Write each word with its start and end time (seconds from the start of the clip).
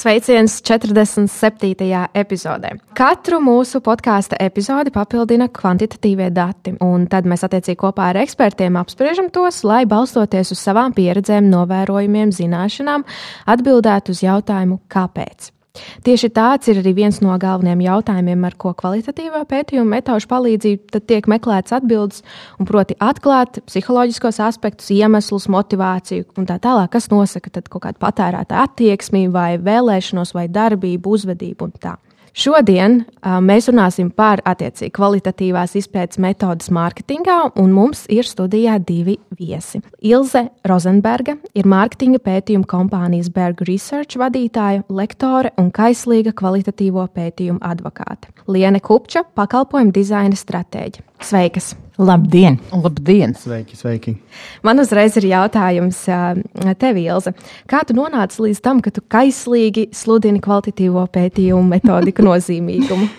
Sveiciens 0.00 0.62
47. 0.64 2.08
epizodē. 2.14 2.70
Katru 2.96 3.36
mūsu 3.44 3.82
podkāstu 3.84 4.38
epizodi 4.40 4.88
papildina 4.94 5.50
kvantitatīvie 5.52 6.30
dati, 6.32 6.72
un 6.80 7.04
tad 7.10 7.28
mēs 7.28 7.44
attiecīgi 7.44 7.76
kopā 7.82 8.08
ar 8.14 8.22
ekspertiem 8.22 8.80
apspriežam 8.80 9.28
tos, 9.34 9.60
lai 9.68 9.82
balstoties 9.90 10.54
uz 10.56 10.64
savām 10.64 10.96
pieredzēm, 10.96 11.52
novērojumiem, 11.52 12.32
zināšanām, 12.32 13.04
atbildētu 13.52 14.16
uz 14.16 14.24
jautājumu, 14.24 14.80
kāpēc. 14.88 15.52
Tieši 16.04 16.30
tāds 16.34 16.70
ir 16.70 16.80
arī 16.80 16.92
viens 16.96 17.20
no 17.22 17.36
galvenajiem 17.38 17.84
jautājumiem, 17.84 18.44
ar 18.48 18.56
ko 18.58 18.72
kvalitatīvā 18.74 19.44
pētījuma 19.50 19.96
metožu 19.98 20.26
palīdzību 20.32 21.02
tiek 21.06 21.28
meklēts 21.30 21.74
atbildes, 21.76 22.24
un 22.58 22.66
proti 22.66 22.96
atklāt 22.98 23.60
psiholoģiskos 23.68 24.40
aspektus, 24.48 24.90
iemeslus, 24.94 25.46
motivāciju 25.52 26.26
un 26.40 26.50
tā 26.50 26.58
tālāk, 26.62 26.90
kas 26.96 27.10
nosaka 27.14 27.54
kaut 27.62 27.84
kādu 27.86 28.02
patērētāju 28.02 28.66
attieksmi 28.66 29.26
vai 29.30 29.52
vēlēšanos 29.62 30.34
vai 30.34 30.48
darbību, 30.50 31.18
uzvedību 31.18 31.70
un 31.70 31.76
tā. 31.78 31.98
Šodien 32.40 33.02
uh, 33.02 33.34
mēs 33.44 33.66
runāsim 33.68 34.08
par 34.16 34.40
attiecīgi 34.48 34.94
kvalitatīvās 34.96 35.74
izpētes 35.76 36.20
metodas 36.24 36.70
mārketingā, 36.72 37.50
un 37.60 37.74
mums 37.76 38.06
ir 38.08 38.24
studijā 38.24 38.78
divi 38.80 39.18
viesi. 39.36 39.82
Ilze 40.00 40.46
Rozenberga 40.64 41.36
ir 41.52 41.68
mārketinga 41.68 42.22
pētījuma 42.24 42.64
kompānijas 42.70 43.28
Berg 43.34 43.60
Research 43.68 44.16
vadītāja, 44.20 44.86
lektore 44.88 45.52
un 45.60 45.68
kaislīga 45.68 46.32
kvalitatīvo 46.40 47.04
pētījumu 47.12 47.60
advokāte. 47.60 48.32
Liene 48.48 48.80
Kupča- 48.80 49.26
pakalpojumu 49.40 49.92
dizaina 49.92 50.38
stratēģe. 50.38 51.09
Sveikas! 51.20 51.74
Labdien! 52.00 52.56
Labdien! 52.72 53.34
Sveiki, 53.36 53.76
sveiki! 53.76 54.14
Man 54.64 54.80
uzreiz 54.80 55.18
ir 55.20 55.26
jautājums 55.28 55.98
tev, 56.80 57.00
Ilze. 57.00 57.34
Kā 57.68 57.82
tu 57.84 57.96
nonāci 57.96 58.40
līdz 58.46 58.60
tam, 58.64 58.80
ka 58.80 58.92
tu 58.94 59.04
kaislīgi 59.04 59.90
sludini 59.96 60.40
kvalitatīvo 60.40 61.04
pētījumu 61.12 61.76
metodiku 61.76 62.24
nozīmīgumu? 62.30 63.10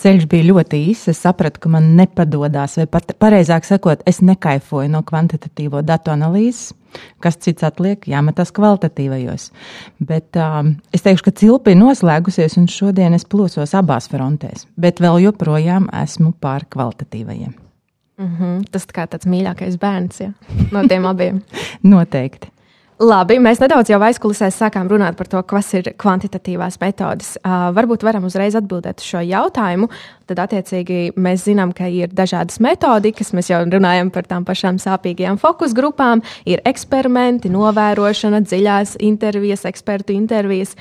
Ceļš 0.00 0.24
bija 0.32 0.48
ļoti 0.48 0.80
īss. 0.88 1.10
Es 1.12 1.20
sapratu, 1.20 1.60
ka 1.60 1.72
man 1.72 1.92
nepadodas, 1.98 2.78
vai 2.80 2.88
pat 2.88 3.12
pareizāk 3.20 3.68
sakot, 3.68 4.00
es 4.08 4.22
nekaifoju 4.24 4.88
no 4.88 5.04
kvantitatīvo 5.04 5.84
datu 5.84 6.14
analīzes. 6.14 6.70
Kas 7.20 7.38
cits 7.40 7.64
atliek, 7.66 8.06
jāmetas 8.08 8.52
kvalitatīvajos. 8.56 9.50
Bet 10.06 10.36
um, 10.40 10.74
es 10.94 11.04
teikšu, 11.06 11.26
ka 11.28 11.34
cilpa 11.42 11.74
ir 11.74 11.80
noslēgusies, 11.80 12.58
un 12.60 12.68
šodien 12.70 13.16
es 13.16 13.26
plosos 13.28 13.74
abās 13.78 14.10
frontēs. 14.12 14.66
Bet 14.80 15.02
vēl 15.02 15.20
joprojām 15.26 15.90
esmu 16.02 16.32
pār 16.40 16.66
kvalitatīvajiem. 16.70 17.54
Mm 18.20 18.36
-hmm. 18.36 18.64
Tas 18.70 18.86
kā 18.86 19.06
tāds 19.08 19.26
mīļākais 19.26 19.78
bērns 19.80 20.20
ja? 20.20 20.32
no 20.72 20.82
tiem 20.88 21.06
abiem. 21.06 21.42
Noteikti. 21.94 22.50
Labi, 23.00 23.38
mēs 23.40 23.56
nedaudz 23.62 23.88
jau 23.88 23.96
aizkulisēs 24.04 24.58
sākām 24.60 24.88
runāt 24.90 25.16
par 25.16 25.28
to, 25.32 25.40
kas 25.48 25.70
ir 25.78 25.86
kvantitatīvās 25.96 26.76
metodes. 26.82 27.30
Uh, 27.40 27.70
varbūt 27.72 28.02
varam 28.04 28.26
uzreiz 28.28 28.58
atbildēt 28.58 29.00
uz 29.00 29.06
šo 29.08 29.22
jautājumu. 29.24 29.88
Tad, 30.28 30.42
attiecīgi, 30.44 31.14
mēs 31.16 31.46
zinām, 31.46 31.72
ka 31.72 31.88
ir 31.88 32.12
dažādas 32.12 32.60
metodikas. 32.60 33.32
Mēs 33.32 33.48
jau 33.48 33.62
runājam 33.64 34.12
par 34.12 34.28
tām 34.28 34.44
pašām 34.44 34.76
sāpīgajām 34.84 35.40
fokus 35.40 35.72
grupām. 35.72 36.20
Ir 36.44 36.60
eksperimenti, 36.68 37.48
novērošana, 37.54 38.42
dziļās 38.44 38.98
intervijas, 39.08 39.64
ekspertu 39.72 40.12
intervijas. 40.12 40.76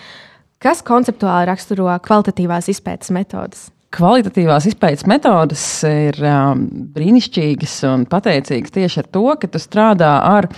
Kas 0.60 0.84
konceptuāli 0.84 1.48
raksturo 1.54 1.88
kvalitatīvās 2.04 2.68
izpētes 2.76 3.16
metodes? 3.16 3.70
Kvalitatīvās 3.96 4.68
izpētes 4.70 5.08
metodes 5.08 5.64
ir 5.88 6.20
um, 6.20 6.68
brīnišķīgas 6.94 7.80
un 7.96 8.04
pateicīgas 8.12 8.76
tieši 8.76 9.06
ar 9.06 9.14
to, 9.16 9.28
ka 9.40 9.48
tu 9.50 9.64
strādā 9.64 10.18
ar 10.36 10.52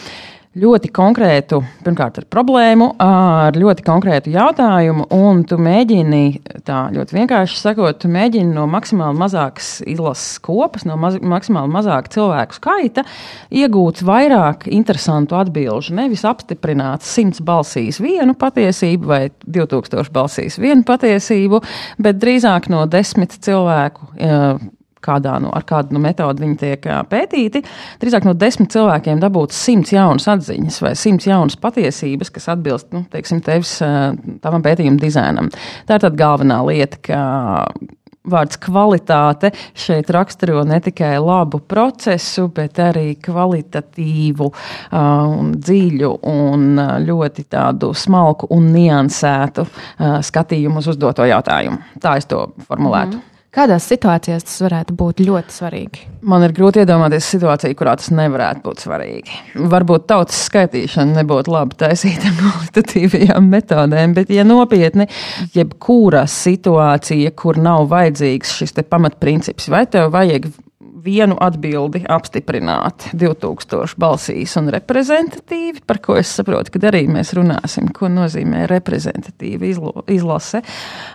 ļoti 0.59 0.89
konkrētu, 0.91 1.62
pirmkārt, 1.85 2.17
ar 2.19 2.25
problēmu, 2.31 2.89
ar 3.00 3.56
ļoti 3.56 3.85
konkrētu 3.88 4.34
jautājumu, 4.34 5.06
un 5.16 5.45
tu 5.47 5.56
mēģini, 5.62 6.23
tā 6.67 6.81
ļoti 6.91 7.16
vienkārši 7.16 7.59
sakot, 7.59 8.01
tu 8.01 8.12
mēģini 8.12 8.51
no 8.51 8.66
maksimāli 8.72 9.16
mazākas 9.22 9.69
izlases 9.88 10.41
kopas, 10.44 10.84
no 10.88 10.97
maz, 11.00 11.16
maksimāli 11.23 11.72
mazāka 11.72 12.11
cilvēku 12.17 12.59
skaita, 12.59 13.06
iegūt 13.47 14.03
vairāk 14.07 14.67
interesantu 14.72 15.40
atbilžu. 15.40 15.95
Nevis 16.01 16.25
apstiprināt 16.28 17.07
simts 17.07 17.40
balsīs 17.47 18.01
vienu 18.03 18.35
patiesību 18.35 19.07
vai 19.07 19.22
2000 19.47 20.11
balsīs 20.11 20.59
vienu 20.59 20.84
patiesību, 20.88 21.63
bet 22.03 22.19
drīzāk 22.19 22.67
no 22.73 22.84
desmit 22.91 23.40
cilvēku 23.40 24.11
kādā, 25.03 25.38
nu, 25.44 25.51
ar 25.56 25.66
kādu 25.67 25.95
nu, 25.95 26.01
metodi 26.03 26.45
viņi 26.45 26.57
tiek 26.62 26.89
pētīti. 27.12 27.63
Drīzāk 28.01 28.28
no 28.28 28.35
desmit 28.38 28.73
cilvēkiem 28.73 29.22
dabūt 29.22 29.56
simts 29.56 29.94
jaunas 29.95 30.28
atziņas 30.31 30.81
vai 30.85 30.94
simts 31.00 31.29
jaunas 31.29 31.57
patiesības, 31.62 32.34
kas 32.34 32.51
atbilst 32.56 32.91
nu, 32.95 33.06
teiksim, 33.11 33.41
tevis, 33.45 33.78
tavam 34.44 34.66
pētījuma 34.66 35.01
dizainam. 35.01 35.50
Tā 35.88 35.97
ir 35.97 36.06
tā 36.06 36.13
galvenā 36.22 36.61
lieta, 36.67 37.01
ka 37.06 37.23
vārds 38.28 38.59
kvalitāte 38.61 39.51
šeit 39.78 40.09
raksturo 40.13 40.61
ne 40.67 40.78
tikai 40.84 41.16
labu 41.22 41.61
procesu, 41.66 42.47
bet 42.53 42.79
arī 42.81 43.16
kvalitatīvu, 43.23 44.50
uh, 44.51 45.35
dziļu 45.56 46.11
un 46.29 46.67
ļoti 47.07 47.47
tādu 47.50 47.91
smalku 47.97 48.51
un 48.53 48.69
niansētu 48.75 49.66
skatījumu 50.29 50.81
uz 50.81 50.91
uzdoto 50.94 51.25
jautājumu. 51.28 51.81
Tā 52.01 52.17
es 52.22 52.29
to 52.29 52.45
formulētu. 52.67 53.17
Mm. 53.17 53.31
Kādās 53.51 53.84
situācijās 53.91 54.45
tas 54.47 54.62
varētu 54.63 54.94
būt 54.95 55.17
ļoti 55.28 55.51
svarīgi? 55.51 56.06
Man 56.23 56.45
ir 56.45 56.53
grūti 56.56 56.79
iedomāties 56.85 57.25
situāciju, 57.34 57.75
kurā 57.75 57.97
tas 58.00 58.07
nevarētu 58.16 58.63
būt 58.63 58.85
svarīgi. 58.85 59.39
Varbūt 59.73 60.06
tautas 60.07 60.39
skaitīšana 60.47 61.17
nebūtu 61.17 61.51
labi 61.51 61.75
taisīta 61.84 62.31
kvalitatīvajām 62.38 63.51
metodēm, 63.51 64.16
bet, 64.16 64.31
ja 64.31 64.47
nopietni, 64.47 65.09
jebkura 65.51 66.23
situācija, 66.31 67.35
kur 67.35 67.59
nav 67.59 67.90
vajadzīgs 67.91 68.56
šis 68.61 68.78
pamatprincips, 68.88 69.67
vai 69.73 69.84
tev 69.91 70.13
vajag 70.16 70.47
vienu 71.01 71.35
atbildi 71.41 72.03
apstiprināt 72.12 73.09
2000 73.17 73.97
balsīs 74.01 74.53
un 74.59 74.69
reprezentatīvi, 74.73 75.84
par 75.88 76.01
ko 76.03 76.17
es 76.19 76.31
saprotu, 76.38 76.73
ka 76.73 76.81
arī 76.91 77.03
mēs 77.12 77.34
runāsim, 77.38 77.89
ko 77.95 78.09
nozīmē 78.12 78.67
reprezentatīva 78.69 79.69
izlase. 80.11 80.61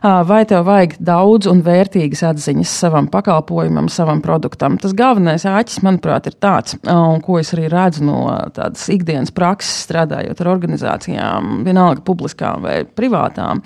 Vai 0.02 0.42
tev 0.48 0.66
vajag 0.66 0.96
daudz 1.06 1.48
un 1.50 1.62
vērtīgas 1.66 2.24
atziņas 2.30 2.74
savam 2.82 3.10
pakalpojumam, 3.12 3.90
savam 3.92 4.22
produktam? 4.24 4.78
Tas 4.82 4.94
galvenais 4.96 5.46
āķis, 5.48 5.82
manuprāt, 5.86 6.30
ir 6.30 6.38
tāds, 6.42 6.76
un 6.90 7.22
ko 7.24 7.38
es 7.40 7.52
arī 7.54 7.70
redzu 7.72 8.06
no 8.06 8.18
tādas 8.56 8.88
ikdienas 8.92 9.34
prakses, 9.34 9.84
strādājot 9.86 10.42
ar 10.42 10.52
organizācijām, 10.54 11.62
vienalga 11.66 12.02
publiskām 12.06 12.64
vai 12.66 12.80
privātām, 12.86 13.62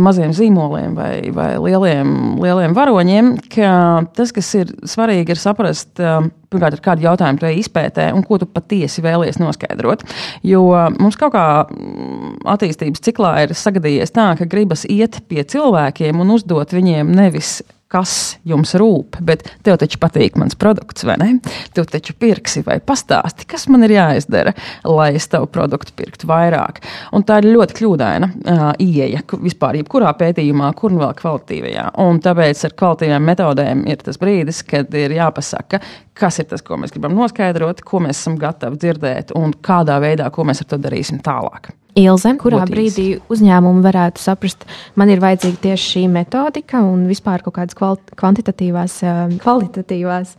maziem 0.00 0.34
zīmoliem 0.36 0.94
vai, 0.98 1.14
vai 1.34 1.50
lieliem, 1.60 2.14
lieliem 2.42 2.76
varoņiem, 2.76 3.32
ka 3.52 3.72
tas, 4.16 4.34
kas 4.36 4.52
ir 4.58 4.74
svarīgi, 4.88 5.29
svarīgi 5.30 5.36
ir 5.36 5.40
saprast, 5.40 6.00
um, 6.00 6.30
pirmkārt, 6.50 6.76
ar 6.76 6.82
kādu 6.82 7.04
jautājumu 7.06 7.40
tu 7.40 7.50
izpētē 7.60 8.12
un 8.14 8.24
ko 8.26 8.38
tu 8.38 8.46
patiesi 8.46 9.02
vēlies 9.02 9.38
noskaidrot. 9.38 10.02
Jo 10.42 10.62
mums 10.98 11.16
kaut 11.16 11.34
kā 11.34 11.66
mm, 11.66 12.42
attīstības 12.50 13.00
ciklā 13.00 13.44
ir 13.44 13.54
sagadījies 13.54 14.12
tā, 14.12 14.34
ka 14.38 14.48
gribas 14.50 14.84
iet 14.88 15.22
pie 15.28 15.44
cilvēkiem 15.44 16.20
un 16.20 16.34
uzdot 16.36 16.72
viņiem 16.72 17.10
nevis 17.14 17.62
kas 17.90 18.12
jums 18.46 18.76
rūp, 18.78 19.18
bet 19.26 19.42
tev 19.66 19.80
taču 19.80 19.98
patīk 20.02 20.36
mans 20.38 20.54
produkts, 20.58 21.02
vai 21.08 21.16
ne? 21.18 21.30
Tu 21.74 21.82
taču 21.90 22.14
pirksi 22.18 22.62
vai 22.66 22.78
pastāsti, 22.78 23.48
kas 23.50 23.66
man 23.72 23.82
ir 23.86 23.96
jāizdara, 23.96 24.54
lai 24.86 25.10
es 25.18 25.26
tavu 25.32 25.48
produktu 25.50 25.96
pirktu 25.98 26.28
vairāk. 26.30 26.78
Un 27.16 27.26
tā 27.26 27.40
ir 27.40 27.50
ļoti 27.50 27.78
kļūdaina 27.80 28.30
uh, 28.30 28.62
ieeja 28.78 29.24
vispār, 29.42 29.80
jebkurā 29.80 30.12
pētījumā, 30.20 30.70
kur 30.78 30.94
nu 30.94 31.02
vēl 31.02 31.16
kvalitīvajā. 31.18 31.88
Un 32.06 32.22
tāpēc 32.22 32.64
ar 32.68 32.78
kvalitīvām 32.78 33.28
metodēm 33.32 33.84
ir 33.90 34.06
tas 34.06 34.20
brīdis, 34.22 34.62
kad 34.70 34.94
ir 34.94 35.16
jāpasaka, 35.18 35.82
kas 36.14 36.38
ir 36.38 36.50
tas, 36.52 36.62
ko 36.62 36.78
mēs 36.78 36.94
gribam 36.94 37.18
noskaidrot, 37.18 37.82
ko 37.82 38.04
mēs 38.06 38.22
esam 38.22 38.38
gatavi 38.38 38.78
dzirdēt 38.78 39.34
un 39.38 39.56
kādā 39.66 39.98
veidā, 40.02 40.30
ko 40.30 40.46
mēs 40.46 40.62
ar 40.62 40.70
to 40.70 40.82
darīsim 40.86 41.18
tālāk. 41.26 41.72
Ilze, 41.98 42.34
kurā 42.38 42.62
Būtīs. 42.62 42.74
brīdī 42.74 43.06
uzņēmumi 43.32 43.82
varētu 43.86 44.22
saprast, 44.22 44.66
man 44.94 45.10
ir 45.10 45.22
vajadzīga 45.22 45.64
tieši 45.64 45.88
šī 45.94 46.04
metodika 46.12 46.84
un 46.86 47.08
vispār 47.10 47.42
kaut 47.46 47.56
kādas 47.58 47.78
kvantitatīvās, 48.20 49.00
kvalitatīvās, 49.42 50.36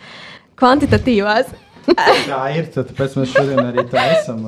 kvantitatīvās 0.61 1.51
Tā 2.29 2.41
ir. 2.55 2.67
Tāpēc 2.73 3.15
mēs 3.17 3.33
šodien 3.33 3.61
arī 3.63 3.83
tā 3.89 4.03
esam 4.15 4.43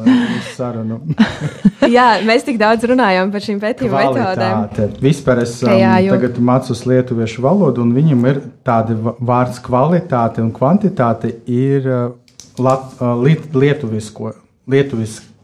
sarunu. 0.53 0.99
jā, 1.95 2.07
mēs 2.27 2.45
tik 2.47 2.59
daudz 2.61 2.85
runājam 2.89 3.31
par 3.33 3.45
šīm 3.45 3.59
pētījuma 3.63 4.03
metodēm. 4.05 4.95
Vispār 5.03 5.43
es 5.43 5.57
um, 5.65 5.73
jā, 5.79 5.95
jo... 6.05 6.15
tagad 6.17 6.39
mācos 6.51 6.85
lietuviešu 6.89 7.43
valodu, 7.45 7.83
un 7.85 7.93
viņam 7.97 8.25
ir 8.31 8.41
tādi 8.67 8.97
vārds 9.01 9.61
kvalitāte 9.65 10.43
un 10.43 10.53
kvantitāte 10.55 11.33
ir 11.49 11.89
uh, 11.89 12.07
lat, 12.61 12.89
uh, 12.99 13.15
liet, 13.23 13.49
lietuvisko, 13.57 14.33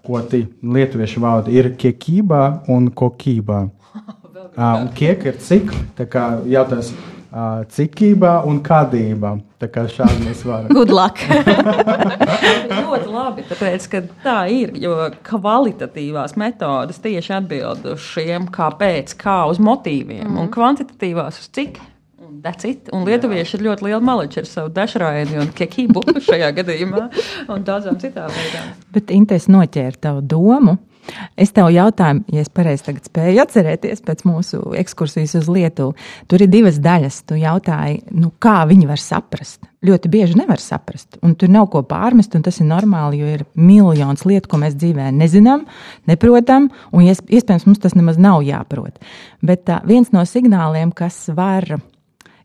lietuviskoti, 0.09 0.47
lietuviešu 0.63 1.21
valoda 1.21 1.51
ir 1.51 1.75
kiekībā 1.77 2.65
un 2.69 2.91
kokībā. 2.91 3.67
Uh, 4.59 4.81
un 4.81 4.87
kiek 4.91 5.21
ir 5.29 5.35
cik, 5.39 5.69
tā 5.95 6.03
kā 6.09 6.23
jautājums 6.49 6.89
cikībā 7.69 8.31
un 8.49 8.57
kādībā. 8.65 9.35
Tā 9.61 9.67
kā 9.71 9.83
šādi 9.87 10.25
mēs 10.25 10.41
varam. 10.47 10.71
Good 10.75 10.89
luck! 10.91 11.21
ļoti 12.73 13.11
labi, 13.13 13.45
tāpēc, 13.51 13.85
ka 13.91 14.01
tā 14.23 14.37
ir, 14.51 14.73
jo 14.81 14.95
kvalitatīvās 15.29 16.33
metodas 16.39 16.99
tieši 17.03 17.35
atbild 17.37 17.85
uz 17.93 18.01
šiem 18.15 18.49
kāpēc, 18.51 19.13
kā 19.21 19.43
uz 19.51 19.61
motīviem, 19.61 20.25
mm 20.25 20.27
-hmm. 20.27 20.39
un 20.39 20.45
mhm. 20.47 20.53
kvantitatīvās 20.57 21.39
uz 21.39 21.49
cik. 21.53 21.79
Un 22.95 23.07
lietuvieši 23.07 23.57
ir 23.57 23.65
ļoti 23.67 23.87
liela 23.87 24.01
maliča 24.03 24.43
ar 24.43 24.49
savu 24.49 24.73
dažraini 24.75 25.39
un 25.43 25.53
kekību 25.55 26.03
šajā 26.27 26.51
gadījumā 26.59 27.07
un 27.49 27.65
daudzām 27.67 27.99
citām 28.01 28.31
lietām. 28.35 28.75
Bet 28.95 29.11
Intes 29.15 29.49
noķēra 29.51 30.07
tavu 30.09 30.23
domu 30.25 30.77
Es 31.39 31.53
tev 31.55 31.69
jautāju, 31.73 32.23
ja 32.33 32.43
es 32.43 32.51
pareizi 32.53 32.93
spēju 33.05 33.41
atcerēties 33.43 34.03
pēc 34.05 34.23
mūsu 34.27 34.61
ekskursijas 34.79 35.35
uz 35.39 35.49
Lietuvu. 35.51 35.95
Tur 36.29 36.43
ir 36.43 36.51
divas 36.51 36.79
daļas. 36.83 37.21
Tu 37.29 37.39
jautāji, 37.41 38.01
nu, 38.15 38.31
kā 38.41 38.61
viņi 38.69 38.89
var 38.89 39.01
saprast. 39.01 39.63
Ļoti 39.85 40.11
bieži 40.11 40.35
nevar 40.41 40.59
saprast, 40.59 41.15
un 41.23 41.37
tur 41.39 41.51
nav 41.51 41.69
ko 41.71 41.79
pārmest, 41.87 42.33
un 42.35 42.43
tas 42.43 42.57
ir 42.59 42.67
normāli, 42.67 43.21
jo 43.21 43.29
ir 43.37 43.45
miljons 43.55 44.25
lietu, 44.27 44.49
ko 44.51 44.59
mēs 44.59 44.75
dzīvē 44.75 45.05
nezinām, 45.15 45.63
neprotam, 46.09 46.67
un 46.91 47.07
iespējams 47.07 47.63
mums 47.63 47.79
tas 47.79 47.95
nemaz 47.95 48.19
nav 48.19 48.43
jāprot. 48.43 48.99
Bet 49.39 49.63
tā, 49.69 49.79
viens 49.87 50.11
no 50.11 50.25
signāliem, 50.27 50.91
kas 50.91 51.29
var 51.31 51.77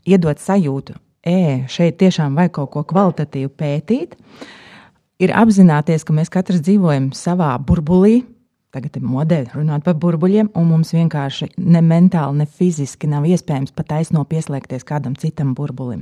iedot 0.08 0.40
sajūtu, 0.40 0.96
e, 1.24 1.64
šeit 1.68 1.98
tiešām 2.02 2.36
vajag 2.38 2.54
kaut 2.58 2.72
ko 2.74 2.84
kvalitatīvu 2.92 3.52
pētīt, 3.58 4.14
ir 5.22 5.34
apzināties, 5.34 6.04
ka 6.04 6.16
mēs 6.16 6.32
katrs 6.32 6.62
dzīvojam 6.64 7.12
savā 7.16 7.54
burbulī, 7.58 8.22
Tagad 8.74 8.96
ir 8.98 9.04
modē 9.06 9.36
runāt 9.52 9.84
par 9.86 9.94
burbuļiem, 10.02 10.48
un 10.58 10.64
mums 10.66 10.88
vienkārši 10.96 11.46
ne 11.62 11.78
mentāli, 11.78 12.40
ne 12.40 12.46
fiziski 12.50 13.06
nav 13.06 13.22
iespējams 13.30 13.70
pat 13.70 13.92
aizno 14.00 14.24
pieslēgties 14.26 14.82
kādam 14.88 15.14
citam 15.14 15.52
burbulim. 15.54 16.00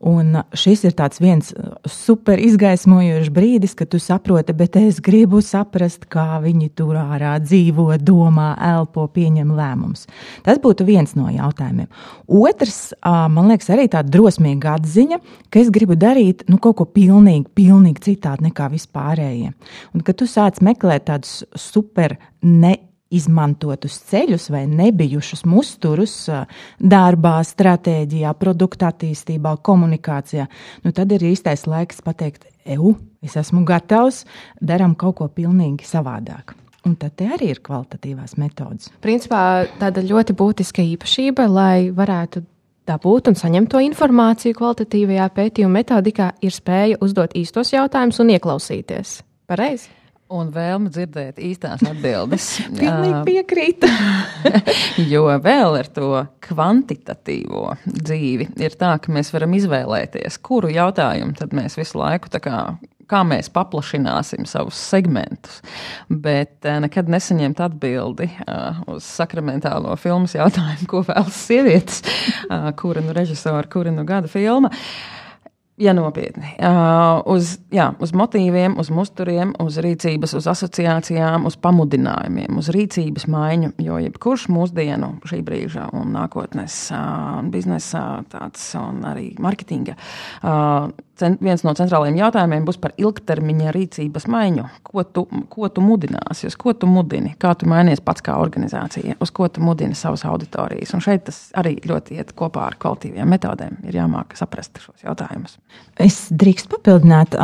Un 0.00 0.38
šis 0.56 0.86
ir 0.88 0.94
viens 1.20 1.50
uh, 1.52 1.74
super 1.84 2.40
izgaismojošs 2.40 3.28
brīdis, 3.36 3.74
kad 3.76 3.90
tu 3.92 3.98
saproti, 4.00 4.54
bet 4.56 4.76
es 4.80 5.00
gribu 5.04 5.42
saprast, 5.44 6.06
kā 6.08 6.40
viņi 6.40 6.70
tur 6.72 6.96
ārā 6.96 7.34
dzīvo, 7.42 7.90
domā, 8.00 8.54
elpo, 8.56 9.06
pieņem 9.12 9.52
lēmumus. 9.52 10.06
Tas 10.42 10.58
būtu 10.58 10.86
viens 10.88 11.12
no 11.18 11.28
jautājumiem. 11.28 11.90
Otrs, 12.26 12.94
man 13.04 13.52
liekas, 13.52 13.68
arī 13.74 13.90
tāda 13.92 14.08
drosmīga 14.08 14.78
atziņa, 14.78 15.20
ka 15.52 15.60
es 15.60 15.68
gribu 15.74 15.98
darīt 16.00 16.46
nu, 16.48 16.56
kaut 16.56 16.78
ko 16.80 16.88
pilnīgi, 16.88 17.50
pilnīgi 17.54 18.10
citādi 18.10 18.48
nekā 18.48 18.70
vispārējie. 18.72 19.52
Un 19.92 20.06
kad 20.06 20.16
tu 20.16 20.28
sāc 20.30 20.62
meklēt 20.64 21.10
tādus 21.10 21.42
super 21.58 22.16
ne 22.40 22.78
izmantotus 23.10 23.98
ceļus 24.10 24.48
vai 24.54 24.64
nebijušus 24.70 25.42
musturus 25.48 26.14
darbā, 26.78 27.34
stratēģijā, 27.46 28.32
produktu 28.38 28.86
attīstībā, 28.88 29.56
komunikācijā, 29.66 30.46
nu 30.84 30.94
tad 30.96 31.12
ir 31.16 31.26
īstais 31.32 31.66
laiks 31.70 32.02
pateikt, 32.06 32.46
eu, 32.64 32.94
es 33.24 33.36
esmu 33.40 33.64
gatavs, 33.68 34.24
darām 34.62 34.94
kaut 34.98 35.18
ko 35.20 35.28
pilnīgi 35.34 35.88
savādāk. 35.88 36.54
Un 36.88 36.94
tad 36.96 37.20
arī 37.20 37.50
ir 37.52 37.60
kvalitatīvās 37.60 38.38
metodas. 38.40 38.88
Principā 39.04 39.66
tāda 39.82 40.00
ļoti 40.00 40.32
būtiska 40.38 40.80
īpašība, 40.94 41.44
lai 41.50 41.90
varētu 41.92 42.40
dabūt 42.88 43.28
un 43.30 43.36
saņemt 43.36 43.70
to 43.74 43.82
informāciju 43.84 44.56
kvalitatīvajā 44.56 45.28
pētījuma 45.36 45.82
metodikā, 45.82 46.32
ir 46.40 46.56
spēja 46.56 47.00
uzdot 47.04 47.36
īstos 47.36 47.74
jautājumus 47.74 48.22
un 48.24 48.32
ieklausīties. 48.38 49.18
Pareizi? 49.50 49.99
Un 50.30 50.52
vēlme 50.54 50.92
dzirdēt 50.94 51.40
īstās 51.42 51.80
atbildes. 51.82 52.44
Pilnīgi 52.78 53.22
piekrītu. 53.26 53.88
jo 55.12 55.24
vēl 55.42 55.78
ar 55.80 55.90
to 55.90 56.10
kvantitatīvo 56.46 57.64
dzīvi 57.88 58.52
ir 58.62 58.78
tā, 58.78 58.92
ka 59.02 59.10
mēs 59.14 59.32
varam 59.34 59.56
izvēlēties, 59.58 60.38
kuru 60.46 60.70
jautājumu 60.70 61.34
tad 61.38 61.56
mēs 61.56 61.74
visu 61.80 61.98
laiku 61.98 62.30
kā, 62.38 62.62
kā 63.10 63.24
mēs 63.26 63.50
paplašināsim 63.50 64.46
savus 64.46 64.78
segmentus. 64.78 65.60
Bet 66.06 66.62
nekad 66.86 67.10
nesaņemt 67.10 67.66
atbildi 67.66 68.30
uh, 68.30 68.84
uz 68.94 69.10
sakramentālo 69.18 69.98
filmu 69.98 70.30
jautājumu, 70.30 70.86
ko 70.90 71.02
vēlas 71.10 71.46
sievietes, 71.48 72.04
uh, 72.46 72.70
kura 72.80 73.02
nu 73.02 73.16
režisora, 73.18 73.66
kura 73.66 73.90
nu 73.94 74.06
gada 74.06 74.30
filma. 74.30 74.70
Uh, 74.70 75.19
Ja 75.80 75.94
nopietni. 75.96 76.50
Uh, 76.60 77.22
uz, 77.32 77.54
jā, 77.72 77.86
uz 78.04 78.10
motīviem, 78.12 78.74
uz 78.80 78.90
musturiem, 78.92 79.54
uz 79.64 79.78
rīcības, 79.80 80.34
uz 80.36 80.48
asociācijām, 80.52 81.46
uz 81.48 81.56
pamudinājumiem, 81.56 82.58
uz 82.60 82.68
rīcības 82.74 83.24
maiņu. 83.32 83.72
Jo 83.80 83.96
jebkurš 84.04 84.50
mūsdienu, 84.52 85.14
šī 85.30 85.40
brīža 85.46 85.86
un 85.96 86.12
nākotnes 86.12 86.76
uh, 86.92 87.40
biznesa 87.48 88.02
tāds 88.28 88.66
un 88.76 89.00
arī 89.08 89.30
marketinga 89.40 89.96
uh, 89.96 90.90
viens 91.40 91.62
no 91.66 91.74
centrālajiem 91.76 92.18
jautājumiem 92.20 92.66
būs 92.66 92.78
par 92.82 92.94
ilgtermiņa 93.00 93.74
rīcības 93.76 94.26
maiņu. 94.30 94.66
Ko 94.86 95.04
tu, 95.04 95.24
ko 95.52 95.70
tu 95.72 95.84
mudināsi, 95.84 96.48
uz 96.50 96.56
ko 96.60 96.74
tu 96.76 96.88
mudini, 96.90 97.34
kā 97.40 97.52
tu 97.58 97.68
mainies 97.70 98.02
pats 98.04 98.24
kā 98.24 98.36
organizācija, 98.40 99.16
uz 99.22 99.32
ko 99.34 99.48
tu 99.52 99.64
mudini 99.64 99.96
savas 99.98 100.24
auditorijas. 100.28 100.94
Un 100.96 101.04
šeit 101.04 101.26
tas 101.28 101.40
arī 101.60 101.76
ļoti 101.86 102.18
iet 102.18 102.34
kopā 102.38 102.66
ar 102.68 102.78
kvalitīviem 102.80 103.30
metodēm. 103.30 103.80
Ir 103.88 104.00
jāmāk 104.00 104.36
saprast 104.38 104.80
šos 104.82 105.04
jautājumus. 105.06 105.58
Es 106.00 106.22
drīkstu 106.30 106.76
papildināt, 106.76 107.36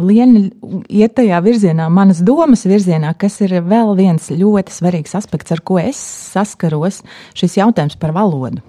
Liena 0.00 0.46
iet 0.88 1.14
tajā 1.18 1.40
virzienā, 1.44 1.88
manas 1.92 2.22
domas 2.24 2.66
virzienā, 2.68 3.12
kas 3.18 3.40
ir 3.44 3.58
vēl 3.66 3.94
viens 3.98 4.30
ļoti 4.32 4.74
svarīgs 4.74 5.16
aspekts, 5.18 5.54
ar 5.54 5.64
ko 5.64 5.80
es 5.82 6.00
saskaros, 6.34 7.02
šis 7.38 7.60
jautājums 7.60 7.98
par 8.00 8.14
valodu 8.16 8.62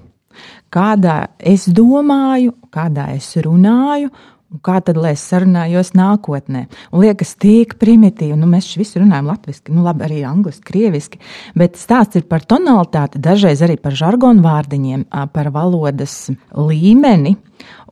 kādā 0.74 1.24
es 1.38 1.68
domāju, 1.70 2.56
kādā 2.74 3.12
es 3.16 3.34
runāju. 3.42 4.12
Kā 4.60 4.82
tad, 4.84 4.98
lai 5.00 5.14
es 5.16 5.22
sarunājos 5.24 5.94
nākotnē? 5.96 6.66
Un 6.92 7.06
liekas, 7.06 7.38
tik 7.40 7.78
primitīvi, 7.80 8.36
nu, 8.36 8.50
mēs 8.52 8.68
visi 8.76 9.00
runājam 9.00 9.30
latviešu, 9.32 9.72
nu, 9.72 9.86
labi, 9.86 10.04
arī 10.04 10.18
angliski, 10.28 10.66
krieviski, 10.68 11.22
bet 11.56 11.80
stāsts 11.80 12.20
ir 12.20 12.26
par 12.28 12.44
tonalitāti, 12.44 13.22
dažreiz 13.24 13.64
arī 13.64 13.78
par 13.80 13.96
žargonu 13.96 14.44
vārdiņiem, 14.44 15.06
par 15.32 15.54
valodas 15.56 16.18
līmeni. 16.52 17.38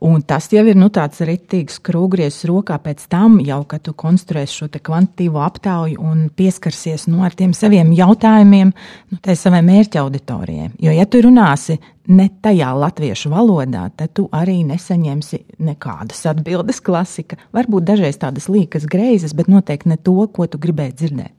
Un 0.05 0.21
tas 0.23 0.47
jau 0.53 0.63
ir 0.67 0.77
nu, 0.79 0.88
tāds 0.93 1.19
rītīgs 1.25 1.79
krūgriezs 1.83 2.45
rokā 2.49 2.77
pēc 2.83 3.05
tam, 3.11 3.39
jau, 3.43 3.61
kad 3.69 3.83
tu 3.83 3.93
konstruēsi 3.97 4.61
šo 4.61 4.69
kvantitīvo 4.71 5.41
aptauju 5.43 5.99
un 5.99 6.27
pieskarsies 6.35 7.07
nu, 7.11 7.23
ar 7.25 7.35
tiem 7.35 7.53
saviem 7.57 7.91
jautājumiem, 7.95 8.71
nu, 9.11 9.19
tai 9.21 9.35
savai 9.39 9.61
mērķa 9.67 10.03
auditorijai. 10.03 10.69
Jo, 10.79 10.93
ja 10.95 11.05
tu 11.05 11.23
runāsi 11.25 11.79
ne 12.09 12.29
tajā 12.41 12.69
latviešu 12.79 13.33
valodā, 13.33 13.85
tad 13.95 14.15
tu 14.17 14.29
arī 14.33 14.61
nesaņemsi 14.69 15.43
nekādas 15.67 16.25
atbildes 16.31 16.81
klasika. 16.85 17.38
Varbūt 17.55 17.89
dažreiz 17.91 18.17
tādas 18.21 18.49
līkas 18.49 18.88
greizes, 18.89 19.35
bet 19.38 19.51
noteikti 19.51 19.93
ne 19.93 19.99
to, 19.99 20.17
ko 20.33 20.47
tu 20.47 20.61
gribēji 20.61 20.97
dzirdēt. 21.03 21.35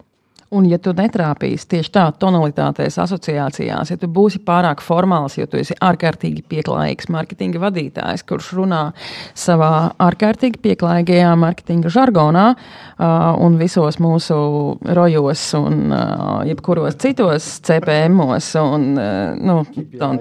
Un, 0.50 0.64
ja 0.66 0.80
tu 0.82 0.90
netrāpīsi 0.98 1.68
tieši 1.70 1.92
tā 1.94 2.04
tonalitātēs, 2.18 2.96
asociācijās, 2.98 3.92
ja 3.92 3.96
tu 4.00 4.08
būsi 4.10 4.40
pārāk 4.42 4.82
formāls, 4.82 5.36
jo 5.38 5.46
tu 5.46 5.60
esi 5.60 5.76
ārkārtīgi 5.78 6.42
pieklājīgs 6.50 7.06
mārketinga 7.14 7.62
vadītājs, 7.62 8.24
kurš 8.26 8.48
runā 8.58 8.80
savā 9.38 9.92
ārkārtīgi 10.02 10.58
pieklājīgajā 10.64 11.30
mārketinga 11.38 11.94
žargonā 11.94 12.48
uh, 12.50 13.06
un 13.38 13.60
visos 13.62 14.00
mūsu 14.02 14.40
rojos 14.98 15.46
un 15.60 15.86
uh, 15.94 16.42
jebkuros 16.50 16.98
citos 16.98 17.46
CPM-os 17.70 18.50
un, 18.58 18.92
uh, 18.98 19.38
nu, 19.38 19.60
tā, 20.02 20.14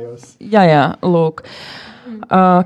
jā, 0.45 0.67
jā, 0.69 0.89
lūk. 1.09 1.41
Uh, 1.41 1.88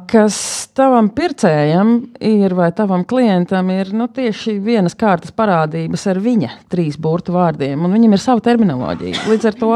kas 0.10 0.38
tavam 0.78 1.10
pircējam 1.16 1.96
ir 2.24 2.56
vai 2.58 2.72
tavam 2.76 3.06
klientam 3.08 3.72
ir 3.74 3.94
nu, 3.96 4.10
tieši 4.12 4.58
vienas 4.64 4.98
kārtas 5.00 5.34
parādības 5.36 6.06
ar 6.12 6.22
viņa 6.24 6.52
trīs 6.72 7.00
burtu 7.02 7.36
vārdiem, 7.36 7.84
un 7.84 7.96
viņam 7.96 8.18
ir 8.18 8.24
sava 8.24 8.44
terminoloģija. 8.46 9.26
Līdz 9.30 9.50
ar 9.50 9.60
to 9.60 9.74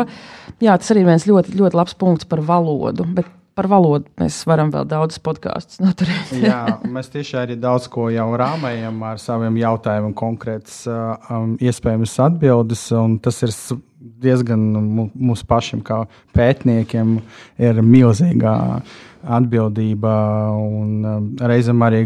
jā, 0.63 0.77
tas 0.77 0.93
arī 0.93 1.07
viens 1.07 1.27
ļoti, 1.29 1.57
ļoti 1.59 1.79
labs 1.79 1.97
punkts 1.97 2.29
par 2.29 2.43
valodu. 2.45 3.07
Bet 3.17 3.33
par 3.57 3.67
valodu 3.71 4.05
mēs 4.21 4.37
varam 4.49 4.69
vēl 4.73 4.85
daudz 4.89 5.17
podkāstus 5.25 5.81
noturēt. 5.81 6.33
Jā, 6.37 6.61
mēs 6.95 7.09
tieši 7.13 7.39
arī 7.41 7.57
daudz 7.59 7.89
ko 7.93 8.07
jau 8.13 8.27
rāmējam 8.37 9.01
ar 9.07 9.21
saviem 9.21 9.57
jautājumiem, 9.61 10.13
konkrētas 10.17 10.83
um, 10.91 11.55
iespējamas 11.57 12.17
atbildes. 12.27 12.87
Tas 13.25 13.41
ir 13.47 13.55
diezgan 14.21 14.63
mums 15.13 15.43
pašiem, 15.47 15.83
kā 15.85 16.03
pētniekiem, 16.35 17.17
ir 17.61 17.81
milzīga 17.83 18.55
atbildība 19.37 20.13
un 20.61 21.05
um, 21.05 21.29
reizēm 21.41 21.83
arī 21.83 22.01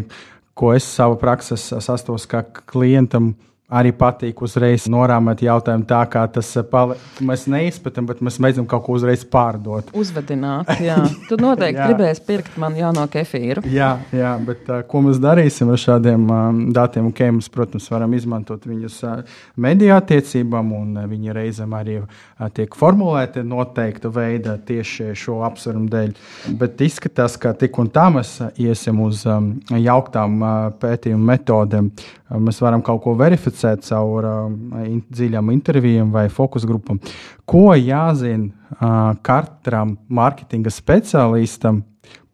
ko 0.57 0.73
es 0.75 0.87
savā 0.87 1.17
praksē 1.21 1.57
sastos, 1.57 2.27
ka 2.29 2.43
klientam 2.69 3.33
arī 3.71 3.93
patīk 3.95 4.41
uzreiz 4.43 4.85
norāmēt 4.91 5.45
jautājumu 5.45 5.85
tā, 5.87 6.01
kā 6.11 6.25
tas 6.35 6.49
eh, 6.59 6.65
pali... 6.67 6.97
mēs 7.23 7.45
neizpētām, 7.51 8.07
bet 8.09 8.21
mēs 8.25 8.39
mēģinām 8.43 8.67
kaut 8.69 8.83
ko 8.85 8.97
uzreiz 8.97 9.23
pārdot. 9.31 9.93
Uzvedināt, 9.97 10.69
jā. 10.83 10.97
Tu 11.29 11.37
noteikti 11.39 11.79
gribēsi 11.87 12.25
pirkt 12.27 12.57
man 12.61 12.75
jauno 12.77 13.05
kefīru. 13.11 13.63
Jā, 13.71 13.93
jā 14.15 14.33
bet 14.43 14.67
uh, 14.69 14.81
ko 14.87 15.03
mēs 15.05 15.21
darīsim 15.23 15.71
ar 15.71 15.79
šādiem 15.81 16.27
um, 16.27 16.61
datiem? 16.75 17.07
Okay, 17.11 17.31
mēs, 17.35 17.47
protams, 17.53 17.87
varam 17.93 18.15
izmantot 18.17 18.67
viņus 18.67 18.99
uh, 19.07 19.39
mediju 19.61 19.95
attiecībām, 19.95 20.73
un 20.75 20.99
uh, 20.99 21.07
viņi 21.11 21.37
reizēm 21.37 21.75
arī 21.79 22.01
uh, 22.03 22.51
tiek 22.55 22.75
formulēti 22.77 23.45
noteikta 23.47 24.11
veida 24.11 24.57
tieši 24.67 25.13
šo 25.17 25.39
apsvērumu 25.47 25.87
dēļ. 25.91 26.13
Bet 26.59 26.83
izskatās, 26.83 27.39
ka 27.39 27.55
tik 27.55 27.79
un 27.79 27.91
tā 27.93 28.09
mēs 28.11 28.35
iesim 28.59 28.99
uz 29.05 29.23
um, 29.29 29.53
jauktām 29.79 30.39
uh, 30.43 30.53
pētījumu 30.81 31.31
metodēm. 31.31 31.91
Uh, 32.31 32.39
mēs 32.43 32.59
varam 32.63 32.83
kaut 32.83 33.03
ko 33.05 33.15
verificēt 33.19 33.60
komunicēt 33.61 33.85
caur 33.87 34.25
uh, 34.25 34.85
in, 34.85 35.01
dziļām 35.11 35.51
intervijām 35.53 36.11
vai 36.11 36.29
fokus 36.29 36.65
grupām. 36.65 36.99
Ko 37.45 37.73
jāzina 37.75 38.49
uh, 38.49 39.15
katram 39.21 39.97
mārketinga 40.09 40.71
speciālistam 40.71 41.83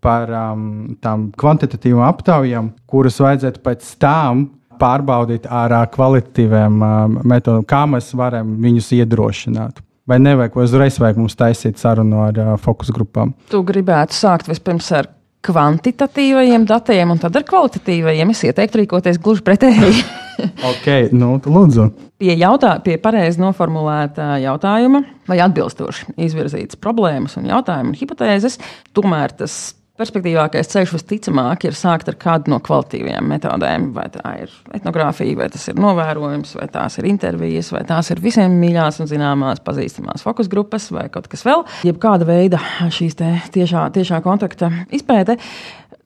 par 0.02 0.30
um, 0.30 0.98
tām 1.02 1.32
kvantitatīvām 1.36 2.06
aptaujām, 2.08 2.72
kuras 2.88 3.20
vajadzētu 3.20 3.64
pēc 3.64 3.98
tam 4.00 4.52
pārbaudīt 4.80 5.48
ar 5.50 5.74
uh, 5.74 5.88
kvalitatīvām 5.90 6.80
uh, 6.82 7.20
metodēm, 7.24 7.66
kā 7.68 7.86
mēs 7.90 8.14
varam 8.16 8.58
viņus 8.62 8.94
iedrošināt. 9.02 9.84
Vai 10.08 10.22
nevajag, 10.24 10.54
vai 10.56 10.64
uzreiz 10.64 11.02
vajag 11.02 11.18
mums 11.20 11.36
taisīt 11.36 11.82
sarunu 11.82 12.22
ar 12.30 12.38
uh, 12.40 12.56
fokus 12.62 12.94
grupām? 12.96 13.34
Tu 13.52 13.60
gribētu 13.68 14.16
sākt 14.16 14.48
vispirms 14.48 14.88
ar 14.96 15.10
kvantitatīvajiem 15.46 16.66
datiem 16.68 17.14
un 17.14 17.22
tad 17.22 17.38
ar 17.38 17.46
kvalitatīvajiem. 17.48 18.34
Es 18.34 18.44
ieteiktu 18.48 18.82
rīkoties 18.82 19.20
gluži 19.24 19.46
pretēji. 19.46 20.04
ok, 20.72 20.88
nu, 21.16 21.36
lūdzu. 21.44 21.88
Pie, 22.18 22.34
jautā, 22.40 22.78
pie 22.84 22.98
pareizi 23.02 23.42
noformulēta 23.42 24.36
jautājuma 24.42 25.04
vai 25.30 25.40
atbilstoši 25.46 26.18
izvirzītas 26.28 26.80
problēmas 26.82 27.38
un 27.38 27.50
jautājumu 27.52 27.94
un 27.94 28.00
hipotēzes, 28.00 28.58
tomēr 28.98 29.36
tas 29.38 29.77
perspektīvākais 29.98 30.70
ceļš 30.72 30.94
visticamāk 30.96 31.66
ir 31.68 31.78
sākt 31.78 32.12
ar 32.12 32.18
kādu 32.22 32.54
no 32.54 32.60
kvalitīvajām 32.64 33.32
metodēm. 33.34 33.90
Vai 33.96 34.08
tā 34.14 34.34
ir 34.44 34.54
etnogrāfija, 34.78 35.38
vai 35.40 35.50
tas 35.54 35.66
ir 35.72 35.80
novērojums, 35.82 36.54
vai 36.60 36.68
tās 36.74 37.00
ir 37.02 37.10
intervijas, 37.10 37.72
vai 37.76 37.84
tās 37.88 38.12
ir 38.14 38.22
visiem 38.24 38.60
mīļās 38.62 39.02
un 39.04 39.10
zināmās 39.10 39.64
pazīstamās 39.66 40.26
fokus 40.26 40.52
grupas, 40.52 40.90
vai 40.94 41.08
kaut 41.14 41.30
kas 41.32 41.46
vēl. 41.48 41.66
Jebkāda 41.88 42.28
veida 42.30 42.62
šīs 42.94 43.18
tiešā, 43.56 43.90
tiešā 43.98 44.22
kontakta 44.26 44.72
izpēte. 44.94 45.38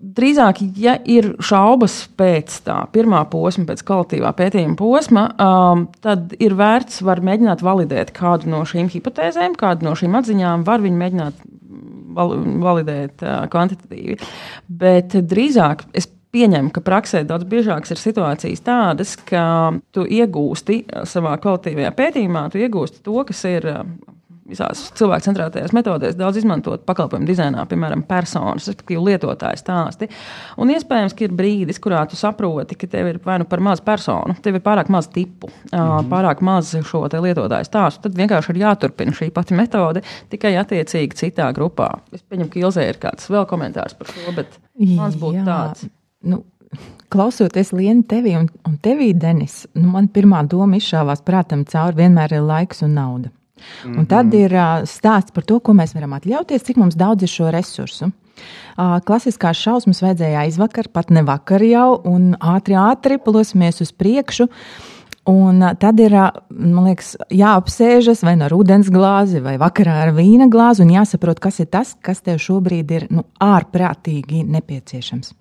Drīzāk, 0.01 0.63
ja 0.81 0.95
ir 1.05 1.27
šaubas 1.45 1.99
pēc 2.17 2.55
tā 2.65 2.79
pirmā 2.93 3.19
posma, 3.29 3.67
pēc 3.69 3.83
kvalitīvā 3.85 4.31
pētījuma 4.33 4.73
posma, 4.79 5.27
um, 5.37 5.83
tad 6.01 6.33
ir 6.41 6.55
vērts 6.57 7.03
mēģināt 7.05 7.61
validēt 7.61 8.09
kādu 8.17 8.49
no 8.49 8.63
šīm 8.65 8.89
hipotēzēm, 8.89 9.53
kādu 9.59 9.85
no 9.85 9.93
šīm 9.99 10.17
atziņām, 10.17 10.65
var 10.65 10.81
viņi 10.81 11.01
mēģināt 11.03 11.45
validēt 12.15 13.23
kvantitatīvi. 13.51 14.17
Bet 14.67 15.15
drīzāk 15.15 15.85
es 15.97 16.09
pieņemu, 16.31 16.71
ka 16.73 16.83
praksē 16.85 17.23
daudz 17.27 17.47
biežākas 17.51 17.93
ir 17.93 18.01
situācijas 18.01 18.63
tādas, 18.65 19.17
ka 19.27 19.43
tu 19.95 20.05
iegūsti 20.07 20.83
savā 21.09 21.35
kvalitīvajā 21.43 21.91
pētījumā, 21.97 22.47
tu 22.51 22.61
iegūsti 22.61 23.03
to, 23.05 23.17
kas 23.27 23.43
ir 23.49 23.67
visās 24.49 24.83
cilvēku 24.97 25.25
centrētajās 25.27 25.73
metodēs 25.75 26.17
daudz 26.19 26.39
izmantot 26.41 26.83
pakalpojumu 26.87 27.27
dizainā, 27.29 27.63
piemēram, 27.69 28.03
personas, 28.07 28.67
respektīvi 28.69 29.03
lietotāju 29.11 29.59
stāsti. 29.59 30.09
Un 30.61 30.71
iespējams, 30.73 31.15
ka 31.17 31.25
ir 31.25 31.35
brīdis, 31.37 31.79
kurā 31.83 32.01
tu 32.09 32.19
saproti, 32.19 32.77
ka 32.79 32.89
tev 32.91 33.11
ir 33.11 33.21
vai 33.25 33.37
nu 33.41 33.47
par 33.49 33.63
maz 33.63 33.83
personu, 33.85 34.35
tev 34.43 34.57
ir 34.57 34.65
pārāk 34.65 34.91
maz 34.93 35.09
tipu, 35.13 35.47
mm 35.47 35.77
-hmm. 35.77 36.09
pārāk 36.11 36.41
maz 36.41 36.75
šo 36.89 37.05
lietotāju 37.07 37.69
stāstu. 37.69 38.01
Tad 38.07 38.17
vienkārši 38.17 38.51
ir 38.51 38.61
jāturpina 38.65 39.11
šī 39.11 39.31
pati 39.31 39.53
metode, 39.53 40.01
tikai 40.29 40.55
attiecīgi 40.57 41.15
citā 41.15 41.51
grupā. 41.53 41.99
Es 42.11 42.21
pieņemu, 42.21 42.49
ka 42.49 42.59
Ilzē 42.59 42.87
ir 42.89 42.97
kāds 42.97 43.29
vēl 43.29 43.45
komentārs 43.45 43.93
par 43.97 44.07
šo, 44.07 44.31
bet 44.35 44.47
mans 44.79 45.15
būtu 45.15 45.45
tāds. 45.45 45.85
Nu. 46.23 46.43
Klausoties 47.09 47.73
Lienu 47.73 48.03
tevi 48.03 48.37
un, 48.37 48.47
un 48.67 48.77
tevī, 48.77 49.13
Denis, 49.13 49.67
nu, 49.75 49.89
man 49.91 50.07
pirmā 50.07 50.47
doma 50.47 50.77
izšāvās 50.77 51.21
prātam 51.21 51.65
cauri 51.65 51.95
vienmēr 51.95 52.33
ir 52.33 52.41
laiks 52.41 52.81
un 52.81 52.93
nauda. 52.93 53.29
Mm 53.61 53.91
-hmm. 53.91 53.99
Un 53.99 54.05
tad 54.05 54.33
ir 54.33 54.51
stāsts 54.85 55.31
par 55.33 55.43
to, 55.43 55.59
ko 55.59 55.73
mēs 55.73 55.93
varam 55.95 56.13
atļauties, 56.13 56.63
cik 56.63 56.77
mums 56.77 56.95
daudz 56.95 57.23
ir 57.23 57.29
šo 57.29 57.51
resursu. 57.51 58.11
Klasiskās 59.05 59.57
šausmas 59.57 60.01
vajadzēja 60.01 60.39
aizvakar, 60.39 60.87
pat 60.93 61.09
ne 61.09 61.21
vakar 61.23 61.61
jau, 61.61 62.01
un 62.07 62.33
ātri, 62.39 62.75
ātri 62.75 63.17
plosimies 63.17 63.81
uz 63.81 63.91
priekšu. 63.91 64.47
Un 65.29 65.61
tad 65.77 65.99
ir, 66.01 66.15
liekas, 66.49 67.11
jāapsēžas 67.29 68.23
vai 68.25 68.33
no 68.39 68.47
ūdens 68.57 68.89
glāzi, 68.89 69.41
vai 69.43 69.59
vakarā 69.61 69.99
ar 70.07 70.15
vīna 70.17 70.47
glāzi, 70.49 70.81
un 70.81 70.89
jāsaprot, 70.95 71.39
kas 71.39 71.59
ir 71.61 71.69
tas, 71.69 71.93
kas 72.01 72.21
tev 72.25 72.39
šobrīd 72.41 72.91
ir 72.91 73.05
nu, 73.13 73.27
ārprātīgi 73.37 74.41
nepieciešams. 74.49 75.35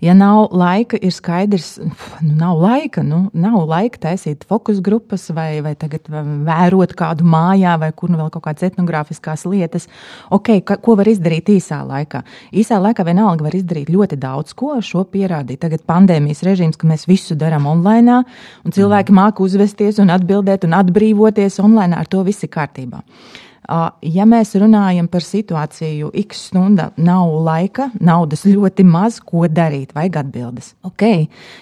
Ja 0.00 0.14
nav 0.16 0.48
laika, 0.54 0.98
ir 1.02 1.12
skaidrs, 1.12 1.76
nu, 1.82 2.34
nav 2.38 2.60
laika. 2.62 3.02
Nu, 3.06 3.20
nav 3.36 3.64
laika 3.68 4.00
taisīt 4.08 4.46
fokus 4.48 4.80
grupas 4.84 5.28
vai, 5.34 5.60
vai 5.64 5.74
vērot 5.78 6.94
kādu 6.98 7.26
mājā, 7.28 7.74
vai 7.80 7.90
kur 7.96 8.12
nu 8.12 8.20
vēl 8.20 8.30
kaut 8.34 8.46
kādas 8.46 8.68
etnogrāfiskas 8.70 9.44
lietas. 9.48 9.88
Okay, 10.34 10.62
ka, 10.64 10.78
ko 10.82 10.96
var 10.98 11.10
izdarīt 11.10 11.50
īsā 11.52 11.80
laikā? 11.86 12.22
Īsā 12.52 12.78
laikā 12.82 13.06
vienalga 13.08 13.48
var 13.48 13.58
izdarīt 13.58 13.92
ļoti 13.92 14.20
daudz 14.20 14.54
ko. 14.58 14.76
Šo 14.84 15.04
pierādīja 15.08 15.66
tagad 15.66 15.84
pandēmijas 15.88 16.44
režīms, 16.46 16.78
ka 16.78 16.88
mēs 16.88 17.08
visu 17.10 17.36
darām 17.38 17.66
online, 17.70 18.22
un 18.64 18.74
cilvēki 18.74 19.12
mm. 19.12 19.20
māku 19.20 19.48
uzvesties 19.48 20.00
un 20.02 20.14
atbildēt 20.14 20.64
un 20.68 20.78
atbrīvoties 20.78 21.60
online. 21.64 21.96
Ar 21.98 22.08
to 22.08 22.24
viss 22.26 22.46
ir 22.46 22.52
kārtībā. 22.54 23.02
Ja 23.68 24.24
mēs 24.24 24.54
runājam 24.56 25.10
par 25.12 25.20
situāciju, 25.20 26.08
x 26.22 26.46
stunda 26.48 26.86
nav 26.96 27.34
laika, 27.44 27.90
naudas 28.00 28.46
ļoti 28.48 28.86
maz, 28.88 29.18
ko 29.20 29.44
darīt, 29.44 29.92
vajag 29.96 30.16
atbildes. 30.22 30.70
Ok, 30.88 31.04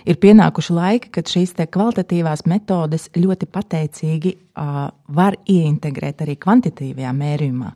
ir 0.07 0.21
pienākuši 0.23 0.77
laiki, 0.77 1.11
kad 1.19 1.27
šīs 1.27 1.57
kvalitatīvās 1.67 2.45
metodes 2.47 3.09
ļoti 3.19 3.51
pateicīgi 3.51 4.37
uh, 4.37 4.87
var 5.19 5.41
ieintegrēt 5.51 6.23
arī 6.23 6.39
kvantitīvajā 6.39 7.13
mērījumā. 7.19 7.75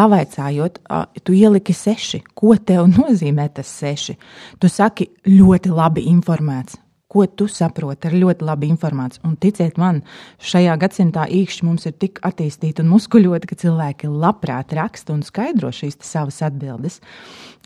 Pavaicājot, 0.00 0.80
uh, 0.88 1.04
tu 1.20 1.36
ieliki 1.36 1.76
seši, 1.76 2.24
ko 2.32 2.56
tev 2.56 2.88
nozīmē 2.96 3.50
tas 3.52 3.68
seši? 3.68 4.16
Tu 4.56 4.72
saki 4.72 5.10
ļoti 5.28 5.76
labi 5.76 6.08
informēts 6.08 6.80
ko 7.08 7.24
tu 7.26 7.46
saproti 7.48 8.10
ar 8.10 8.14
ļoti 8.16 8.44
labu 8.44 8.68
informāciju. 8.68 9.24
Un 9.28 9.36
ticiet 9.40 9.78
man, 9.80 10.02
šajā 10.44 10.74
gadsimtā 10.80 11.24
īkšķi 11.32 11.64
mums 11.64 11.88
ir 11.88 11.94
tik 11.96 12.20
attīstīti 12.26 12.84
un 12.84 12.90
muskuļoti, 12.92 13.48
ka 13.48 13.58
cilvēki 13.62 14.10
labprāt 14.12 14.74
raksta 14.76 15.16
un 15.16 15.24
skaidro 15.24 15.72
šīs 15.72 15.96
savas 16.04 16.42
atbildes. 16.44 17.00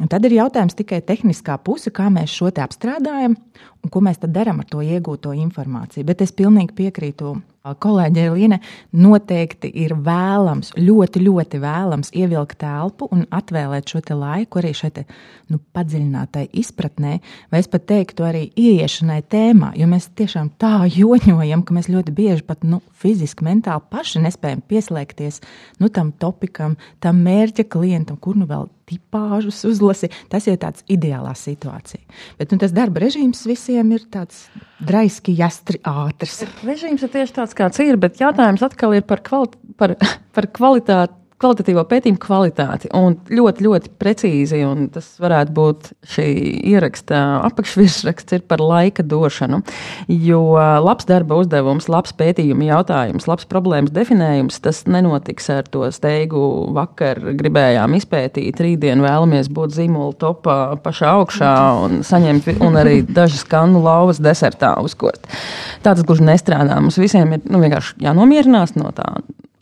Un 0.01 0.11
tad 0.13 0.25
ir 0.29 0.39
jautājums 0.39 0.79
tikai 0.79 1.03
tehniskā 1.07 1.59
puse, 1.59 1.91
kā 1.91 2.07
mēs 2.15 2.31
šo 2.31 2.53
te 2.55 2.63
apstrādājam 2.63 3.35
un 3.83 3.91
ko 3.91 4.03
mēs 4.05 4.23
tad 4.23 4.35
darām 4.35 4.63
ar 4.63 4.71
to 4.71 4.83
iegūto 4.83 5.35
informāciju. 5.35 6.07
Bet 6.07 6.23
es 6.23 6.35
pilnīgi 6.39 6.79
piekrītu 6.79 7.35
kolēģei 7.63 8.31
Liene, 8.35 8.59
noteikti 8.99 9.71
ir 9.85 9.95
vēlams, 10.03 10.73
ļoti, 10.79 11.23
ļoti 11.23 11.61
vēlams 11.63 12.11
ievilkt 12.19 12.59
telpu 12.63 13.07
un 13.15 13.25
atvēlēt 13.31 13.93
šo 13.93 14.03
laiku 14.19 14.59
arī 14.59 14.73
šai 14.75 14.91
te, 14.97 15.05
nu, 15.53 15.61
padziļinātai 15.77 16.49
izpratnē, 16.59 17.19
vai 17.53 17.63
es 17.63 17.71
pat 17.71 17.87
teiktu, 17.91 18.27
arī 18.27 18.49
ieiešanai 18.59 19.21
tēmā. 19.31 19.73
Jo 19.79 19.87
mēs 19.91 20.11
tiešām 20.19 20.53
tā 20.59 20.89
joņojam, 20.91 21.63
ka 21.63 21.79
mēs 21.79 21.91
ļoti 21.93 22.15
bieži 22.17 22.47
pat 22.47 22.67
nu, 22.67 22.83
fiziski, 22.99 23.47
mentāli 23.47 23.87
paši 23.93 24.25
nespējam 24.27 24.65
pieslēgties 24.67 25.43
nu, 25.79 25.89
tam 25.89 26.13
topikam, 26.13 26.77
tam 27.01 27.23
mērķa 27.23 27.69
klientam, 27.71 28.19
kur 28.19 28.39
nu 28.39 28.51
vēl 28.51 28.67
tipāžus 28.89 29.63
uzlasi. 29.69 30.11
Tas 30.33 30.47
ir 30.51 30.59
tāds 30.63 30.85
ideālā 30.91 31.33
situācija. 31.39 32.03
Bet 32.41 32.53
nu, 32.53 32.61
tas 32.63 32.75
darba 32.75 33.05
režīms 33.05 33.45
visiem 33.49 33.95
ir 33.97 34.07
tāds 34.13 34.45
draiski, 34.83 35.35
jastri, 35.39 35.81
ātrs. 35.87 36.43
Režīms 36.67 37.05
ir 37.07 37.13
tieši 37.15 37.39
tāds, 37.41 37.57
kāds 37.59 37.83
ir, 37.85 37.99
bet 38.01 38.21
jautājums 38.23 38.65
atkal 38.67 38.97
ir 38.99 39.07
par, 39.09 39.23
kvali 39.25 39.75
par, 39.79 39.97
par 40.37 40.51
kvalitāti 40.55 41.22
kvalitatīvo 41.43 41.83
pētījumu 41.91 42.21
kvalitāti. 42.23 42.91
Un 42.97 43.17
ļoti, 43.33 43.67
ļoti 43.67 43.93
precīzi, 44.01 44.63
un 44.67 44.87
tas 44.95 45.09
varētu 45.23 45.55
būt 45.57 45.91
šī 46.15 46.27
ieraksta 46.73 47.21
apakšvirsraksts, 47.49 48.37
ir 48.39 48.45
par 48.49 48.63
laika 48.63 49.05
došanu. 49.07 49.63
Jo 50.13 50.43
labs 50.85 51.09
darba 51.09 51.41
uzdevums, 51.43 51.89
labs 51.93 52.15
pētījuma 52.19 52.69
jautājums, 52.71 53.27
labs 53.31 53.49
problēmas 53.51 53.95
definējums, 53.95 54.61
tas 54.65 54.85
nenotiks 54.91 55.51
ar 55.53 55.69
to 55.73 55.89
steigu. 55.95 56.43
Vakar 56.77 57.21
gribējām 57.39 57.97
izpētīt, 57.99 58.63
rītdien 58.63 59.03
vēlamies 59.05 59.51
būt 59.53 59.77
zīmola 59.77 60.17
topā 60.21 60.59
pašā 60.83 61.13
augšā 61.19 61.53
un 61.83 62.03
saņemt 62.07 62.51
un 62.63 62.79
arī 62.81 63.01
dažas 63.07 63.45
kanu 63.49 63.83
lauvas 63.85 64.23
desertā 64.23 64.75
uzkost. 64.83 65.27
Tā 65.83 65.95
tas 65.95 66.05
gluži 66.07 66.27
nestrādā. 66.27 66.79
Mums 66.81 67.01
visiem 67.01 67.37
ir 67.37 67.47
nu, 67.51 67.61
vienkārši 67.63 67.99
jānomierinās 68.07 68.77
no 68.79 68.93
tā 68.97 69.09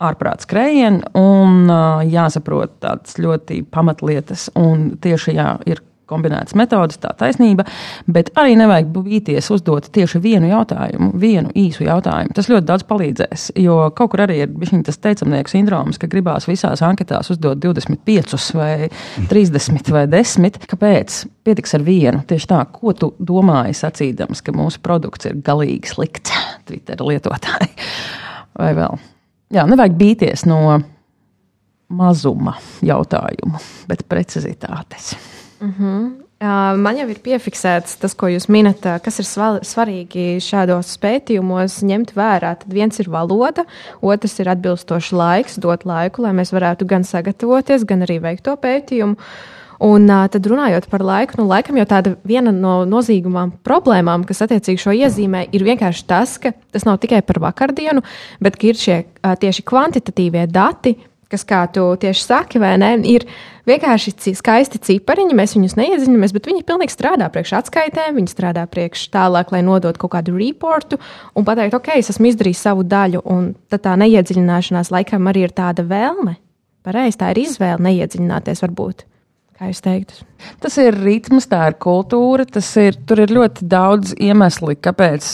ārprāts 0.01 0.47
skrējienu 0.47 1.13
un 1.19 1.71
jāsaprot 2.09 2.79
tādas 2.83 3.17
ļoti 3.21 3.61
pamatlietas. 3.71 4.49
Un 4.59 4.91
tieši 5.01 5.37
jā, 5.37 5.53
ir 5.69 5.83
kombinētas 6.11 6.55
metodas, 6.59 6.99
tā 7.01 7.13
taisnība, 7.17 7.65
bet 8.11 8.31
arī 8.39 8.57
nevajag 8.59 8.89
bīties 8.95 9.47
uzdot 9.55 9.87
tieši 9.95 10.21
vienu 10.23 10.49
jautājumu, 10.51 11.11
vienu 11.21 11.53
īsu 11.57 11.85
jautājumu. 11.87 12.35
Tas 12.35 12.49
ļoti 12.51 12.67
daudz 12.67 12.85
palīdzēs, 12.89 13.47
jo 13.63 13.77
kaut 13.97 14.13
kur 14.13 14.25
arī 14.25 14.41
ir 14.43 14.83
tas 14.87 14.99
teicamnieku 15.01 15.53
sindroms, 15.53 15.99
ka 16.01 16.09
gribās 16.11 16.49
visās 16.49 16.83
anketās 16.85 17.31
uzdot 17.33 17.61
25 17.63 18.51
vai 18.59 18.89
30 19.31 19.93
vai 19.95 20.05
10. 20.11 20.59
Kāpēc? 20.71 21.21
Pietiks 21.45 21.77
ar 21.77 21.85
vienu. 21.85 22.25
Tieši 22.27 22.51
tā, 22.51 22.59
ko 22.73 22.93
tu 22.97 23.13
domāji 23.17 23.77
sacīdams, 23.77 24.43
ka 24.45 24.53
mūsu 24.55 24.83
produkts 24.83 25.29
ir 25.29 25.39
galīgi 25.45 25.95
slikts 25.95 26.35
Twitter 26.67 27.01
lietotāji 27.07 27.71
vai 28.59 28.75
vēl. 28.77 28.99
Jā, 29.51 29.65
nevajag 29.67 29.95
bīties 29.99 30.45
no 30.47 30.79
mazuma 31.91 32.55
jautājumu, 32.87 33.59
bet 33.87 34.05
precizitātes. 34.07 35.15
Mm 35.59 35.73
-hmm. 35.77 36.11
Man 36.81 36.97
jau 36.97 37.05
ir 37.09 37.19
piefiksēts 37.21 37.99
tas, 38.01 38.15
ko 38.17 38.25
jūs 38.25 38.47
minat, 38.49 38.81
kas 39.05 39.19
ir 39.19 39.25
svarīgi 39.61 40.39
šādos 40.41 40.95
pētījumos 40.97 41.83
ņemt 41.85 42.15
vērā. 42.17 42.55
Tad 42.63 42.73
viens 42.73 42.99
ir 42.99 43.09
valoda, 43.09 43.65
otrs 44.01 44.39
ir 44.39 44.49
atbilstošs 44.49 45.11
laiks, 45.11 45.59
dot 45.61 45.85
laiku, 45.85 46.21
lai 46.21 46.31
mēs 46.31 46.51
varētu 46.51 46.87
gan 46.89 47.03
sagatavoties, 47.03 47.85
gan 47.85 48.01
arī 48.01 48.17
veikt 48.19 48.43
to 48.43 48.55
pētījumu. 48.55 49.15
Un 49.81 50.05
uh, 50.05 50.27
tad 50.29 50.45
runājot 50.45 50.85
par 50.91 51.01
laiku, 51.01 51.39
nu, 51.39 51.47
laikam 51.49 51.79
jau 51.79 51.87
tāda 51.89 52.13
viena 52.27 52.51
no 52.53 52.81
nozīmīgām 52.85 53.55
problēmām, 53.65 54.27
kas 54.29 54.43
attiecīgi 54.45 54.83
šo 54.83 54.93
iezīmē, 54.93 55.47
ir 55.57 55.65
vienkārši 55.65 56.05
tas, 56.05 56.35
ka 56.41 56.51
tas 56.69 56.85
nav 56.85 56.99
tikai 57.01 57.23
par 57.25 57.41
vakardienu, 57.41 58.03
bet 58.43 58.59
ir 58.61 58.77
šie 58.77 58.99
uh, 59.01 59.33
tieši 59.41 59.65
kvantitatīvie 59.65 60.45
dati, 60.53 60.93
kas, 61.31 61.45
kā 61.47 61.63
tu 61.73 61.87
tieši 61.97 62.23
saki, 62.27 62.61
ne, 62.61 62.91
ir 63.09 63.25
vienkārši 63.69 64.35
skaisti 64.37 64.81
cipariņi. 64.85 65.37
Mēs 65.37 65.55
viņus 65.57 65.77
neiedziļināmies, 65.79 66.33
bet 66.35 66.49
viņi 66.51 66.65
pilnīgi 66.67 66.93
strādā 66.93 67.29
priekš 67.33 67.55
atskaitēm, 67.61 68.17
viņi 68.19 68.33
strādā 68.33 68.67
priekš 68.69 69.07
tālāk, 69.13 69.53
lai 69.55 69.63
nodotu 69.65 70.03
kaut 70.03 70.13
kādu 70.17 70.35
reportu 70.37 70.99
un 71.33 71.47
pateikt, 71.47 71.77
ok, 71.77 71.93
es 71.97 72.11
esmu 72.13 72.31
izdarījis 72.31 72.65
savu 72.67 72.85
daļu, 72.85 73.23
un 73.25 73.53
tā 73.71 73.95
neiedziļināšanās 74.03 74.91
laikam 74.93 75.31
arī 75.31 75.47
ir 75.47 75.55
tāda 75.57 75.85
vēlme. 75.87 76.37
Pareizi, 76.85 77.19
tā 77.21 77.31
ir 77.33 77.43
izvēle 77.45 77.81
neiedziļināties 77.85 78.63
varbūt. 78.65 79.05
Kā 79.61 79.67
jūs 79.69 79.83
teiktu? 79.85 80.23
Tas 80.57 80.73
ir 80.81 80.95
ritms, 80.97 81.45
tā 81.45 81.67
ir 81.69 81.75
kultūra, 81.77 82.47
tas 82.49 82.65
ir, 82.81 82.95
tur 83.05 83.19
ir 83.21 83.29
ļoti 83.29 83.67
daudz 83.69 84.15
iemesli, 84.17 84.73
kāpēc 84.81 85.27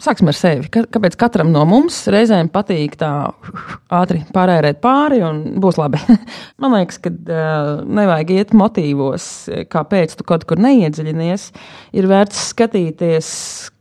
sāksim 0.00 0.30
ar 0.30 0.38
sevi. 0.38 0.70
Kāpēc 0.72 1.18
katram 1.20 1.50
no 1.52 1.66
mums 1.68 1.98
reizēm 2.08 2.48
patīk 2.54 2.96
tā 2.96 3.10
ātri 3.92 4.22
pārērēt 4.32 4.80
pāri 4.80 5.20
un 5.26 5.42
būs 5.60 5.76
labi? 5.76 6.00
Man 6.64 6.78
liekas, 6.78 6.96
ka 7.04 7.12
uh, 7.12 7.84
nevajag 7.84 8.32
iet 8.38 8.56
motīvos, 8.56 9.28
kāpēc 9.68 10.16
tu 10.16 10.24
kaut 10.32 10.48
kur 10.48 10.64
neiedziļinies. 10.64 11.50
Ir 12.00 12.08
vērts 12.08 12.48
skatīties, 12.54 13.28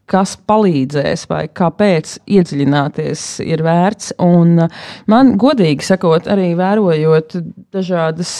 kas 0.07 0.35
palīdzēs 0.47 1.25
vai 1.31 1.43
kāpēc 1.51 2.13
iedziļināties 2.37 3.25
ir 3.45 3.63
vērts. 3.65 4.13
Un 4.23 4.63
man, 5.11 5.33
godīgi 5.41 5.85
sakot, 5.87 6.29
arī 6.31 6.53
vērojot 6.57 7.37
dažādas, 7.75 8.31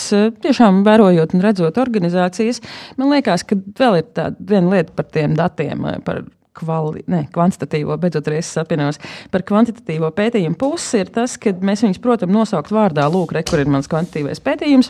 tiešām 0.44 0.84
vērojot 0.88 1.36
un 1.36 1.44
redzot 1.44 1.82
organizācijas, 1.84 2.64
man 3.00 3.12
liekas, 3.16 3.46
ka 3.48 3.60
vēl 3.80 4.02
ir 4.02 4.10
tāda 4.16 4.50
viena 4.54 4.78
lieta 4.78 4.96
par 4.96 5.12
tiem 5.12 5.36
datiem, 5.38 5.88
par 6.08 6.24
kvali, 6.58 7.04
ne, 7.12 7.26
kvantitatīvo, 7.34 7.98
beidzot 8.02 8.30
arī 8.30 8.40
es 8.42 8.50
apvienojos 8.58 8.98
par 9.34 9.44
kvantitatīvo 9.48 10.10
pētījumu 10.18 10.58
pusi, 10.58 11.04
ir 11.04 11.12
tas, 11.14 11.38
ka 11.42 11.54
mēs 11.54 11.86
viņus, 11.86 12.02
protams, 12.02 12.34
nosaukt 12.34 12.74
vārdā, 12.74 13.06
lūk, 13.14 13.36
re, 13.36 13.44
kur 13.48 13.62
ir 13.62 13.70
mans 13.70 13.90
kvantitīvais 13.92 14.42
pētījums. 14.44 14.90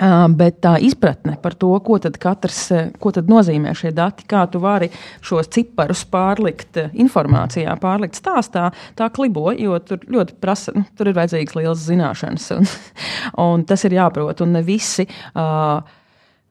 Bet 0.00 0.60
tā 0.64 0.74
izpratne 0.80 1.34
par 1.42 1.54
to, 1.60 1.70
ko 1.84 1.98
tad 2.00 2.16
katrs, 2.20 2.60
ko 3.02 3.12
tad 3.12 3.28
nozīmē 3.28 3.74
šie 3.76 3.92
dati, 3.92 4.24
kā 4.30 4.46
tu 4.48 4.62
vari 4.62 4.88
šos 5.26 5.50
ciparus 5.52 6.06
pārlikt 6.08 6.80
informācijā, 6.90 7.74
pārlikt 7.82 8.16
stāstā, 8.16 8.70
tā 8.96 9.10
klibo, 9.12 9.50
jo 9.52 9.76
tur 9.84 10.00
ļoti 10.08 10.38
prasa, 10.40 10.72
nu, 10.76 10.86
tur 10.96 11.10
ir 11.10 11.18
vajadzīgas 11.20 11.58
lielas 11.58 11.84
zināšanas, 11.84 12.50
un, 12.56 12.68
un 13.46 13.66
tas 13.68 13.84
ir 13.84 13.98
jāprot, 14.00 14.40
un 14.44 14.56
ne 14.56 14.64
visi. 14.64 15.08
Uh, 15.34 15.98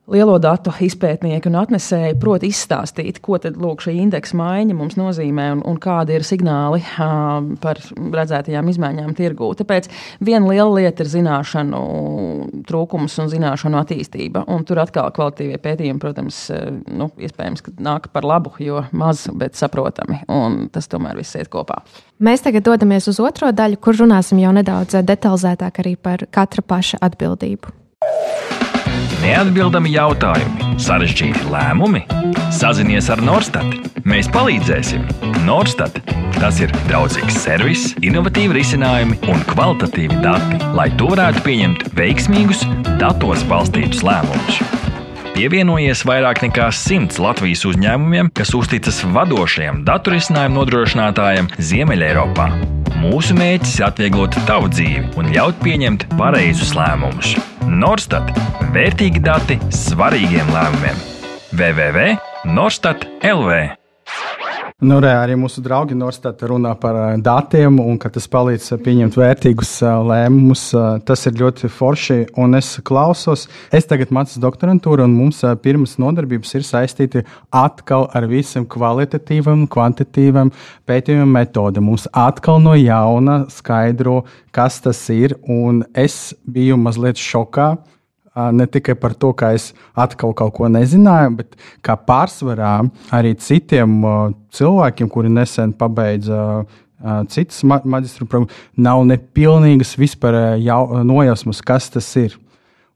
lielo 0.09 0.37
datu 0.41 0.73
izpētnieki 0.85 1.49
un 1.49 1.57
atnesēji 1.61 2.17
prot 2.21 2.43
izstāstīt, 2.47 3.21
ko 3.23 3.37
tad 3.41 3.57
lūk, 3.59 3.83
šī 3.85 3.95
indeksa 4.03 4.37
maiņa 4.39 4.77
mums 4.77 4.97
nozīmē 4.99 5.49
un, 5.55 5.63
un 5.69 5.79
kādi 5.81 6.17
ir 6.17 6.25
signāli 6.27 6.81
uh, 6.81 7.39
par 7.61 7.81
redzētajām 7.95 8.71
izmaiņām 8.73 9.15
tirgū. 9.17 9.51
Tāpēc 9.59 9.89
viena 10.25 10.49
liela 10.49 10.69
lieta 10.79 11.05
ir 11.05 11.11
zināšanu 11.13 11.81
trūkums 12.69 13.17
un 13.21 13.31
zināšanu 13.31 13.79
attīstība. 13.81 14.45
Un 14.49 14.65
tur 14.67 14.81
atkal 14.83 15.11
kvalitīvie 15.15 15.59
pētījumi, 15.61 16.01
protams, 16.01 16.41
nu, 16.89 17.09
iespējams, 17.19 17.65
nāk 17.83 18.09
par 18.13 18.27
labu, 18.27 18.53
jo 18.63 18.83
maz, 18.91 19.27
bet 19.33 19.59
saprotami. 19.59 20.21
Un 20.31 20.65
tas 20.73 20.89
tomēr 20.91 21.19
viss 21.19 21.37
iet 21.39 21.51
kopā. 21.53 21.81
Mēs 22.23 22.43
tagad 22.43 22.65
dodamies 22.67 23.07
uz 23.11 23.21
otro 23.23 23.51
daļu, 23.55 23.79
kur 23.83 23.99
runāsim 23.99 24.41
jau 24.41 24.53
nedaudz 24.55 24.99
detalizētāk 25.07 25.83
arī 25.83 25.95
par 25.95 26.25
katra 26.35 26.65
paša 26.65 26.99
atbildību. 27.05 27.78
Neatbildami 29.19 29.91
jautājumi, 29.91 30.77
sarežģīti 30.79 31.49
lēmumi. 31.51 32.05
Sazinies 32.55 33.09
ar 33.11 33.19
Norstat. 33.23 33.75
Mēs 34.07 34.29
palīdzēsim. 34.31 35.03
Norstat 35.43 35.99
tas 36.39 36.61
ir 36.63 36.71
draudzīgs 36.87 37.35
servis, 37.43 37.81
innovatīvi 38.05 38.55
risinājumi 38.61 39.17
un 39.31 39.43
kvalitatīvi 39.49 40.21
dati, 40.23 40.59
lai 40.77 40.87
tu 40.95 41.09
varētu 41.11 41.43
pieņemt 41.43 41.83
veiksmīgus, 41.99 42.63
datos 43.01 43.43
balstītus 43.49 44.05
lēmumus. 44.07 44.61
Pievienojies 45.35 46.05
vairāk 46.07 46.41
nekā 46.47 46.69
simts 46.75 47.19
Latvijas 47.19 47.65
uzņēmumiem, 47.67 48.31
kas 48.35 48.55
uzticas 48.55 49.03
vadošajam 49.15 49.83
datorisinājumu 49.87 50.61
nodrošinātājam 50.61 51.51
Ziemeļeiropā. 51.59 52.49
Mūsu 52.99 53.35
mērķis 53.39 53.77
ir 53.79 53.87
atvieglot 53.91 54.35
tavu 54.47 54.71
dzīvi 54.71 55.13
un 55.19 55.31
ļaut 55.35 55.63
pieņemt 55.63 56.09
pareizus 56.19 56.75
lēmumus. 56.75 57.37
Norstat- 57.67 58.31
vērtīgi 58.75 59.19
dati 59.23 59.59
svarīgiem 59.73 60.47
lēmumiem. 60.53 61.03
www.norstat 61.51 63.05
LV 63.23 63.78
Nu, 64.79 64.95
re, 65.03 65.09
arī 65.11 65.33
mūsu 65.35 65.59
draugi 65.59 65.91
Norstat 65.91 66.39
runā 66.47 66.69
par 66.79 66.95
uh, 66.95 67.07
datiem 67.19 67.81
un 67.83 67.97
ka 67.99 68.07
tas 68.15 68.29
palīdz 68.31 68.69
uh, 68.71 68.77
pieņemt 68.79 69.17
vērtīgus 69.19 69.73
uh, 69.83 69.97
lēmumus. 70.07 70.61
Tas 71.03 71.27
ir 71.27 71.35
ļoti 71.41 71.67
forši, 71.67 72.17
un 72.39 72.55
es 72.55 72.69
klausos. 72.87 73.43
Es 73.75 73.89
tagad 73.89 74.13
mācos 74.15 74.39
doktorantūru, 74.39 75.03
un 75.03 75.17
mums 75.17 75.43
pirmas 75.59 75.97
nodarbības 75.99 76.55
ir 76.55 76.63
saistīti 76.63 77.25
atkal 77.51 78.07
ar 78.15 78.29
visiem 78.31 78.63
kvalitatīviem, 78.71 79.67
kvantitīviem 79.67 80.53
pētījumiem 80.87 81.35
metodēm. 81.41 81.89
Mums 81.91 82.07
atkal 82.15 82.63
no 82.63 82.79
jauna 82.79 83.41
skaidro, 83.51 84.21
kas 84.55 84.79
tas 84.87 85.03
ir, 85.11 85.35
un 85.43 85.83
es 85.91 86.29
biju 86.47 86.79
mazliet 86.79 87.19
šokā 87.19 87.73
ne 88.55 88.67
tikai 88.69 88.95
par 88.99 89.15
to, 89.17 89.31
ka 89.37 89.53
es 89.57 89.71
atkal 89.97 90.33
kaut 90.37 90.55
ko 90.57 90.69
nezināju, 90.71 91.35
bet 91.39 91.57
kā 91.85 91.95
pārsvarā 92.09 92.75
arī 93.15 93.35
citiem 93.39 94.01
cilvēkiem, 94.55 95.09
kuri 95.11 95.31
nesen 95.33 95.73
pabeidza 95.77 96.65
citas 97.31 97.63
maģistra 97.63 98.27
programmas, 98.27 98.55
nav 98.75 99.05
nepilnīgas 99.07 99.95
vispār 99.99 100.59
nojausmas, 101.07 101.63
kas 101.63 101.89
tas 101.93 102.09
ir. 102.19 102.35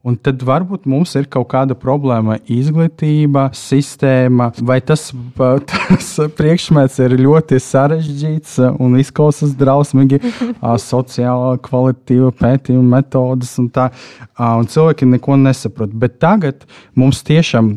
Un 0.04 0.18
tad 0.20 0.42
varbūt 0.44 0.84
mums 0.84 1.14
ir 1.16 1.24
kaut 1.32 1.46
kāda 1.48 1.72
problēma, 1.80 2.36
izglītība, 2.52 3.46
sistēma, 3.56 4.50
vai 4.60 4.76
tas, 4.84 5.06
tas 5.88 6.08
priekšmets 6.36 6.98
ir 7.06 7.14
ļoti 7.22 7.56
sarežģīts 7.64 8.58
un 8.84 8.98
izklausās 9.00 9.54
drausmīgi, 9.56 10.20
sociāla, 10.60 11.54
kvalitīva 11.64 12.34
pētījuma 12.36 12.98
metodas 12.98 13.54
un 13.62 13.70
tā. 13.72 13.86
Un 14.34 14.68
cilvēki 14.68 15.08
neko 15.08 15.38
nesaprot. 15.40 15.94
Bet 15.96 16.18
tagad 16.20 16.66
mums 16.98 17.22
tiešām, 17.24 17.72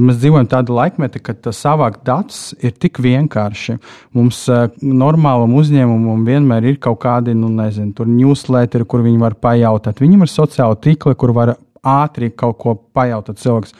mēs 0.00 0.18
dzīvojam 0.18 0.50
tādā 0.50 0.74
laikmetā, 0.74 1.22
kad 1.22 1.46
savākt 1.54 2.02
datus 2.08 2.56
ir 2.58 2.74
tik 2.74 2.98
vienkārši. 3.04 3.76
Mums 4.18 4.40
normālam 4.82 5.54
uzņēmumam 5.60 6.26
vienmēr 6.26 6.72
ir 6.72 6.82
kaut 6.82 7.04
kādi, 7.04 7.36
nu, 7.38 7.52
nezinu, 7.54 7.94
tur 7.94 8.10
newsletteri, 8.10 8.88
kur 8.88 9.06
viņi 9.06 9.22
var 9.22 9.38
pajautāt. 9.38 10.02
Viņam 10.02 10.26
ir 10.26 10.32
sociāli 10.32 10.82
tīkli, 10.88 11.14
kur 11.18 11.36
var 11.36 11.54
ātri 11.86 12.30
kaut 12.34 12.58
ko 12.62 12.74
pajautāt 12.96 13.40
cilvēks. 13.42 13.74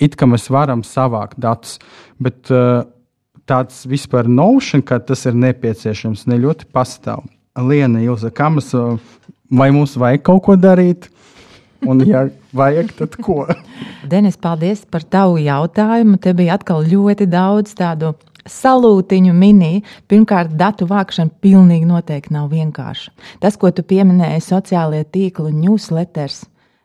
It 0.00 0.16
kā 0.16 0.28
mēs 0.28 0.48
varam 0.52 0.84
savākt 0.86 1.40
datus, 1.42 1.78
bet 2.22 2.50
uh, 2.52 2.84
tāds 3.48 3.84
vispār 3.88 4.28
notion, 4.30 4.82
ka 4.82 5.00
tas 5.02 5.26
ir 5.28 5.36
nepieciešams, 5.38 6.26
ne 6.30 6.40
ļoti 6.42 6.68
pastāv. 6.72 7.26
Liena, 7.58 8.00
Ilza, 8.00 8.32
kā 8.32 8.48
mēs, 8.52 8.72
uh, 8.78 8.96
vai 9.52 9.70
mums 9.74 9.98
vajag 10.00 10.24
kaut 10.28 10.44
ko 10.46 10.56
darīt? 10.56 11.10
Un, 11.82 12.00
ja 12.06 12.28
vajag, 12.54 12.92
tad 12.98 13.16
ko? 13.22 13.42
Denis, 14.10 14.38
paldies 14.40 14.84
par 14.86 15.02
tavu 15.02 15.40
jautājumu. 15.42 16.18
Te 16.22 16.34
bija 16.36 16.56
atkal 16.58 16.86
ļoti 16.86 17.26
daudz 17.30 17.74
tādu 17.78 18.14
salūtiņu 18.48 19.34
mini. 19.34 19.82
Pirmkārt, 20.10 20.54
datu 20.58 20.86
vākšana 20.90 21.34
pilnīgi 21.42 21.88
noteikti 21.88 22.34
nav 22.34 22.50
vienkārša. 22.54 23.12
Tas, 23.42 23.58
ko 23.58 23.70
tu 23.74 23.84
pieminēji, 23.86 24.44
sociālie 24.46 25.02
tīkli 25.04 25.50
un 25.50 25.60
newsletters, 25.62 26.42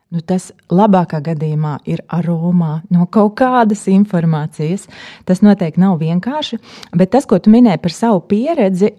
Nu, 0.08 0.22
tas 0.24 0.46
labākā 0.72 1.18
gadījumā 1.20 1.74
ir 1.84 2.00
aromā 2.08 2.78
no 2.88 3.04
kaut 3.12 3.34
kādas 3.42 3.82
informācijas. 3.92 4.86
Tas 5.28 5.42
noteikti 5.44 5.82
nav 5.82 5.98
vienkārši, 6.00 6.56
bet 6.96 7.12
tas, 7.12 7.26
ko 7.28 7.36
tu 7.36 7.52
minēji 7.52 7.82
par 7.82 7.92
savu 7.92 8.22
pieredzi, 8.30 8.94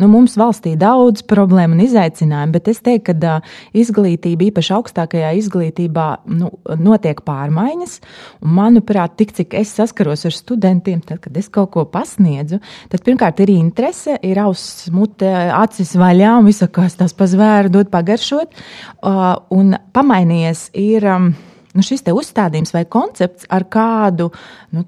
nu, 0.00 0.08
mums 0.10 0.36
valstī 0.40 0.74
daudz 0.80 1.24
problēmu 1.30 1.76
un 1.76 1.84
izaicinājumu, 1.84 2.54
bet 2.56 2.70
es 2.72 2.82
teiktu, 2.84 3.14
ka 3.20 3.34
izglītība, 3.76 4.48
īpaši 4.50 4.74
augstākajā 4.76 5.32
izglītībā, 5.40 6.06
nu, 6.34 6.50
notiek 6.80 7.20
pārmaiņas. 7.26 7.98
Un, 8.42 8.54
manuprāt, 8.58 9.16
tik 9.20 9.34
cik 9.36 9.56
es 9.60 9.74
saskaros 9.76 10.26
ar 10.28 10.34
studentiem, 10.34 11.02
tad, 11.04 11.22
kad 11.24 11.36
es 11.40 11.50
kaut 11.52 11.72
ko 11.76 11.86
pasniedzu, 11.88 12.60
tad 12.92 13.06
pirmkārt 13.06 13.42
ir 13.44 13.54
interese, 13.54 14.18
ir 14.24 14.40
auss, 14.42 14.88
mute, 14.94 15.30
acis 15.54 15.94
vaļā 16.00 16.36
un 16.40 16.50
visakās 16.50 16.98
tās 16.98 17.16
pazvēra 17.16 17.72
dot 17.72 17.92
pagaršot. 17.92 18.54
Un 19.54 19.76
pamainīt 19.94 20.24
mainījies, 20.24 20.68
ir 20.74 21.04
um, 21.08 21.32
nu, 21.74 21.84
šis 21.84 22.04
uzstādījums 22.14 22.74
vai 22.74 22.84
koncepts, 22.86 23.48
ar 23.52 23.66
kādu 23.70 24.30
nu, 24.74 24.84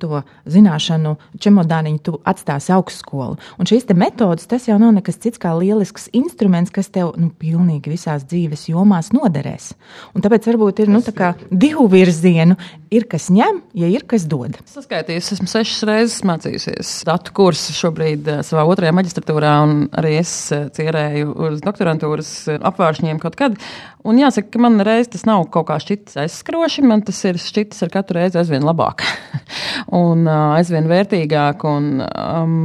zināšanu 0.47 1.17
čemodāniņu 1.43 2.03
tu 2.07 2.17
atstāsi 2.27 2.73
augstskolu. 2.75 3.39
Un 3.59 3.69
šīs 3.69 3.89
metodas, 3.97 4.47
tas 4.51 4.69
jau 4.69 4.79
nav 4.83 4.95
nekas 4.97 5.21
cits 5.23 5.41
kā 5.43 5.55
lielisks 5.59 6.09
instruments, 6.17 6.73
kas 6.75 6.91
tev 6.95 7.15
nu, 7.21 7.31
pilnīgi 7.31 7.93
visās 7.93 8.27
dzīves 8.29 8.69
jomās 8.71 9.13
noderēs. 9.17 9.73
Un 10.15 10.25
tāpēc 10.25 10.49
varbūt 10.51 10.85
ir 10.85 10.93
nu, 10.93 11.03
tā 11.03 11.35
divu 11.51 11.89
virzienu. 11.93 12.59
Ir 12.95 13.09
kas 13.11 13.27
ņem, 13.35 13.59
ja 13.75 13.89
ir 13.91 14.05
kas 14.07 14.25
dod. 14.31 14.55
Saskaitījis, 14.71 15.33
esmu 15.35 15.49
sešas 15.51 15.83
reizes 15.89 16.21
mācījusies 16.27 16.93
datu 17.09 17.35
kursu 17.37 17.75
šobrīd 17.77 18.31
eh, 18.31 18.43
savā 18.47 18.65
otrajā 18.71 18.95
maģistratūrā, 18.97 19.53
un 19.67 19.87
arī 19.97 20.17
es 20.21 20.33
eh, 20.55 20.69
cerēju 20.77 21.35
uz 21.49 21.61
doktorantūras 21.65 22.33
eh, 22.53 22.61
apvāršņiem 22.71 23.21
kaut 23.23 23.39
kad. 23.39 23.59
Un 24.07 24.21
jāsaka, 24.21 24.53
ka 24.55 24.61
man 24.63 24.79
reiz 24.87 25.09
tas 25.11 25.25
nav 25.27 25.49
kaut 25.55 25.67
kā 25.71 25.81
šķitis 25.83 26.19
aizskroši, 26.23 26.85
man 26.87 27.03
tas 27.07 27.19
ir 27.27 27.41
šķitis 27.43 27.83
ar 27.87 27.91
katru 27.95 28.21
reizi 28.21 28.39
aizvien 28.39 28.67
labāk. 28.67 29.03
un 30.01 30.25
uh, 30.27 30.55
aizvien 30.57 30.89
vērtīgāk. 30.91 31.65
Un, 31.69 31.91
um, 32.07 32.57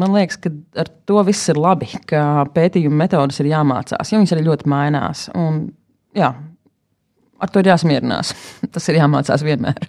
man 0.00 0.16
liekas, 0.16 0.40
ka 0.42 0.52
ar 0.82 0.90
to 1.08 1.22
viss 1.26 1.50
ir 1.52 1.60
labi, 1.60 1.90
ka 2.08 2.44
pētījuma 2.54 3.04
metodas 3.04 3.40
ir 3.42 3.50
jāmācās, 3.52 4.12
jo 4.12 4.20
viņas 4.20 4.36
arī 4.36 4.46
ļoti 4.48 4.70
mainās. 4.72 5.26
Un, 5.38 5.64
jā, 6.18 6.32
ar 7.42 7.52
to 7.52 7.62
ir 7.62 7.72
jāsmierinās. 7.72 8.34
Tas 8.74 8.88
ir 8.92 9.00
jāmācās 9.00 9.44
vienmēr. 9.46 9.88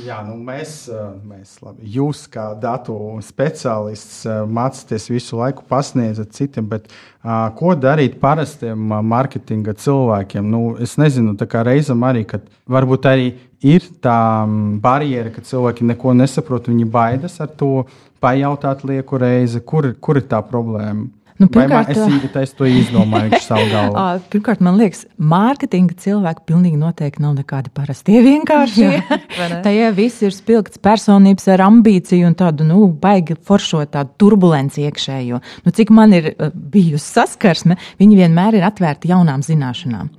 Jā, 0.00 0.22
nu 0.24 0.38
mēs, 0.40 0.86
mēs 1.28 1.58
labi, 1.60 1.84
jūs 1.92 2.22
kā 2.32 2.46
datu 2.56 2.94
speciālists 3.24 4.22
mācāties 4.48 5.10
visu 5.12 5.36
laiku, 5.36 5.66
pasniedzat 5.68 6.32
citiem, 6.32 6.64
bet 6.70 6.88
uh, 6.88 7.50
ko 7.58 7.74
darīt 7.76 8.16
parastiem 8.22 8.94
mārketinga 9.04 9.74
cilvēkiem? 9.82 10.48
Nu, 10.48 10.62
es 10.80 10.96
nezinu, 11.00 11.34
tā 11.36 11.48
kā 11.50 11.64
reizam 11.68 12.00
arī, 12.08 12.24
kad 12.30 12.46
varbūt 12.72 13.10
arī 13.10 13.28
ir 13.68 13.84
tā 14.02 14.46
barjera, 14.82 15.34
ka 15.34 15.44
cilvēki 15.44 15.90
neko 15.92 16.16
nesaprot, 16.16 16.72
viņi 16.72 16.88
baidas 16.88 17.36
ar 17.44 17.52
to 17.52 17.84
pajautāt 18.22 18.86
lieku 18.88 19.20
reizi, 19.20 19.60
kur, 19.60 19.92
kur 20.00 20.22
ir 20.22 20.28
tā 20.30 20.40
problēma. 20.46 21.10
Nu, 21.42 21.48
pirmkārt, 21.50 21.90
Vai 21.90 22.06
man, 22.06 22.18
es, 22.22 22.36
es 22.44 22.52
to 22.54 22.66
izdomāju 22.68 23.40
savu 23.42 23.66
galvu. 23.72 24.04
Pirmkārt, 24.30 24.62
man 24.62 24.78
liekas, 24.78 25.02
mārketinga 25.18 25.96
cilvēki 26.04 26.44
pilnīgi 26.48 26.78
noteikti 26.78 27.24
nav 27.24 27.34
nekādi 27.40 27.72
parastie 27.74 28.22
vienkārši. 28.22 28.90
Tajā 29.66 29.90
viss 29.96 30.22
ir 30.22 30.36
spilgts 30.36 30.80
personības 30.82 31.48
ar 31.52 31.64
ambīciju 31.66 32.30
un 32.30 32.38
tādu, 32.38 32.66
nu, 32.68 32.84
baigi 33.02 33.36
foršo 33.48 33.82
tādu 33.90 34.14
turbulenci 34.22 34.86
iekšējo. 34.86 35.42
Nu, 35.66 35.74
cik 35.74 35.90
man 35.94 36.14
ir 36.16 36.32
bijusi 36.52 37.18
saskarsme, 37.18 37.78
viņi 37.98 38.22
vienmēr 38.22 38.60
ir 38.60 38.68
atvērti 38.70 39.10
jaunām 39.10 39.42
zināšanām. 39.46 40.12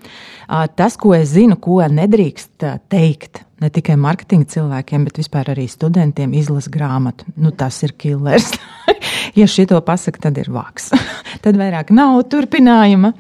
Tas, 0.76 0.98
ko 1.00 1.14
es 1.16 1.32
zinu, 1.34 1.56
ko 1.62 1.80
nedrīkst 1.88 2.53
teikt, 2.92 3.44
ne 3.64 3.70
tikai 3.74 3.96
marketinga 4.00 4.48
cilvēkiem, 4.52 5.08
bet 5.08 5.20
vispār 5.22 5.54
arī 5.54 5.66
studentiem 5.72 6.34
izlasa 6.36 6.72
grāmatu. 6.74 7.28
Nu, 7.40 7.54
tas 7.56 7.80
ir 7.86 7.96
killers. 8.00 8.52
ja 9.40 9.48
šito 9.48 9.80
pasaka, 9.86 10.26
tad 10.28 10.40
ir 10.42 10.50
vāks. 10.54 10.92
tad 11.44 11.58
vairāk 11.60 11.92
nav 11.96 12.22
turpinājuma. 12.32 13.14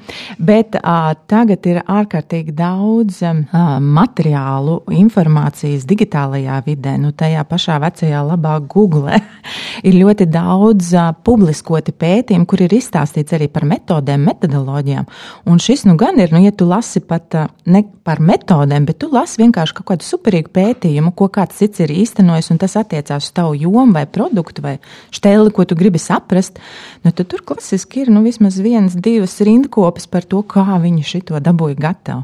Bet 0.43 0.77
uh, 0.79 1.13
tagad 1.29 1.65
ir 1.69 1.81
ārkārtīgi 1.81 2.55
daudz 2.57 3.21
uh, 3.27 3.43
materiālu, 3.79 4.81
informācijas 4.99 5.87
digitālajā 5.89 6.59
vidē, 6.67 6.97
nu 7.01 7.13
tajā 7.17 7.45
pašā 7.49 7.79
vecajā 7.83 8.23
labā 8.27 8.57
Google. 8.73 9.19
ir 9.87 9.99
ļoti 9.99 10.27
daudz 10.31 10.91
uh, 10.97 11.11
publiskoti 11.25 11.95
pētījumi, 11.95 12.47
kur 12.49 12.65
ir 12.65 12.77
izstāstīts 12.79 13.35
arī 13.37 13.49
par 13.53 13.67
metodēm, 13.69 14.27
metodoloģijām. 14.27 15.09
Un 15.49 15.63
šis 15.63 15.87
nu 15.87 15.97
gan 15.99 16.19
ir, 16.23 16.35
nu, 16.35 16.43
ja 16.43 16.53
tu 16.55 16.67
lasi 16.69 17.03
pat 17.05 17.39
uh, 17.39 17.49
ne 17.71 17.85
par 18.03 18.19
metodēm, 18.23 18.87
bet 18.89 18.99
tu 18.99 19.09
lasi 19.13 19.32
vienkārši 19.39 19.75
kaut 19.77 19.87
kādu 19.91 20.05
superīgu 20.07 20.51
pētījumu, 20.53 21.13
ko 21.17 21.27
kāds 21.33 21.59
cits 21.61 21.81
ir 21.83 21.91
īstenojis, 21.93 22.49
un 22.53 22.59
tas 22.61 22.75
attiecās 22.79 23.27
uz 23.27 23.33
tavu 23.35 23.55
jomu 23.57 23.95
vai 23.95 24.05
produktu 24.09 24.63
vai 24.63 24.77
šteli, 25.13 25.51
ko 25.53 25.65
tu 25.67 25.77
gribi 25.79 26.01
saprast, 26.01 26.59
nu, 27.03 27.11
tad 27.11 27.29
tur 27.31 27.43
klasiski 27.45 28.03
ir 28.03 28.11
nu, 28.13 28.23
vismaz 28.25 28.59
viens, 28.63 28.95
divas 28.95 29.37
rindkopas 29.43 30.09
par 30.11 30.27
to, 30.29 30.41
kā 30.47 30.79
viņi 30.83 31.05
šo 31.07 31.39
dabūja 31.43 31.77
gatavu. 31.79 32.23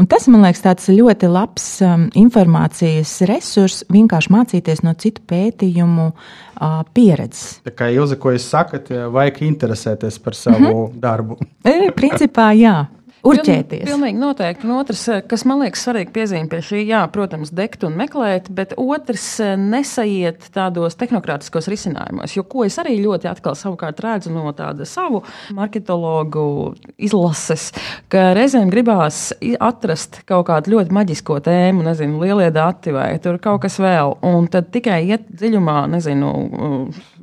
Un 0.00 0.08
tas, 0.10 0.26
man 0.32 0.44
liekas, 0.44 0.64
tāds 0.64 0.88
ļoti 0.90 1.30
labs 1.30 1.68
um, 1.84 2.08
informācijas 2.18 3.16
resurs, 3.30 3.82
vienkārši 3.92 4.32
mācīties 4.34 4.82
no 4.86 4.94
citu 4.98 5.22
pētījumu 5.30 6.10
uh, 6.10 6.82
pieredzes. 6.96 7.60
Tā 7.66 7.74
kā 7.76 7.92
Ilze, 7.94 8.18
ko 8.20 8.34
jūs 8.34 8.48
sakat, 8.50 8.90
vajag 8.90 9.44
interesēties 9.46 10.18
par 10.18 10.34
savu 10.34 10.58
mm 10.58 10.74
-hmm. 10.74 11.00
darbu. 11.00 11.38
E, 11.64 11.90
principā, 11.96 12.52
jā 12.52 12.84
urķēties. 13.24 13.84
Pilnīgi 13.88 14.20
noteikti. 14.20 14.66
Un 14.68 14.76
otrs, 14.78 15.02
eh, 15.08 15.22
kas 15.28 15.44
man 15.48 15.62
liekas 15.64 15.84
svarīgi 15.86 16.12
piezīme 16.14 16.48
pie 16.52 16.60
šī, 16.64 16.82
jā, 16.88 17.02
protams, 17.12 17.52
degt 17.54 17.84
un 17.86 17.96
meklēt, 17.98 18.50
bet 18.54 18.74
otrs, 18.80 19.40
eh, 19.40 19.54
nesaiet 19.60 20.50
tādos 20.54 20.96
tehnokrātiskos 21.00 21.68
risinājumos. 21.72 22.36
Jo 22.36 22.44
ko 22.44 22.64
es 22.64 22.76
arī 22.78 22.98
ļoti 23.02 23.30
atkal 23.30 23.56
savukārt 23.58 24.00
redzu 24.04 24.32
no 24.34 24.52
tāda 24.52 24.86
savu 24.86 25.22
marketologu 25.50 26.74
izlases, 26.98 27.72
ka 28.08 28.34
reizēm 28.34 28.70
gribās 28.70 29.32
atrast 29.60 30.24
kaut 30.26 30.46
kādu 30.46 30.76
ļoti 30.76 30.90
maģisko 30.90 31.40
tēmu, 31.40 31.84
nezinu, 31.86 32.20
lielie 32.20 32.50
dati 32.52 32.92
vai 32.92 33.18
tur 33.18 33.38
kaut 33.38 33.62
kas 33.62 33.78
vēl, 33.78 34.18
un 34.22 34.48
tad 34.48 34.70
tikai 34.74 35.00
iet 35.08 35.28
dziļumā, 35.32 35.88
nezinu, 35.90 36.32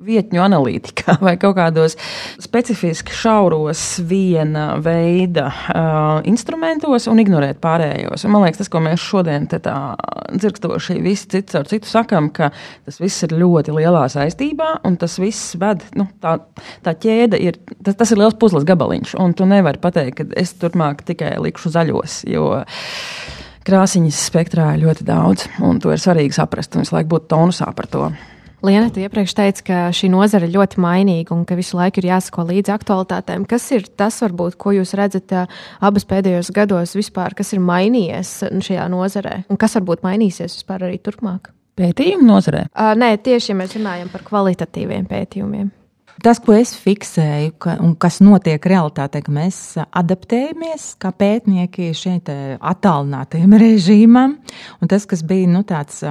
vietņu 0.06 0.42
analītikā 0.44 1.18
vai 1.26 1.36
kaut 1.42 1.58
kādos 1.60 1.98
specifiski 2.42 3.14
šauros 3.16 3.84
viena 4.08 4.76
veida 4.82 5.48
uh, 5.52 6.22
instrumentos 6.30 7.08
un 7.12 7.22
ignorēt 7.24 7.62
pārējos. 7.64 8.26
Un 8.26 8.36
man 8.36 8.46
liekas, 8.46 8.64
tas, 8.64 8.72
ko 8.72 8.82
mēs 8.84 9.04
šodien 9.04 9.48
tā 9.52 9.76
dzirkstoši 10.32 11.00
visi 11.04 11.30
cits 11.36 11.58
ar 11.60 11.68
citu 11.70 11.90
sakam, 11.90 12.30
ka 12.34 12.52
tas 12.86 13.02
viss 13.02 13.26
ir 13.28 13.36
ļoti 13.38 13.76
lielā 13.76 14.06
saistībā 14.12 14.82
un 14.88 14.98
tas 15.02 15.18
viss 15.22 15.56
ved, 15.62 15.84
nu, 16.00 16.08
tā, 16.24 16.38
tā 16.86 16.96
ķēde 16.98 17.40
ir, 17.42 17.60
tas, 17.84 17.98
tas 18.00 18.14
ir 18.14 18.22
liels 18.22 18.38
puzles 18.40 18.66
gabaliņš 18.68 19.16
un 19.22 19.36
tu 19.38 19.48
nevari 19.50 19.82
pateikt, 19.82 20.22
ka 20.22 20.40
es 20.40 20.56
turpmāk 20.62 21.06
tikai 21.08 21.36
likšu 21.42 21.74
zaļos, 21.74 22.22
jo 22.32 22.50
krāsiņas 23.68 24.26
spektrā 24.32 24.72
ir 24.76 24.86
ļoti 24.88 25.06
daudz 25.08 25.48
un 25.62 25.82
to 25.82 25.94
ir 25.94 26.02
svarīgi 26.02 26.38
saprast 26.38 26.76
un 26.76 26.86
visu 26.86 26.98
laiku 26.98 27.14
būt 27.16 27.30
tonusā 27.32 27.70
par 27.78 27.90
to. 27.92 28.10
Liena, 28.62 28.92
tu 28.94 29.02
iepriekš 29.02 29.34
teici, 29.34 29.64
ka 29.66 29.78
šī 29.90 30.12
nozara 30.14 30.46
ir 30.46 30.54
ļoti 30.54 30.78
mainīga 30.84 31.34
un 31.34 31.48
ka 31.50 31.56
visu 31.58 31.80
laiku 31.80 31.98
ir 31.98 32.12
jāsako 32.12 32.46
līdzi 32.52 32.76
aktualitātēm. 32.76 33.48
Kas 33.50 33.66
ir 33.74 33.88
tas, 33.98 34.20
varbūt, 34.22 34.54
ko 34.62 34.76
jūs 34.76 34.94
redzat 35.00 35.34
abas 35.82 36.06
pēdējos 36.06 36.52
gados 36.54 36.94
vispār, 36.94 37.34
kas 37.38 37.56
ir 37.56 37.64
mainījies 37.66 38.36
šajā 38.54 38.86
nozarē 38.94 39.36
un 39.50 39.58
kas 39.58 39.80
varbūt 39.80 40.06
mainīsies 40.06 40.60
vispār 40.60 40.86
arī 40.92 41.02
turpmāk? 41.02 41.50
Pētījumu 41.82 42.28
nozarē? 42.28 42.68
Uh, 42.70 42.94
nē, 43.02 43.16
tieši 43.26 43.56
ja 43.56 43.58
mēs 43.58 43.74
runājam 43.80 44.14
par 44.14 44.28
kvalitatīviem 44.30 45.10
pētījumiem. 45.10 45.72
Tas, 46.22 46.38
ko 46.38 46.54
es 46.54 46.76
fiksēju, 46.78 47.56
ka, 47.58 47.80
un 47.82 47.96
kas 47.98 48.20
notiek 48.22 48.62
realitātē, 48.62 49.24
ka 49.26 49.34
mēs 49.34 49.80
adaptējamies 49.90 50.92
kā 51.02 51.10
pētnieki 51.18 51.96
šeit 51.98 52.30
attālinātajam 52.30 53.58
režīmam, 53.64 54.38
un 54.78 54.92
tas, 54.92 55.10
kas 55.10 55.26
bija 55.26 55.50
nu, 55.50 55.66
tāds 55.66 56.04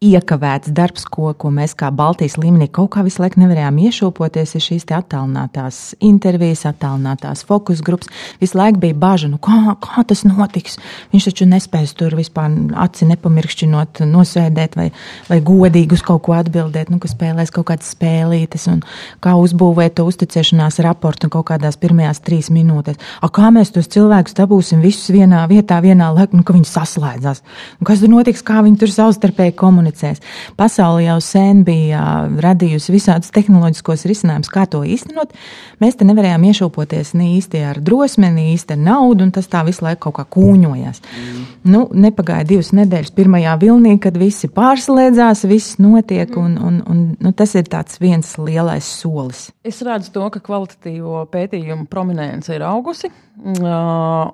iekavēts 0.00 0.72
darbs, 0.72 1.02
ko, 1.12 1.34
ko 1.36 1.50
mēs 1.52 1.74
kā 1.76 1.90
Baltijas 1.92 2.38
līmenī 2.40 2.70
kaut 2.72 2.94
kā 2.94 3.02
visu 3.04 3.20
laiku 3.20 3.42
nevarējām 3.42 3.76
iešūpoties, 3.84 4.54
ir 4.56 4.62
šīs 4.64 4.86
attālinātās 4.96 5.80
intervijas, 6.00 6.62
attālinātās 6.70 7.42
fokus 7.44 7.82
grupas. 7.84 8.08
Visu 8.40 8.56
laiku 8.56 8.80
bija 8.80 8.96
bažas, 8.96 9.28
nu 9.28 9.36
kā, 9.36 9.74
kā 9.84 10.00
tas 10.08 10.24
notiks. 10.24 10.78
Viņš 11.12 11.26
taču 11.28 11.48
nespēs 11.50 11.92
tur 12.00 12.16
vispār 12.16 12.48
aci 12.80 13.10
nepamirkšķinot, 13.10 14.00
nosēdēt 14.08 14.78
vai, 14.80 14.86
vai 15.28 15.38
godīgi 15.44 15.98
uz 15.98 16.04
kaut 16.06 16.24
ko 16.24 16.38
atbildēt, 16.38 16.88
nu, 16.88 16.96
ka 16.96 17.12
spēlēs 17.12 17.52
kaut 17.52 17.68
kādas 17.68 17.92
spēlītes 17.92 18.70
un 18.72 18.80
kā 19.20 19.36
uzbūvēt 19.36 19.98
to 20.00 20.08
uzticēšanās 20.08 20.80
raportu 20.80 21.28
kaut 21.28 21.50
kādās 21.52 21.76
pirmajās 21.76 22.22
trīs 22.24 22.48
minūtēs. 22.48 22.96
A, 23.20 23.28
kā 23.28 23.52
mēs 23.52 23.74
tos 23.76 23.92
cilvēkus 23.92 24.40
dabūsim 24.40 24.80
visus 24.80 25.12
vienā 25.12 25.44
vietā, 25.52 25.82
vienā 25.84 26.08
laikā, 26.16 26.40
nu, 26.40 26.48
ka 26.48 26.56
viņi 26.56 26.72
saslēdzās? 26.72 27.44
Nu, 27.76 27.90
kas 27.92 28.00
tur 28.00 28.14
notiks, 28.16 28.40
kā 28.40 28.64
viņi 28.64 28.80
tur 28.80 28.96
savstarpēji 28.96 29.58
komunicē? 29.60 29.89
Komunicēs. 29.90 30.20
Pasaule 30.56 31.04
jau 31.04 31.18
sen 31.20 31.64
bija 31.64 32.28
radījusi 32.40 32.92
visādus 32.92 33.30
tehnoloģiskos 33.34 34.06
risinājumus, 34.06 34.50
kā 34.50 34.66
to 34.66 34.82
īstenot. 34.84 35.32
Mēs 35.80 35.96
te 35.96 36.04
nevarējām 36.04 36.44
iešūpoties 36.50 37.14
ne 37.14 37.36
īsti 37.36 37.64
ar 37.64 37.80
drosmi, 37.80 38.30
ne 38.30 38.52
īsti 38.54 38.76
ar 38.76 38.80
naudu, 38.80 39.24
un 39.24 39.32
tas 39.32 39.48
tā 39.48 39.64
visu 39.66 39.84
laiku 39.84 40.10
kaut 40.10 40.16
kā 40.20 40.26
kūņojās. 40.36 41.02
Mm. 41.02 41.46
Nu, 41.70 41.88
nepagāja 41.92 42.46
divas 42.46 42.72
nedēļas 42.72 43.14
pirmajā 43.14 43.56
vilnī, 43.60 43.98
kad 44.00 44.16
visi 44.16 44.48
pārslēdzās, 44.48 45.46
viss 45.48 45.78
notiek, 45.80 46.30
un, 46.36 46.56
un, 46.58 46.82
un 46.86 47.02
nu, 47.18 47.32
tas 47.32 47.54
ir 47.54 47.68
tāds 47.70 48.00
viens 48.00 48.36
lielais 48.38 48.84
solis. 48.84 49.48
Es 49.64 49.80
redzu 49.84 50.12
to, 50.14 50.28
ka 50.32 50.42
kvalitatīvo 50.44 51.24
pētījumu 51.32 51.88
prominence 51.90 52.52
ir 52.54 52.64
augusi. 52.66 53.10
Uh, 53.40 54.30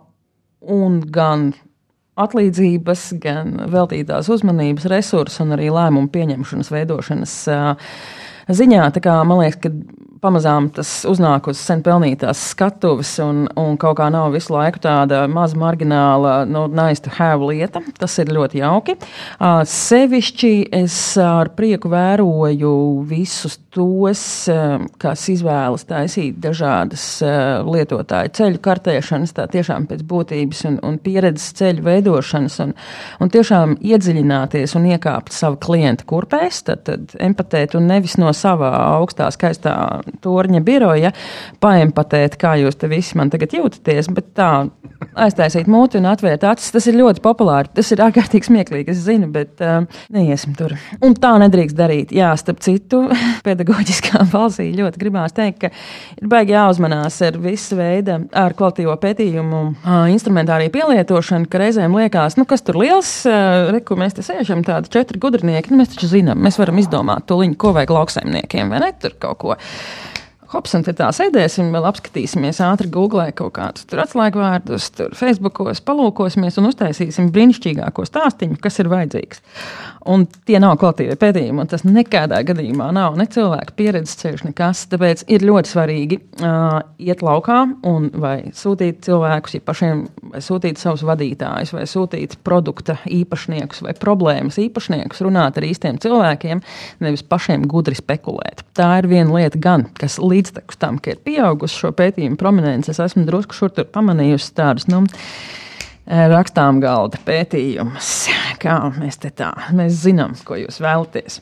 un 0.66 1.00
gan 1.12 1.52
atlīdzības, 2.16 3.06
gan 3.22 3.54
veltītās 3.72 4.30
uzmanības, 4.32 4.88
resursu 4.92 5.44
un 5.44 5.56
arī 5.56 5.68
lēmumu 5.74 6.08
pieņemšanas, 6.14 6.72
veidošanas 6.72 7.36
ziņā. 8.60 8.88
Tā 8.94 9.02
kā 9.04 9.18
man 9.28 9.42
liekas, 9.42 9.60
ka 9.66 9.72
pamazām 10.22 10.68
tas 10.74 10.90
uznāk 11.08 11.48
uz 11.50 11.60
sen 11.60 11.82
pelnītās 11.86 12.40
skatuves, 12.52 13.12
un, 13.22 13.44
un 13.58 13.76
kaut 13.80 13.98
kā 14.00 14.08
nav 14.12 14.32
visu 14.34 14.54
laiku 14.54 14.80
tāda 14.84 15.24
maza 15.30 15.58
margināla, 15.60 16.38
no 16.48 16.66
nu, 16.66 16.74
nice 16.76 17.02
to 17.04 17.12
have 17.18 17.44
lieta. 17.44 17.82
Tas 17.98 18.16
ir 18.22 18.32
ļoti 18.34 18.60
jauki. 18.60 18.96
Uh, 19.36 19.62
sevišķi 19.68 20.52
es 20.76 20.96
ar 21.20 21.52
prieku 21.56 21.90
vēroju 21.92 22.72
visus 23.08 23.58
tos, 23.74 24.22
uh, 24.52 24.86
kas 25.02 25.26
izvēlas 25.32 25.86
taisīt 25.88 26.40
dažādas 26.42 27.04
uh, 27.24 27.66
lietotāju 27.66 28.34
ceļu 28.36 28.62
kartēšanas, 28.64 29.34
tā 29.36 29.46
tiešām 29.52 29.88
pēc 29.90 30.04
būtības 30.08 30.64
un, 30.70 30.80
un 30.86 30.98
pieredzes 31.02 31.54
ceļu 31.60 31.84
veidošanas, 31.86 32.58
un, 32.64 32.74
un 33.20 33.32
tiešām 33.32 33.76
iedziļināties 33.84 34.76
un 34.78 34.88
iekāpt 34.94 35.34
savu 35.36 35.60
klientu 35.62 36.08
kurpēs, 36.08 36.62
tad, 36.66 36.86
tad 36.88 37.16
empatēt 37.20 37.76
un 37.78 37.88
nevis 37.90 38.16
no 38.20 38.32
savā 38.36 38.72
augstā, 38.96 39.28
skaistā 39.34 39.76
torņa 40.24 40.62
biroja, 40.66 41.12
paempatēt, 41.62 42.38
kā 42.40 42.56
jūs 42.60 42.78
te 42.80 42.90
visi 42.90 43.18
man 43.18 43.32
tagad 43.32 43.54
jūtaties, 43.56 44.10
bet 44.16 44.32
tā 44.36 44.50
aiztaisīt 45.16 45.68
mūti 45.70 46.00
un 46.00 46.08
atvērt 46.10 46.44
acis, 46.48 46.72
tas 46.74 46.86
ir 46.88 46.98
ļoti 46.98 47.22
populāri. 47.24 47.70
Tas 47.76 47.90
ir 47.92 48.02
ārkārtīgi 48.04 48.48
smieklīgi, 48.48 48.92
es 48.92 49.02
zinu, 49.06 49.28
bet 49.32 49.62
uh, 49.64 49.84
neiesim 50.12 50.54
tur. 50.56 50.76
Un 51.04 51.16
tā 51.18 51.34
nedrīkst 51.40 51.76
darīt. 51.76 52.12
Jā, 52.16 52.32
starp 52.40 52.62
citu, 52.64 53.02
pedagoģiskā 53.46 54.26
balsī 54.32 54.68
ļoti 54.76 55.02
gribās 55.02 55.36
teikt, 55.36 55.66
ka 55.66 55.72
ir 56.20 56.30
baigi 56.30 56.56
jāuzmanās 56.56 57.18
ar 57.26 57.38
visu 57.42 57.78
veidu 57.78 58.18
ar 58.36 58.56
kvalitīvo 58.56 58.96
pētījumu 59.02 59.62
instrumentāriju 60.12 60.72
pielietošanu, 60.74 61.50
ka 61.50 61.60
reizēm 61.62 61.96
liekas, 61.96 62.38
nu 62.40 62.46
kas 62.48 62.64
tur 62.66 62.80
liels, 62.80 63.12
reku 63.74 63.98
mēs 63.98 64.16
te 64.16 64.24
sēžam 64.26 64.64
tādi 64.66 64.92
četri 64.92 65.20
gudrinieki, 65.22 65.72
nu 65.72 65.80
mēs 65.82 65.94
taču 65.94 66.10
zinām, 66.10 66.40
mēs 66.44 66.60
varam 66.60 66.80
izdomāt 66.82 67.28
to 67.28 67.40
liņu, 67.40 67.58
ko 67.60 67.72
vajag 67.76 67.94
lauksaimniekiem, 67.96 68.72
vai 68.72 68.82
ne, 68.84 68.92
tur 69.00 69.16
kaut 69.20 69.40
ko. 69.42 69.56
Hops, 70.56 70.72
un 70.72 70.86
tā 70.88 71.10
sēdēsim, 71.12 71.66
vēl 71.74 71.84
apskatīsimies, 71.90 72.62
ātri 72.64 72.88
googlē 72.88 73.26
kaut 73.36 73.58
kādus 73.58 73.84
atslēgu 73.92 74.40
vārdus, 74.40 74.86
tur 74.96 75.12
Facebookos, 75.18 75.82
palūkosimies 75.84 76.56
un 76.56 76.70
uztaisīsim 76.70 77.28
brīnišķīgāko 77.34 78.06
stāstījumu, 78.08 78.56
kas 78.64 78.80
ir 78.80 78.88
vajadzīgs. 78.88 79.42
Un 80.06 80.24
tie 80.48 80.56
nav 80.62 80.76
kvalitīvi 80.80 81.16
pētījumi, 81.20 81.60
un 81.60 81.68
tas 81.68 81.82
nekādā 81.84 82.38
gadījumā 82.46 82.86
nav 82.94 83.18
ne 83.18 83.26
cilvēka 83.28 83.74
pieredzes 83.76 84.16
ceļš, 84.20 84.44
nekas. 84.46 84.84
Tāpēc 84.92 85.24
ir 85.34 85.44
ļoti 85.44 85.72
svarīgi 85.72 86.18
uh, 86.22 86.78
iet 87.02 87.24
laukā 87.26 87.58
un 87.90 88.08
vai 88.14 88.36
sūtīt 88.56 89.02
cilvēkus, 89.04 89.58
ja 89.58 89.66
pašiem, 89.66 90.04
vai 90.30 90.42
sūtīt 90.46 90.80
savus 90.80 91.04
vadītājus, 91.04 91.74
vai 91.76 91.84
sūtīt 91.90 92.38
produkta 92.46 92.96
īpašniekus 93.12 93.82
vai 93.84 93.96
problēmas 93.98 94.60
īpašniekus, 94.62 95.24
runāt 95.26 95.58
ar 95.58 95.68
īstiem 95.68 95.98
cilvēkiem, 96.00 96.62
nevis 97.04 97.26
pašiem 97.26 97.66
gudri 97.68 97.98
spekulēt. 97.98 98.62
Tā 98.78 98.92
ir 99.02 99.10
viena 99.10 99.34
lieta 99.34 99.58
gan, 99.60 99.88
kas 99.98 100.20
līdztekus 100.46 100.78
tam, 100.78 101.00
ka 101.02 101.14
ir 101.14 101.22
pieaugusi 101.26 101.80
šo 101.80 101.92
pētījumu 101.96 102.38
prominence, 102.40 102.90
es 102.92 103.00
esmu 103.02 103.26
drusku 103.26 103.56
šur 103.56 103.72
tur 103.74 103.88
pamanījusi 103.90 104.52
tādus, 104.56 104.86
nu, 104.90 105.02
rakstām 106.06 106.80
galda 106.80 107.18
pētījumus. 107.26 108.12
Kā 108.62 108.78
mēs 108.96 109.18
te 109.22 109.32
tā, 109.34 109.52
mēs 109.76 109.98
zinām, 110.06 110.36
ko 110.46 110.58
jūs 110.60 110.80
vēlaties. 110.82 111.40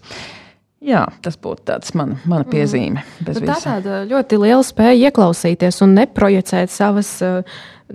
Jā, 0.84 1.06
tas 1.24 1.38
būtu 1.40 1.64
tāds 1.70 1.94
man, 1.96 2.18
mana 2.28 2.44
piezīme. 2.44 3.00
Mm. 3.22 3.46
Tā 3.48 3.56
tāda 3.62 4.02
ļoti 4.08 4.36
liela 4.42 4.64
spēja 4.64 5.08
ieklausīties 5.08 5.80
un 5.84 5.94
neprojicēt 5.96 6.72
savas 6.72 7.14
uh, 7.24 7.40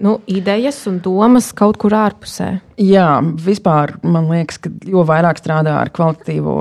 nu, 0.01 0.19
idejas 0.31 0.79
un 0.89 0.99
domas 1.03 1.51
kaut 1.57 1.79
kur 1.81 1.93
ārpusē. 1.95 2.57
Jā, 2.79 3.19
vispār 3.43 3.97
man 4.07 4.29
liekas, 4.31 4.55
ka 4.63 4.69
jo 4.87 5.01
vairāk 5.03 5.41
strādā 5.41 5.73
ar 5.81 5.89
kvalitatīvo 5.91 6.53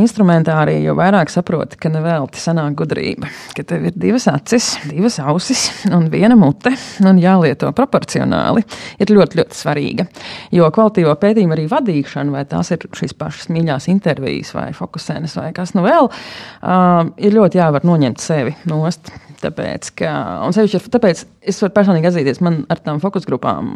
instrumentāriju, 0.00 0.86
jo 0.86 0.94
vairāk 0.96 1.28
saproti, 1.28 1.76
ka 1.80 1.90
nevelti 1.92 2.40
sanāk 2.40 2.78
gudrība. 2.78 3.28
Ka 3.52 3.64
tev 3.68 3.84
ir 3.90 3.98
divas 4.00 4.24
acis, 4.32 4.70
divas 4.88 5.18
ausis 5.20 5.66
un 5.92 6.08
viena 6.12 6.38
mute, 6.38 6.72
un 7.04 7.20
jālieto 7.20 7.68
proporcionāli, 7.76 8.64
ir 9.04 9.12
ļoti, 9.12 9.42
ļoti 9.42 9.60
svarīga. 9.60 10.08
Jo 10.56 10.70
kvalitatīvo 10.72 11.12
pētījumu 11.20 11.58
arī 11.58 11.68
vadīšana, 11.68 12.32
vai 12.32 12.46
tās 12.48 12.72
ir 12.72 12.88
šīs 12.96 13.12
pašas 13.20 13.52
mīļās 13.52 13.90
intervijas 13.92 14.54
vai 14.56 14.70
fokusēnes 14.76 15.36
vai 15.42 15.50
kas 15.56 15.76
nu 15.76 15.84
vēl, 15.84 16.08
uh, 16.08 17.12
ir 17.20 17.36
ļoti 17.36 17.60
jāvar 17.60 17.84
noņemt 17.84 18.24
sevi 18.24 18.56
nost. 18.72 19.12
Tāpēc, 19.36 19.90
ka, 20.00 20.10
un 20.46 20.54
sevišķi 20.56 20.94
tāpēc 20.94 21.18
es 21.52 21.58
varu 21.60 21.74
personīgi 21.76 22.08
atzīties, 22.08 22.40
man 22.40 22.62
ar 22.72 22.80
tām 22.86 23.02
fokus 23.02 23.26
grupām, 23.28 23.74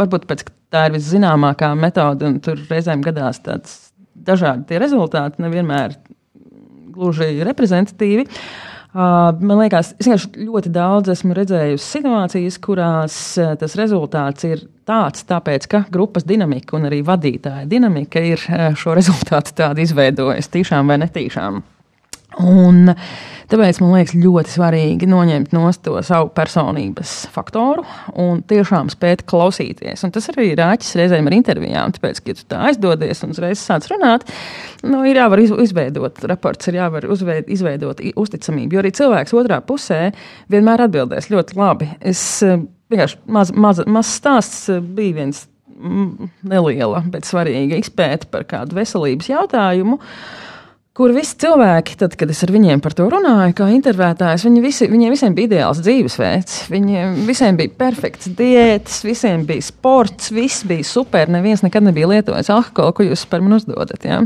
varbūt 0.00 0.26
pēc, 0.30 0.46
tā 0.72 0.88
ir 0.88 0.96
viszināmākā 0.96 1.72
metode, 1.78 2.26
un 2.28 2.40
tur 2.44 2.60
reizēm 2.70 3.04
gadās 3.04 3.42
tāds 3.44 3.78
dažādi 4.14 4.80
rezultāti, 4.80 5.42
nevienmēr 5.44 5.96
gluži 6.90 7.38
reprezentatīvi. 7.46 8.26
Uh, 8.90 9.30
man 9.38 9.60
liekas, 9.60 9.92
es 10.02 10.08
vienkārši 10.08 10.48
ļoti 10.48 10.70
daudz 10.74 11.12
esmu 11.12 11.34
redzējusi 11.38 11.84
situācijas, 11.94 12.56
kurās 12.58 13.18
uh, 13.38 13.52
tas 13.60 13.76
rezultāts 13.78 14.48
ir 14.48 14.64
tāds, 14.88 15.22
tāpēc, 15.28 15.68
ka 15.70 15.84
grupas 15.94 16.26
dinamika 16.26 16.74
un 16.74 16.88
arī 16.88 16.98
vadītāja 17.06 17.68
dinamika 17.70 18.22
ir 18.32 18.42
uh, 18.48 18.72
šo 18.74 18.96
rezultātu 18.98 19.54
tādu 19.62 19.84
izveidojusi, 19.86 20.50
tīšām 20.56 20.90
vai 20.90 20.98
netīšām. 21.04 21.62
Un 22.38 22.92
tāpēc 23.50 23.80
man 23.82 23.94
liekas 23.96 24.14
ļoti 24.14 24.52
svarīgi 24.52 25.08
noņemt 25.10 25.54
no 25.56 25.66
to 25.82 25.96
savu 26.06 26.28
personības 26.34 27.14
faktoru 27.34 27.82
un 28.22 28.44
tiešām 28.46 28.90
spēt 28.92 29.24
klausīties. 29.30 30.04
Un 30.06 30.14
tas 30.14 30.30
arī 30.30 30.52
ir 30.52 30.62
āķis 30.62 30.94
reizēm 31.00 31.26
ar 31.26 31.34
intervijām. 31.34 31.94
Tāpēc, 31.96 32.20
kad 32.22 32.38
tu 32.38 32.46
tā 32.52 32.62
aizdodies 32.70 33.24
un 33.26 33.34
uzreiz 33.34 33.62
sāc 33.62 33.88
runāt, 33.90 34.26
nu, 34.86 35.02
ir 35.08 35.18
jāvar 35.18 35.42
izveidot 35.42 36.22
raports, 36.30 36.70
ir 36.70 36.78
jāvar 36.78 37.08
uzveid, 37.10 37.50
izveidot 37.50 38.02
uzticamību. 38.14 38.76
Jo 38.76 38.84
arī 38.84 38.92
cilvēks 39.00 39.34
otrā 39.40 39.58
pusē 39.66 40.12
vienmēr 40.52 40.86
atbildēs 40.86 41.32
ļoti 41.34 41.58
labi. 41.58 41.90
Es 41.98 42.22
eh, 42.46 42.60
vienkārši 42.92 43.24
maz, 43.26 43.50
maz, 43.50 43.82
maz 43.90 44.12
stāsts 44.20 44.68
eh, 44.70 44.78
bija 44.78 45.24
viens 45.24 45.48
neliela, 46.44 47.00
bet 47.08 47.24
svarīga 47.24 47.78
izpēta 47.80 48.28
par 48.30 48.44
kādu 48.44 48.76
veselības 48.76 49.30
jautājumu. 49.30 49.96
Uh, 49.96 50.46
kur 50.98 51.12
visi 51.14 51.36
cilvēki, 51.38 51.94
tad, 52.00 52.16
kad 52.18 52.30
es 52.32 52.40
ar 52.44 52.50
viņiem 52.50 52.80
par 52.82 52.94
to 52.98 53.06
runāju, 53.10 53.54
kā 53.60 53.68
intervētājs, 53.72 54.44
viņi 54.46 54.62
visi, 54.64 54.88
viņiem 54.90 55.14
visiem 55.14 55.36
bija 55.36 55.50
ideāls 55.50 55.82
dzīvesveids. 55.84 56.56
Viņiem 56.72 57.20
visiem 57.28 57.60
bija 57.60 57.72
perfekts 57.78 58.32
diētas, 58.36 58.98
visiem 59.06 59.46
bija 59.46 59.62
sports, 59.64 60.32
viss 60.34 60.66
bija 60.66 60.86
super. 60.86 61.30
Neviens 61.30 61.62
nekad 61.62 61.86
nebija 61.86 62.10
lietojis 62.10 62.50
alkoholu, 62.52 62.96
ko 62.96 63.06
jūs 63.06 63.22
par 63.30 63.44
mani 63.44 63.60
uzdodat. 63.60 64.02
Ja? 64.04 64.18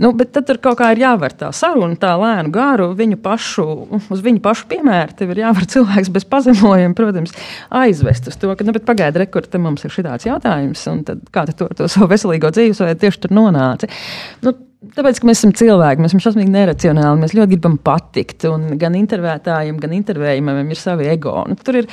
Nu, 0.00 0.14
bet 0.16 0.32
tad 0.32 0.46
tur 0.48 0.56
kaut 0.64 0.78
kā 0.80 0.88
ir 0.94 1.02
jāvar 1.02 1.34
tā 1.36 1.50
saruna, 1.52 1.98
tā 2.00 2.14
lēnu 2.16 2.48
gāru, 2.54 2.88
viņu 2.96 3.18
pašu, 3.20 3.66
uz 4.00 4.24
viņu 4.24 4.40
pašu 4.40 4.64
piemēru. 4.72 5.18
Tev 5.18 5.34
ir 5.34 5.42
jāvar 5.42 5.68
cilvēks 5.68 6.08
bez 6.14 6.24
pazemojuma, 6.32 6.96
protams, 6.96 7.36
aizvest 7.82 8.32
uz 8.32 8.40
to, 8.40 8.54
ka, 8.56 8.64
nu, 8.64 8.72
pagaidi, 8.80 9.20
rekur, 9.26 9.44
te 9.44 9.60
mums 9.60 9.84
ir 9.84 9.92
šāds 9.92 10.24
jautājums, 10.30 10.86
un 10.88 11.04
tad, 11.04 11.20
kā 11.34 11.44
tu 11.50 11.58
to, 11.60 11.68
to 11.76 11.92
savu 11.92 12.08
veselīgo 12.14 12.48
dzīvesveidu 12.56 13.04
tieši 13.04 13.24
tur 13.26 13.36
nonāci. 13.36 13.92
Nu, 14.48 14.56
Tāpēc, 14.80 15.18
ka 15.20 15.28
mēs 15.28 15.42
esam 15.42 15.52
cilvēki, 15.52 16.00
mēs 16.00 16.14
esam 16.14 16.22
šausmīgi 16.24 16.54
neracionāli, 16.54 17.20
mēs 17.20 17.34
ļoti 17.36 17.52
gribam 17.52 17.76
patikt. 17.84 18.46
Gan 18.80 18.96
intervētājiem, 18.96 19.76
gan 19.82 19.92
intervējumam 19.92 20.72
ir 20.72 20.80
savi 20.80 21.10
ego. 21.12 21.34
Nu, 21.50 21.56
tur 21.60 21.82
ir, 21.82 21.88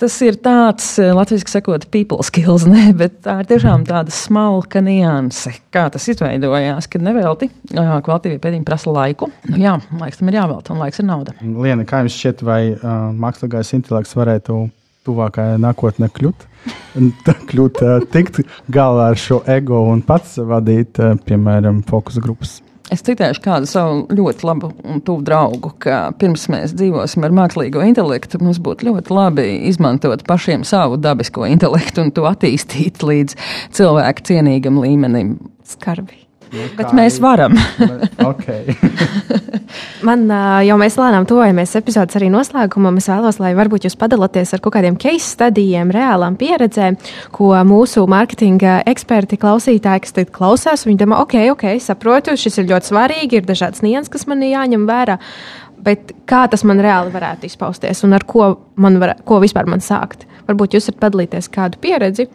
tas 0.00 0.18
ir 0.26 0.36
tāds, 0.44 0.84
eh, 1.00 1.14
latviešu 1.16 1.48
sakot, 1.48 1.86
people 1.94 2.20
skills, 2.26 2.66
ne, 2.74 2.90
bet 2.96 3.22
tā 3.24 3.38
ir 3.40 3.48
tiešām 3.48 3.86
tāda 3.88 4.12
smalka 4.12 4.82
nianse, 4.84 5.54
kā 5.72 5.86
tas 5.94 6.10
izveidojās, 6.12 6.90
kad 6.92 7.06
nevelti 7.08 7.48
kvalitīvi 7.72 8.36
pētījumi 8.42 8.68
prasa 8.68 8.92
laiku. 8.92 9.30
Nu, 9.48 9.56
jā, 9.64 9.78
laiks 10.02 10.20
tam 10.20 10.28
ir 10.28 10.40
jāvelta, 10.42 10.74
un 10.74 10.84
laiks 10.84 11.00
ir 11.00 11.08
nauda. 11.08 11.38
Liena, 11.40 11.88
kā 11.88 12.02
jums 12.04 12.20
šķiet, 12.20 12.44
vai 12.44 12.60
uh, 12.74 12.92
mākslīgais 13.16 13.72
intelekts 13.80 14.12
varētu 14.18 14.66
tuvākajā 15.08 15.56
nākotnē 15.64 16.12
kļūt. 16.12 16.49
Kļūt 17.50 17.84
tikt 18.12 18.42
galā 18.72 19.10
ar 19.12 19.20
šo 19.20 19.42
ego 19.50 19.84
un 19.90 20.02
pats 20.06 20.38
vadīt, 20.38 21.00
piemēram, 21.26 21.84
fokus 21.88 22.20
grupas. 22.22 22.58
Es 22.90 23.04
citēšu 23.06 23.42
kādu 23.44 23.68
savu 23.70 24.00
ļoti 24.10 24.46
labu 24.48 24.72
un 24.82 24.98
tuvu 25.06 25.22
draugu, 25.26 25.70
ka 25.78 26.08
pirms 26.18 26.48
mēs 26.50 26.74
dzīvosim 26.74 27.22
ar 27.26 27.36
mākslīgo 27.36 27.84
intelektu, 27.86 28.40
mums 28.42 28.58
būtu 28.62 28.88
ļoti 28.88 29.14
labi 29.14 29.44
izmantot 29.70 30.24
pašiem 30.26 30.64
savu 30.66 30.98
dabisko 30.98 31.46
intelektu 31.46 32.02
un 32.02 32.10
to 32.16 32.26
attīstīt 32.26 33.04
līdz 33.06 33.38
cilvēku 33.78 34.26
cienīgam 34.32 34.82
līmenim. 34.82 35.36
Skarbi. 35.70 36.19
Nu, 36.50 36.66
Bet 36.74 36.90
mēs 36.96 37.20
varam. 37.22 37.54
okay. 38.30 38.74
Man 40.08 40.24
jau 40.66 40.76
mēs 40.80 40.96
lēnām 40.98 41.26
tojamies 41.30 41.76
epizodes 41.78 42.18
arī 42.18 42.30
noslēgumam. 42.32 42.98
Es 42.98 43.06
vēlos, 43.10 43.38
lai 43.42 43.52
varbūt 43.58 43.86
jūs 43.86 43.96
padalāties 44.00 44.50
ar 44.56 44.62
kaut 44.64 44.74
kādiem 44.74 44.96
case 45.00 45.28
studijiem, 45.36 45.92
reālām 45.94 46.34
pieredzēm, 46.40 46.98
ko 47.34 47.52
mūsu 47.68 48.02
mārketinga 48.10 48.80
eksperti, 48.90 49.38
klausītāji, 49.40 50.04
kas 50.06 50.16
tagad 50.16 50.32
klausās, 50.34 50.86
viņi 50.88 51.02
domā, 51.04 51.20
ok, 51.22 51.36
ok, 51.54 51.66
saprotu, 51.84 52.34
šis 52.40 52.62
ir 52.62 52.70
ļoti 52.72 52.90
svarīgi, 52.90 53.38
ir 53.38 53.46
dažādas 53.46 53.84
nianses, 53.86 54.10
kas 54.10 54.26
man 54.30 54.42
jāņem 54.46 54.88
vērā. 54.90 55.20
Bet 55.80 56.10
kā 56.28 56.42
tas 56.50 56.66
man 56.66 56.82
reāli 56.82 57.12
varētu 57.14 57.46
izpausties 57.48 58.02
un 58.04 58.16
ar 58.18 58.26
ko, 58.28 58.50
man 58.80 58.98
var, 59.00 59.14
ko 59.24 59.38
vispār 59.40 59.70
man 59.70 59.84
sākt? 59.84 60.26
Varbūt 60.50 60.74
jūs 60.76 60.90
varat 60.90 61.04
padalīties 61.06 61.48
kādu 61.54 61.80
pieredzi, 61.80 62.26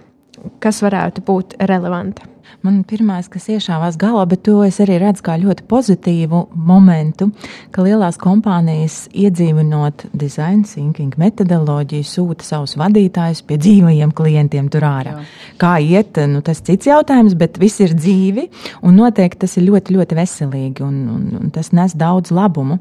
kas 0.64 0.80
varētu 0.86 1.26
būt 1.28 1.60
relevanta. 1.68 2.35
Man 2.66 2.80
pirmais, 2.88 3.28
kas 3.30 3.46
iešāvās 3.54 3.98
galvā, 4.02 4.24
bet 4.32 4.42
to 4.48 4.56
es 4.66 4.80
arī 4.82 4.96
redzu 4.98 5.22
kā 5.28 5.36
ļoti 5.38 5.68
pozitīvu 5.70 6.40
momentu, 6.66 7.28
ka 7.76 7.84
lielās 7.86 8.18
kompānijas 8.18 9.04
iedzīvinot 9.14 10.08
design 10.18 10.64
thinking 10.66 11.14
metodoloģiju 11.22 12.08
sūta 12.10 12.48
savus 12.48 12.74
vadītājus 12.82 13.44
pie 13.46 13.60
dzīvajiem 13.62 14.14
klientiem 14.18 14.72
tur 14.74 14.88
ārā. 14.88 15.14
Jā. 15.14 15.26
Kā 15.62 15.74
iet, 15.84 16.18
nu, 16.32 16.42
tas 16.46 16.64
cits 16.66 16.90
jautājums, 16.90 17.36
bet 17.38 17.60
viss 17.62 17.84
ir 17.86 17.94
dzīvi 17.94 18.48
un 18.82 18.98
noteikti 18.98 19.44
tas 19.44 19.54
ir 19.60 19.68
ļoti, 19.68 20.00
ļoti 20.00 20.18
veselīgi 20.18 20.86
un, 20.88 20.98
un, 21.14 21.30
un 21.44 21.54
tas 21.54 21.70
nes 21.76 21.94
daudz 21.94 22.34
labumu. 22.34 22.80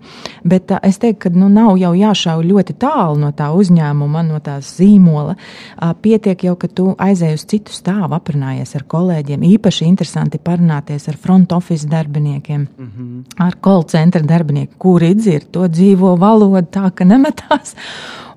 Bet 0.48 0.72
uh, 0.72 0.80
es 0.86 0.96
teiktu, 1.02 1.26
ka 1.26 1.34
nu, 1.36 1.50
nav 1.52 1.74
jau 1.82 1.92
jāšauj 1.98 2.46
ļoti 2.48 2.78
tālu 2.80 3.20
no 3.20 3.34
tā 3.36 3.50
uzņēmuma, 3.52 4.24
no 4.30 4.40
tās 4.44 4.72
zīmola. 4.78 5.36
Uh, 5.36 5.92
pietiek 5.92 6.48
jau, 6.48 6.56
ka 6.56 6.72
tu 6.72 6.88
aizēji 6.96 7.42
uz 7.42 7.46
citu 7.52 7.76
stāvu, 7.76 8.14
aprunājies 8.16 8.76
ar 8.80 8.88
kolēģiem. 8.88 9.44
Īpaši 9.52 9.73
īpaši 9.74 9.88
interesanti 9.88 10.38
parunāties 10.38 11.08
ar 11.08 11.16
front 11.16 11.52
office 11.52 11.86
darbiniekiem, 11.88 12.60
mm 12.60 12.90
-hmm. 12.96 13.24
ar 13.38 13.54
call 13.60 13.84
centra 13.84 14.22
darbiniekiem, 14.22 14.78
kuri 14.78 15.14
dzird 15.14 15.50
to 15.50 15.68
dzīvo 15.68 16.16
valodu 16.18 16.66
tā, 16.70 16.90
ka 16.94 17.04
nemetās. 17.04 17.74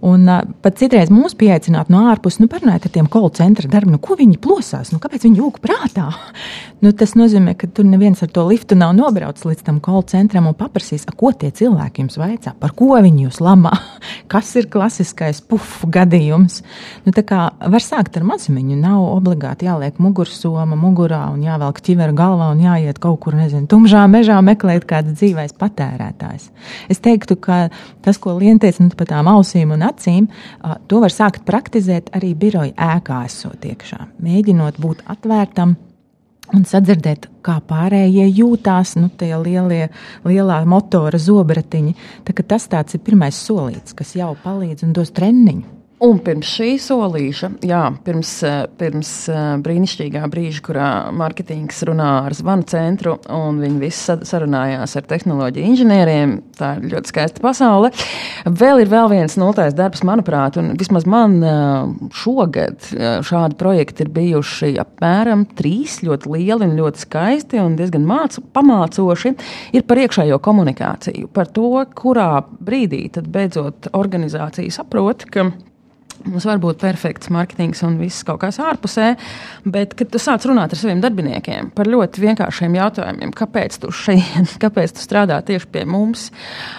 Un 0.05 0.27
uh, 0.29 0.43
pat 0.61 0.77
citreiz 0.77 1.09
mūs 1.13 1.33
pieaicināt 1.37 1.89
no 1.89 2.03
ārpuses, 2.11 2.41
nu, 2.43 2.49
parunājiet 2.51 2.87
ar 2.89 2.93
tiem 2.93 3.07
kolu 3.11 3.31
centra 3.37 3.69
darbiem, 3.71 3.95
nu, 3.95 4.01
ko 4.03 4.17
viņi 4.19 4.37
plosās, 4.43 4.91
nu, 4.93 4.99
kāpēc 5.01 5.25
viņi 5.25 5.41
jūg 5.41 5.57
prātā. 5.63 6.09
nu, 6.83 6.91
tas 6.97 7.15
nozīmē, 7.17 7.55
ka 7.57 7.69
tur 7.73 7.87
neviens 7.89 8.21
ar 8.21 8.31
to 8.33 8.45
liftu 8.47 8.77
nav 8.77 8.93
nobraucis 8.97 9.47
līdz 9.47 9.65
tam 9.65 9.79
kolu 9.83 10.05
centram 10.11 10.49
un 10.51 10.57
paprasīs, 10.57 11.07
ko 11.17 11.31
tie 11.33 11.49
cilvēki 11.55 12.03
jums 12.03 12.19
vaicā, 12.21 12.53
par 12.61 12.75
ko 12.77 12.99
viņi 13.01 13.25
jūs 13.25 13.41
lamā, 13.41 13.73
kas 14.31 14.53
ir 14.59 14.69
klasiskais 14.73 15.41
pufu 15.41 15.89
gadījums. 15.93 16.61
Nu, 17.07 17.15
tā 17.15 17.25
kā 17.27 17.47
var 17.57 17.83
sākt 17.83 18.19
ar 18.19 18.27
mazumiņu, 18.27 18.77
nav 18.77 19.01
obligāti 19.15 19.65
jāliek 19.67 19.97
mugursoma 20.03 20.77
mugurā 20.77 21.23
un 21.33 21.41
jāvelk 21.45 21.81
ķiveru 21.83 22.15
galvā 22.17 22.51
un 22.53 22.61
jāiet 22.65 23.01
kaut 23.01 23.19
kur, 23.23 23.37
nezinu, 23.37 23.65
tumšā 23.71 24.05
mežā 24.11 24.37
meklēt 24.45 24.85
kāds 24.89 25.17
dzīvais 25.17 25.57
patērētājs. 25.57 26.49
Es 26.91 27.01
teiktu, 27.03 27.37
ka 27.41 27.67
tas, 28.05 28.19
ko 28.21 28.35
lientēs 28.37 28.81
nu, 28.81 28.91
pa 28.97 29.07
tām 29.09 29.29
ausīm 29.31 29.73
un 29.75 29.86
acīm, 29.89 30.29
to 30.87 31.01
var 31.03 31.13
sākt 31.13 31.45
praktizēt 31.47 32.11
arī 32.17 32.33
biroja 32.37 32.73
ēkā 32.97 33.23
esot 33.27 33.65
iekšā. 33.67 33.99
Mēģinot 34.23 34.81
būt 34.83 35.03
atvērtam 35.09 35.75
un 36.55 36.67
sadzirdēt, 36.67 37.27
kā 37.43 37.57
pārējie 37.67 38.27
jūtās, 38.39 38.95
nu, 38.99 39.09
tie 39.19 39.33
lielie, 39.41 39.87
lielā 40.27 40.61
motora 40.69 41.19
zobratiņi. 41.19 41.95
Tā, 42.27 42.37
tas 42.43 42.67
tāds 42.71 42.97
ir 42.97 43.03
pirmais 43.07 43.39
solīts, 43.47 43.95
kas 43.97 44.15
jau 44.17 44.33
palīdz 44.43 44.87
un 44.87 44.95
dos 44.95 45.11
treniņu. 45.15 45.76
Un 45.97 46.19
pirms 46.21 46.45
šī 46.53 46.75
solīša, 46.77 47.47
jā, 47.65 47.79
pirms, 48.05 48.29
eh, 48.45 48.57
pirms 48.77 49.09
eh, 49.33 49.37
brīnišķīgā 49.65 50.27
brīža, 50.29 50.59
kurā 50.67 50.89
mārketings 51.09 51.79
runā 51.89 52.09
ar 52.27 52.35
zvanu 52.37 52.67
centru, 52.69 53.15
un 53.33 53.57
viņi 53.63 53.79
visi 53.81 54.17
sarunājās 54.29 54.91
ar 54.99 55.07
tehnoloģiju 55.09 55.71
inženieriem, 55.71 56.35
tā 56.59 56.75
ir 56.77 56.91
ļoti 56.91 57.09
skaista 57.09 57.41
pasaule. 57.41 57.89
Vēl 58.45 58.83
ir 58.83 58.91
vēl 58.91 59.09
viens 59.09 59.39
nultais 59.41 59.73
darbs, 59.73 60.03
manuprāt, 60.05 60.59
un 60.61 60.75
vismaz 60.77 61.07
man 61.09 61.39
eh, 61.41 62.11
šogad 62.13 62.91
šādi 63.25 63.57
projekti 63.57 64.05
ir 64.05 64.11
bijuši 64.13 64.75
apmēram 64.83 65.47
trīs 65.57 66.03
ļoti 66.05 66.29
lieli 66.35 66.67
un 66.67 66.77
ļoti 66.77 67.07
skaisti 67.07 67.63
un 67.63 67.73
diezgan 67.79 68.05
mācu, 68.05 68.43
pamācoši. 68.53 69.33
Ir 69.73 69.87
par 69.89 70.03
iekšējo 70.03 70.37
komunikāciju, 70.45 71.31
par 71.33 71.49
to, 71.49 71.71
kurā 71.97 72.35
brīdī 72.45 73.07
tad 73.17 73.31
beidzot 73.33 73.89
organizācija 73.97 74.77
saprot, 74.77 75.25
ka 75.33 75.49
Mums 76.25 76.47
var 76.47 76.61
būt 76.63 76.79
perfekts 76.81 77.31
mārketings 77.33 77.83
un 77.85 77.97
viss 78.01 78.25
kaut 78.27 78.41
kas 78.41 78.59
ārpusē, 78.63 79.11
bet, 79.67 79.93
kad 79.97 80.11
tu 80.13 80.21
sāc 80.21 80.45
runāt 80.49 80.73
ar 80.73 80.79
saviem 80.79 81.01
darbiniekiem 81.03 81.71
par 81.77 81.89
ļoti 81.89 82.23
vienkāršiem 82.23 82.77
jautājumiem, 82.79 83.33
kāpēc 83.37 83.79
tu 83.83 83.91
šeit, 83.95 84.55
kāpēc 84.63 84.95
tu 84.97 85.03
strādā 85.03 85.39
tieši 85.47 85.69
pie 85.73 85.85
mums, 85.89 86.29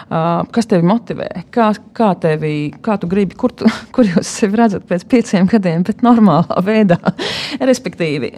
kas 0.09 0.71
tevi 0.71 0.87
motivē, 0.89 1.29
kā, 1.55 1.71
kā, 1.97 2.13
tevi, 2.21 2.55
kā 2.85 2.99
tu 3.01 3.11
gribi, 3.11 3.39
kur, 3.39 3.55
tu, 3.55 3.71
kur 3.95 4.09
jūs 4.09 4.35
sevi 4.41 4.61
redzat 4.61 4.89
pēc 4.89 5.07
pieciem 5.11 5.51
gadiem, 5.51 5.87
bet 5.89 6.05
normālā 6.07 6.63
veidā, 6.65 6.99
respektīvi 7.71 8.35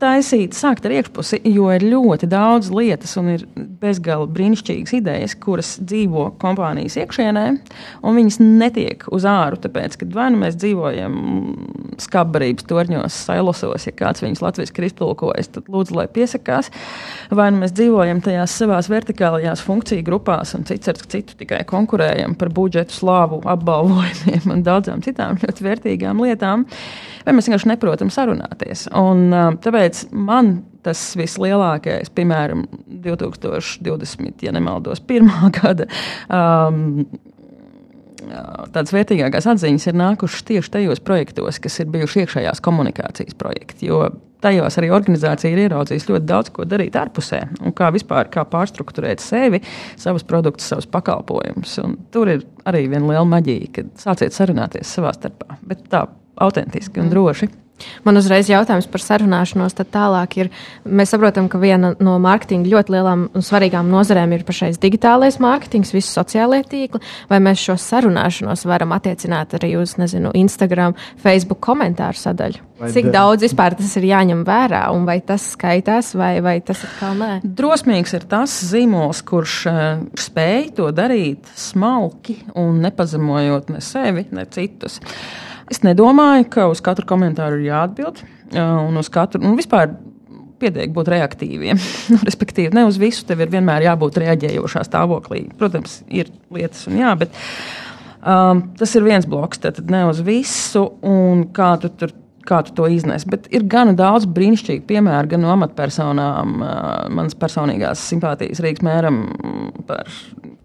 taisīt, 0.00 0.56
sākt 0.56 0.86
ar 0.86 0.94
iekšpusi, 0.98 1.40
jo 1.52 1.68
ir 1.74 1.84
ļoti 1.86 2.28
daudz 2.30 2.70
lietas 2.74 3.16
un 3.20 3.32
ir 3.34 3.44
bezgalīgi 3.82 4.34
brīnišķīgas 4.36 4.94
idejas, 4.98 5.34
kuras 5.38 5.74
dzīvo 5.82 6.28
kompānijas 6.42 6.98
iekšienē, 7.02 7.44
un 8.06 8.18
viņas 8.18 8.40
netiek 8.42 9.04
uz 9.14 9.26
āru. 9.28 9.60
Tāpēc, 9.62 9.98
kad 10.00 10.14
vai 10.14 10.28
nu 10.34 10.42
mēs 10.42 10.58
dzīvojam 10.60 11.18
skābarības 12.02 12.66
torņos, 12.68 13.18
sailosos, 13.28 13.88
ja 13.88 13.94
kāds 13.96 14.22
viņus 14.24 14.42
latviešu 14.44 14.86
iztulkojas, 14.88 15.50
tad 15.54 15.70
lūdzu, 15.72 15.96
lai 15.98 16.06
piesakās, 16.12 16.70
vai 17.34 17.50
nu 17.52 17.62
mēs 17.62 17.74
dzīvojam 17.76 18.22
tajās 18.24 18.54
savās 18.60 18.90
vertikālajās 18.92 19.62
funkciju 19.66 20.06
grupās 20.06 20.54
un 20.58 20.66
cits 20.68 20.92
ar 20.92 21.00
citu 21.02 21.36
tikai 21.38 21.62
konkurējam 21.68 22.36
par 22.38 22.52
budžetu, 22.54 22.94
slāvu, 22.94 23.40
apbalvojumiem 23.48 24.54
un 24.54 24.64
daudzām 24.66 25.02
citām 25.04 25.40
ļoti 25.42 25.66
vērtīgām 25.66 26.22
lietām, 26.24 26.66
vai 27.26 27.34
mēs 27.36 27.48
vienkārši 27.48 27.72
neprotam 27.72 28.12
sarunāties. 28.12 28.86
Un, 28.96 29.28
tāpēc 29.64 29.87
Tāpēc 29.88 30.10
man 30.12 30.58
tas 30.84 31.00
vislielākais, 31.16 32.10
piemēram, 32.12 32.66
2020, 33.04 34.44
ja 34.44 34.52
nemaldos, 34.52 35.00
pirmā 35.00 35.48
gada. 35.58 35.88
Um, 36.28 37.06
Tādas 38.18 38.90
vērtīgākās 38.92 39.46
atziņas 39.48 39.86
ir 39.88 39.94
nākušas 39.96 40.42
tieši 40.44 40.72
tajos 40.74 41.00
projektos, 41.00 41.60
kas 41.62 41.78
ir 41.80 41.86
bijuši 41.94 42.24
iekšējās 42.24 42.60
komunikācijas 42.66 43.36
projekti. 43.38 43.86
Jo 43.88 44.10
tajos 44.44 44.76
arī 44.80 44.90
organizācija 44.92 45.54
ir 45.54 45.62
ieraudzījusi 45.62 46.10
ļoti 46.10 46.28
daudz 46.28 46.50
ko 46.52 46.66
darīt 46.68 46.98
ārpusē, 46.98 47.40
un 47.62 47.72
kā 47.78 47.88
vispār 47.94 48.28
kā 48.34 48.44
pārstruktūrēt 48.50 49.22
sevi, 49.24 49.62
savus 49.96 50.26
produktus, 50.28 50.66
savus 50.74 50.90
pakalpojumus. 50.92 51.78
Un 51.86 51.94
tur 52.12 52.34
ir 52.34 52.44
arī 52.68 52.84
viena 52.90 53.06
liela 53.06 53.24
maģija, 53.30 53.70
kad 53.78 53.94
sāciet 54.02 54.36
sarunāties 54.36 54.92
savā 54.98 55.14
starpā, 55.16 55.56
bet 55.70 55.86
tā 55.88 56.04
autentiski 56.42 57.00
un 57.00 57.14
droši. 57.14 57.48
Mm. 57.48 57.67
Man 58.06 58.18
uzreiz 58.20 58.48
jautājums 58.50 58.88
par 58.90 59.02
sarunāšanos. 59.04 59.76
Tad 59.78 59.90
tālāk 59.94 60.36
ir, 60.40 60.50
mēs 60.84 61.12
saprotam, 61.14 61.48
ka 61.50 61.60
viena 61.62 61.94
no 62.02 62.16
mārketinga 62.22 62.70
ļoti 62.72 62.94
lielām 62.94 63.26
un 63.36 63.44
svarīgām 63.44 63.90
nozarēm 63.92 64.34
ir 64.36 64.46
pašais 64.48 64.80
digitālais 64.82 65.40
mārketings, 65.42 65.94
visi 65.94 66.12
sociālie 66.12 66.62
tīkli. 66.68 67.02
Vai 67.30 67.40
mēs 67.44 67.62
šo 67.64 67.78
sarunāšanos 67.80 68.66
varam 68.68 68.94
attiecināt 68.96 69.58
arī 69.58 69.74
uz, 69.80 69.96
nezinu, 70.00 70.32
Instagram, 70.38 70.96
Facebook 71.22 71.62
komentāru 71.64 72.18
sadaļu? 72.18 72.64
Vai 72.78 72.92
Cik 72.94 73.08
daudz 73.10 73.42
vispār 73.42 73.74
tas 73.74 73.96
ir 73.98 74.04
jāņem 74.06 74.44
vērā, 74.46 74.84
un 74.94 75.02
vai 75.08 75.16
tas 75.26 75.48
skaitās, 75.56 76.12
vai, 76.14 76.36
vai 76.44 76.60
tas 76.62 76.84
atkal 76.86 77.16
nē? 77.18 77.30
Drosmīgs 77.42 78.14
ir 78.14 78.28
tas 78.30 78.54
zīmols, 78.70 79.24
kurš 79.26 79.56
uh, 79.66 79.80
spēj 80.14 80.70
to 80.78 80.86
darīt 80.94 81.50
smalki 81.58 82.38
un 82.54 82.78
nepazemojot 82.84 83.74
ne 83.74 83.82
sevi, 83.82 84.28
ne 84.30 84.46
citus. 84.54 85.00
Uh, 85.02 85.47
Es 85.68 85.82
nedomāju, 85.84 86.46
ka 86.52 86.68
uz 86.72 86.80
katru 86.84 87.06
komentāru 87.08 87.60
ir 87.60 87.68
jāatbild. 87.68 88.22
Un 88.56 88.96
uz 88.96 89.10
katru, 89.12 89.42
un 89.44 89.58
vispār 89.58 89.92
pietiek 90.58 90.92
būt 90.94 91.10
reaktīviem. 91.14 91.80
Nu, 92.12 92.20
respektīvi, 92.24 92.72
ne 92.76 92.86
uz 92.88 92.98
visu 93.00 93.26
tev 93.28 93.44
ir 93.44 93.52
vienmēr 93.52 93.88
jābūt 93.90 94.20
reaģējošā 94.22 94.86
stāvoklī. 94.88 95.44
Protams, 95.60 96.00
ir 96.08 96.32
lietas, 96.54 96.86
un 96.90 96.96
jā, 97.00 97.12
bet 97.20 97.34
um, 98.22 98.64
tas 98.78 98.94
ir 98.96 99.04
viens 99.06 99.28
bloks. 99.28 99.60
Tad 99.64 99.82
ne 99.92 100.06
uz 100.08 100.22
visu, 100.24 100.88
un 101.06 101.46
kā 101.54 101.74
tu 101.82 101.92
tur. 101.92 102.16
Kā 102.48 102.62
tu 102.64 102.72
to 102.72 102.86
iznes? 102.88 103.26
Bet 103.28 103.44
ir 103.52 103.66
gana 103.68 103.92
daudz 103.92 104.24
brīnišķīgu 104.32 104.86
piemēru, 104.88 105.28
gan 105.34 105.42
no 105.44 105.50
amatpersonām, 105.52 106.54
uh, 106.64 106.70
manas 107.12 107.36
personīgās 107.36 108.00
simpātijas 108.08 108.62
Rīgas 108.64 108.86
mēram 108.86 109.18
par 109.84 110.08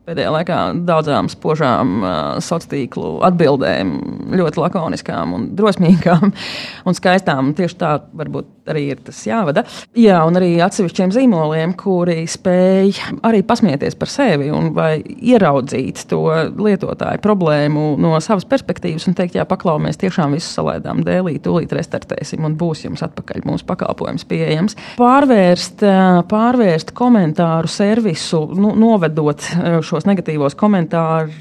pēdējā 0.08 0.32
laikā 0.36 0.60
daudzām 0.88 1.30
spožām 1.32 1.94
uh, 2.02 2.12
sociālo 2.44 2.62
tīklu 2.74 3.10
atbildēm, 3.28 3.94
ļoti 4.38 4.62
lakoniskām 4.62 5.34
un 5.36 5.48
drosmīgām 5.58 6.30
un 6.88 6.98
skaistām. 6.98 7.54
Tieši 7.58 7.80
tā 7.82 7.96
varbūt 8.16 8.70
arī 8.72 8.86
ir 8.94 9.02
tas 9.04 9.18
jāvada. 9.28 9.66
Jā, 10.00 10.22
un 10.28 10.38
arī 10.40 10.56
atsevišķiem 10.64 11.12
zīmoliem, 11.16 11.74
kuri 11.80 12.24
spēj 12.30 12.94
arī 13.26 13.42
pasmieties 13.48 13.98
par 14.00 14.12
sevi 14.12 14.50
un 14.54 14.72
ieraudzīt 14.74 16.06
to 16.12 16.22
lietotāju 16.56 17.22
problēmu 17.24 17.86
no 18.02 18.14
savas 18.24 18.48
perspektīvas 18.50 19.08
un 19.10 19.18
teikt, 19.18 19.38
jā, 19.40 19.46
paklau, 19.50 19.76
mēs 19.84 20.00
tiešām 20.02 20.38
visu 20.38 20.50
salēdām 20.52 21.04
dēlī, 21.08 21.36
tūlīt 21.44 21.74
restartēsim 21.76 22.46
un 22.48 22.58
būs 22.60 22.86
jums 22.86 23.04
atpakaļ 23.06 23.44
mūsu 23.50 23.68
pakalpojums 23.70 24.28
pieejams. 24.30 24.78
Pārvērst, 25.00 25.84
pārvērst 26.32 26.94
komentāru 26.98 27.72
servisu, 27.72 28.46
nu, 28.56 28.74
novedot 28.80 29.50
šos 29.94 30.08
negatīvos 30.10 30.58
komentārus 30.58 31.38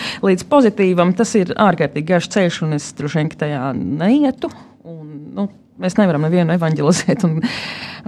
līdz 0.28 0.46
pozitīvam, 0.52 1.14
tas 1.16 1.32
ir 1.40 1.54
ārkārtīgi 1.56 2.12
garš 2.12 2.30
ceļš, 2.36 2.60
un 2.66 2.76
es 2.78 2.92
droši 2.98 3.22
vien 3.22 3.32
tajā 3.40 3.64
neietu. 3.76 4.52
Un, 4.90 5.06
nu, 5.36 5.48
mēs 5.80 5.96
nevaram 5.98 6.24
nevienu 6.26 6.54
evanģelizēt 6.54 7.24
un, 7.28 7.38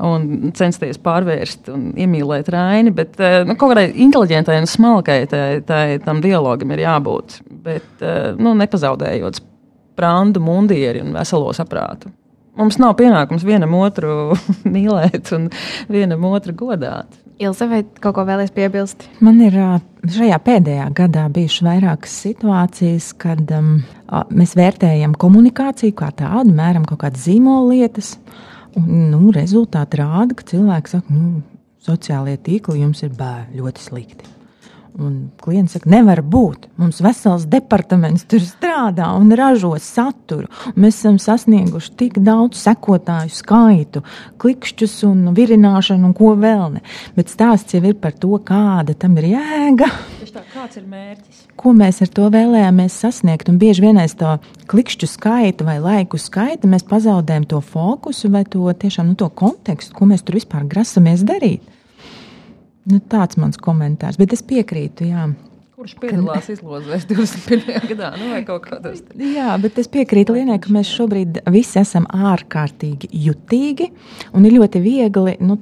un 0.05 0.27
censties 0.57 1.01
pārvērst 1.03 1.71
un 1.73 1.91
iemīlēt 2.01 2.51
Raini, 2.53 2.93
bet 2.95 3.21
eh, 3.21 3.41
nu, 3.49 3.57
kaut 3.61 3.75
kādai 3.75 3.89
inteliģentai 4.05 4.59
un 4.63 4.69
smalkai 4.71 5.21
tai, 5.31 5.47
tai, 5.69 5.85
tam 6.05 6.23
dialogam 6.25 6.75
ir 6.75 6.85
jābūt. 6.85 7.41
Bet 7.65 8.05
eh, 8.05 8.33
nu, 8.39 8.55
nepazaudējot 8.61 9.43
sprāndu, 9.43 10.43
mundieri 10.45 11.03
un 11.05 11.15
veselo 11.17 11.53
saprātu. 11.57 12.13
Mums 12.59 12.77
nav 12.81 12.99
pienākums 12.99 13.47
vienam 13.49 13.73
otru 13.79 14.35
mīlēt 14.75 15.33
un 15.37 15.49
vienam 15.93 16.25
otru 16.29 16.57
godāt. 16.57 17.22
Ilze, 17.41 17.67
vai 17.71 17.81
kaut 18.03 18.17
ko 18.17 18.25
vēlēs 18.29 18.53
piebilst? 18.55 19.07
Man 19.25 19.41
ir 19.43 19.57
šajā 20.13 20.39
pēdējā 20.45 20.89
gadā 20.97 21.25
bijušas 21.33 21.65
vairākas 21.67 22.17
situācijas, 22.27 23.13
kad 23.23 23.55
um, 23.57 23.73
mēs 24.35 24.53
vērtējam 24.59 25.17
komunikāciju 25.19 25.97
kā 25.99 26.13
tādu, 26.19 26.53
mēram 26.59 26.85
kaut 26.89 27.03
kādas 27.07 27.25
zīmola 27.27 27.73
lietas. 27.73 28.15
Un, 28.79 29.09
nu, 29.13 29.33
rezultāti 29.35 30.01
rāda, 30.01 30.37
ka 30.37 30.47
cilvēki 30.49 30.95
saka, 30.95 31.17
nu, 31.17 31.43
sociālie 31.83 32.39
tīkli 32.41 32.81
jums 32.81 33.03
ir 33.05 33.13
bē, 33.19 33.33
ļoti 33.59 33.89
slikti. 33.89 34.31
Un 35.01 35.31
klients 35.41 35.73
saka, 35.73 35.89
nevar 35.89 36.21
būt. 36.21 36.67
Mums 36.77 36.99
vesels 37.01 37.47
departaments 37.49 38.27
tur 38.29 38.43
strādā 38.45 39.07
un 39.17 39.33
ražo 39.39 39.71
saturu. 39.81 40.51
Un 40.69 40.83
mēs 40.85 40.99
esam 41.01 41.17
sasnieguši 41.23 41.95
tik 41.97 42.19
daudz 42.21 42.61
sekotāju 42.61 43.33
skaitu, 43.33 44.03
klikšķus 44.43 44.99
un 45.09 45.31
virināšanu 45.37 46.11
un 46.11 46.13
ko 46.17 46.35
vēl 46.37 46.67
ne. 46.75 46.85
Bet 47.17 47.33
stāsts 47.33 47.73
jau 47.73 47.81
ir 47.89 47.97
par 48.03 48.13
to, 48.13 48.37
kāda 48.45 48.93
tam 48.93 49.17
ir 49.23 49.31
jēga. 49.33 49.89
Tā, 50.33 50.45
kāds 50.53 50.79
ir 50.81 50.85
mērķis? 50.89 51.41
Ko 51.61 51.73
mēs 51.77 52.01
ar 52.05 52.13
to 52.13 52.29
vēlējāmies 52.33 52.95
sasniegt? 53.05 53.49
Un 53.53 53.59
bieži 53.61 53.85
vien 53.85 54.01
aiz 54.01 54.13
to 54.21 54.37
klikšķu 54.69 55.09
skaitu 55.09 55.67
vai 55.69 55.79
laiku 55.81 56.21
skaitu 56.21 56.69
mēs 56.69 56.85
pazaudējam 56.89 57.49
to 57.49 57.65
fokusu 57.65 58.29
vai 58.33 58.45
to 58.49 58.69
tiešām 58.85 59.13
nu, 59.13 59.17
to 59.17 59.29
kontekstu, 59.29 59.97
ko 59.97 60.09
mēs 60.13 60.25
tur 60.25 60.41
vispār 60.41 60.69
grasamies 60.69 61.25
darīt. 61.29 61.72
Nu, 62.89 62.99
tāds 62.99 63.39
mans 63.39 63.59
komentārs, 63.63 64.19
bet 64.19 64.35
es 64.35 64.43
piekrītu. 64.47 65.07
Jā. 65.07 65.29
Kurš 65.79 65.95
piedalās 66.03 66.49
izlozēs 66.53 67.07
21. 67.11 67.63
gadā? 67.91 68.13
Nu, 69.19 69.31
jā, 69.35 69.49
bet 69.63 69.79
es 69.83 69.89
piekrītu 69.91 70.37
Lienai, 70.37 70.59
ka 70.63 70.71
mēs 70.75 70.91
šobrīd 70.95 71.41
visi 71.55 71.81
esam 71.81 72.07
ārkārtīgi 72.07 73.11
jutīgi 73.25 73.89
un 74.35 74.47
ir 74.47 74.59
ļoti 74.59 74.83
viegli 74.83 75.37
nu, 75.43 75.57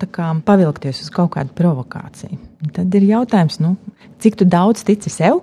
pavilkties 0.45 1.05
uz 1.05 1.13
kaut 1.15 1.35
kādu 1.37 1.55
provokāciju. 1.57 2.41
Tad 2.77 2.97
ir 2.99 3.07
jautājums, 3.09 3.61
nu, 3.65 3.77
cik 4.21 4.41
daudz 4.45 4.85
tici 4.89 5.13
sev? 5.13 5.41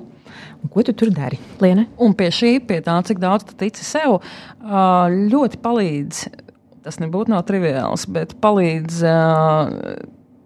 Un 0.61 0.73
ko 0.73 0.83
tu 0.85 0.93
tur 0.97 1.09
dari? 1.13 1.37
Liene? 1.61 1.87
Un 2.01 2.13
pie 2.17 2.29
šī, 2.33 2.57
pie 2.65 2.81
tā, 2.85 2.97
cik 3.05 3.21
daudz 3.21 3.45
tu 3.47 3.57
tici 3.57 3.85
sev, 3.85 4.19
ļoti 4.61 5.61
palīdz. 5.63 6.21
Tas 6.85 7.01
nebūtu 7.01 7.33
nav 7.33 7.45
triviāls, 7.49 8.05
bet 8.13 8.37
palīdz 8.41 9.01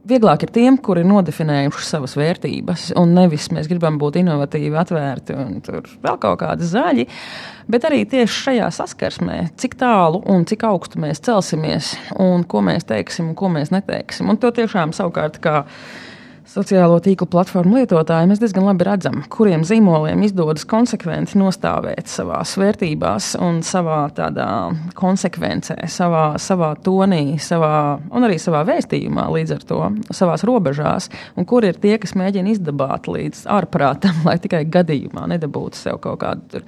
Vieglāk 0.02 0.42
ir 0.48 0.50
tiem, 0.50 0.78
kuri 0.82 1.04
ir 1.04 1.10
nodefinējuši 1.12 1.84
savas 1.86 2.16
vērtības, 2.18 2.88
un 2.98 3.12
nevis 3.14 3.52
mēs 3.54 3.68
gribam 3.70 4.00
būt 4.02 4.18
inovatīvi, 4.24 4.74
atvērti 4.82 5.36
un 5.38 5.60
tur 5.62 5.86
vēl 6.02 6.18
kaut 6.24 6.40
kādi 6.42 6.66
zaļi. 6.66 7.06
Bet 7.70 7.86
arī 7.86 8.02
tieši 8.10 8.40
šajā 8.48 8.70
saskarsmē, 8.80 9.38
cik 9.62 9.78
tālu 9.78 10.24
un 10.26 10.48
cik 10.50 10.66
augstu 10.66 11.02
mēs 11.04 11.22
celsimies, 11.28 11.92
un 12.18 12.48
ko 12.50 12.64
mēs 12.66 12.90
teiksim 12.90 13.30
un 13.30 13.38
ko 13.38 13.52
mēs 13.54 13.70
neteiksim. 13.76 14.32
Un 14.34 14.42
to 14.42 14.50
tiešām 14.58 14.96
savukārt 14.98 15.38
kā 15.44 15.62
sociālo 16.52 16.98
tīklu 17.04 17.28
platformu 17.32 17.80
lietotāji, 17.80 18.28
mēs 18.30 18.42
diezgan 18.42 18.66
labi 18.68 18.86
redzam, 18.88 19.22
kuriem 19.32 19.64
zīmoliem 19.68 20.24
izdodas 20.26 20.66
konsekventi 20.70 21.40
nostāvēt 21.40 22.12
savā 22.12 22.42
vērtībās 22.62 23.34
savā 23.66 24.00
tādā 24.16 24.48
konsekvencē, 24.98 25.78
savā, 25.92 26.26
savā 26.42 26.74
tonī, 26.84 27.38
savā, 27.42 28.00
un 28.12 28.28
arī 28.28 28.38
savā 28.42 28.64
vēstījumā, 28.68 29.30
līdz 29.36 29.56
ar 29.56 29.66
to 29.70 29.80
savā 30.12 30.36
robežās, 30.48 31.10
un 31.40 31.48
kur 31.48 31.66
ir 31.68 31.80
tie, 31.82 31.96
kas 32.02 32.16
mēģina 32.20 32.56
izdabāt 32.56 33.08
līdz 33.12 33.46
ārprātam, 33.52 34.24
lai 34.28 34.38
tikai 34.42 34.66
gadījumā 34.72 35.28
nedabūtu 35.36 35.80
sev 35.80 36.02
kaut 36.04 36.22
kādu 36.26 36.66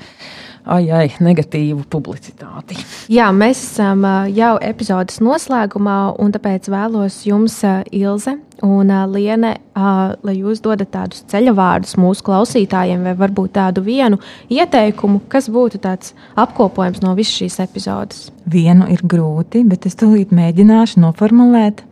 ai, 0.65 0.87
ai, 0.91 1.07
negatīvu 1.23 1.83
publicitāti. 1.91 2.77
Jā, 3.11 3.29
mēs 3.35 3.61
esam 3.65 4.05
jau 4.33 4.53
epizodes 4.63 5.19
noslēgumā, 5.23 5.97
un 6.21 6.33
tāpēc 6.35 6.69
vēlos 6.71 7.21
jums, 7.27 7.59
Ilze 7.93 8.35
un 8.63 8.91
Liene, 9.11 9.53
lai 9.75 10.35
jūs 10.37 10.61
dodat 10.63 10.91
tādus 10.93 11.23
ceļa 11.31 11.53
vārdus 11.57 11.97
mūsu 11.99 12.25
klausītājiem, 12.27 13.03
vai 13.07 13.15
varbūt 13.19 13.55
tādu 13.57 13.83
vienu 13.85 14.19
ieteikumu, 14.53 15.23
kas 15.31 15.49
būtu 15.51 15.81
tāds 15.83 16.13
apkopojums 16.39 17.01
no 17.03 17.15
visas 17.17 17.41
šīs 17.41 17.59
epizodes. 17.63 18.29
Vienu 18.49 18.87
ir 18.91 19.03
grūti, 19.03 19.65
bet 19.67 19.87
es 19.89 19.99
tūlīt 19.99 20.31
mēģināšu 20.35 21.03
noformulēt. 21.03 21.83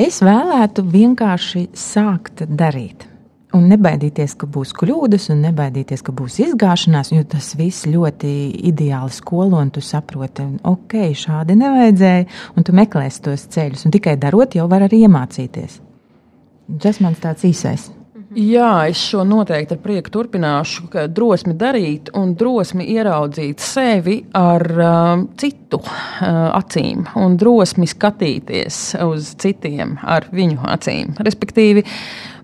Es 0.00 0.22
vēlētu 0.24 0.82
vienkārši 0.92 1.68
sākt 1.76 2.42
darīt 2.48 3.06
Un 3.56 3.70
nebaidīties, 3.70 4.34
ka 4.36 4.48
būs 4.52 4.74
kļūdas, 4.76 5.30
un 5.32 5.40
nebaidīties, 5.46 6.02
ka 6.04 6.12
būs 6.16 6.38
izgāšanās, 6.44 7.12
jo 7.14 7.24
tas 7.30 7.54
viss 7.56 7.86
ļoti 7.88 8.30
ideāli 8.68 9.14
skolo, 9.16 9.56
un 9.62 9.70
tu 9.72 9.80
saproti, 9.84 10.44
ok, 10.66 10.98
šādi 11.16 11.56
nevajadzēja, 11.62 12.26
un 12.56 12.66
tu 12.66 12.76
meklēsi 12.76 13.22
tos 13.24 13.48
ceļus, 13.56 13.86
un 13.88 13.96
tikai 13.96 14.18
darot, 14.20 14.58
jau 14.58 14.68
var 14.68 14.84
arī 14.88 15.06
iemācīties. 15.06 15.80
Tas 16.82 17.00
mans 17.00 17.22
tāds 17.22 17.46
īsais. 17.48 17.88
Jā, 18.36 18.84
es 18.90 19.00
šo 19.00 19.22
noteikti 19.24 19.72
ar 19.72 19.78
prieku 19.80 20.10
turpināšu. 20.12 20.90
Drosmi 21.16 21.54
darīt 21.56 22.10
un 22.20 22.34
drosmi 22.36 22.84
ieraudzīt 22.92 23.64
sevi 23.64 24.18
ar 24.36 24.64
uh, 24.76 25.22
citu 25.40 25.80
uh, 25.80 26.50
acīm, 26.58 27.06
un 27.16 27.38
drosmi 27.40 27.88
skatīties 27.88 28.80
uz 29.06 29.32
citiem 29.40 29.96
ar 30.04 30.28
viņu 30.36 30.68
acīm. 30.68 31.16
Respektīvi, 31.24 31.86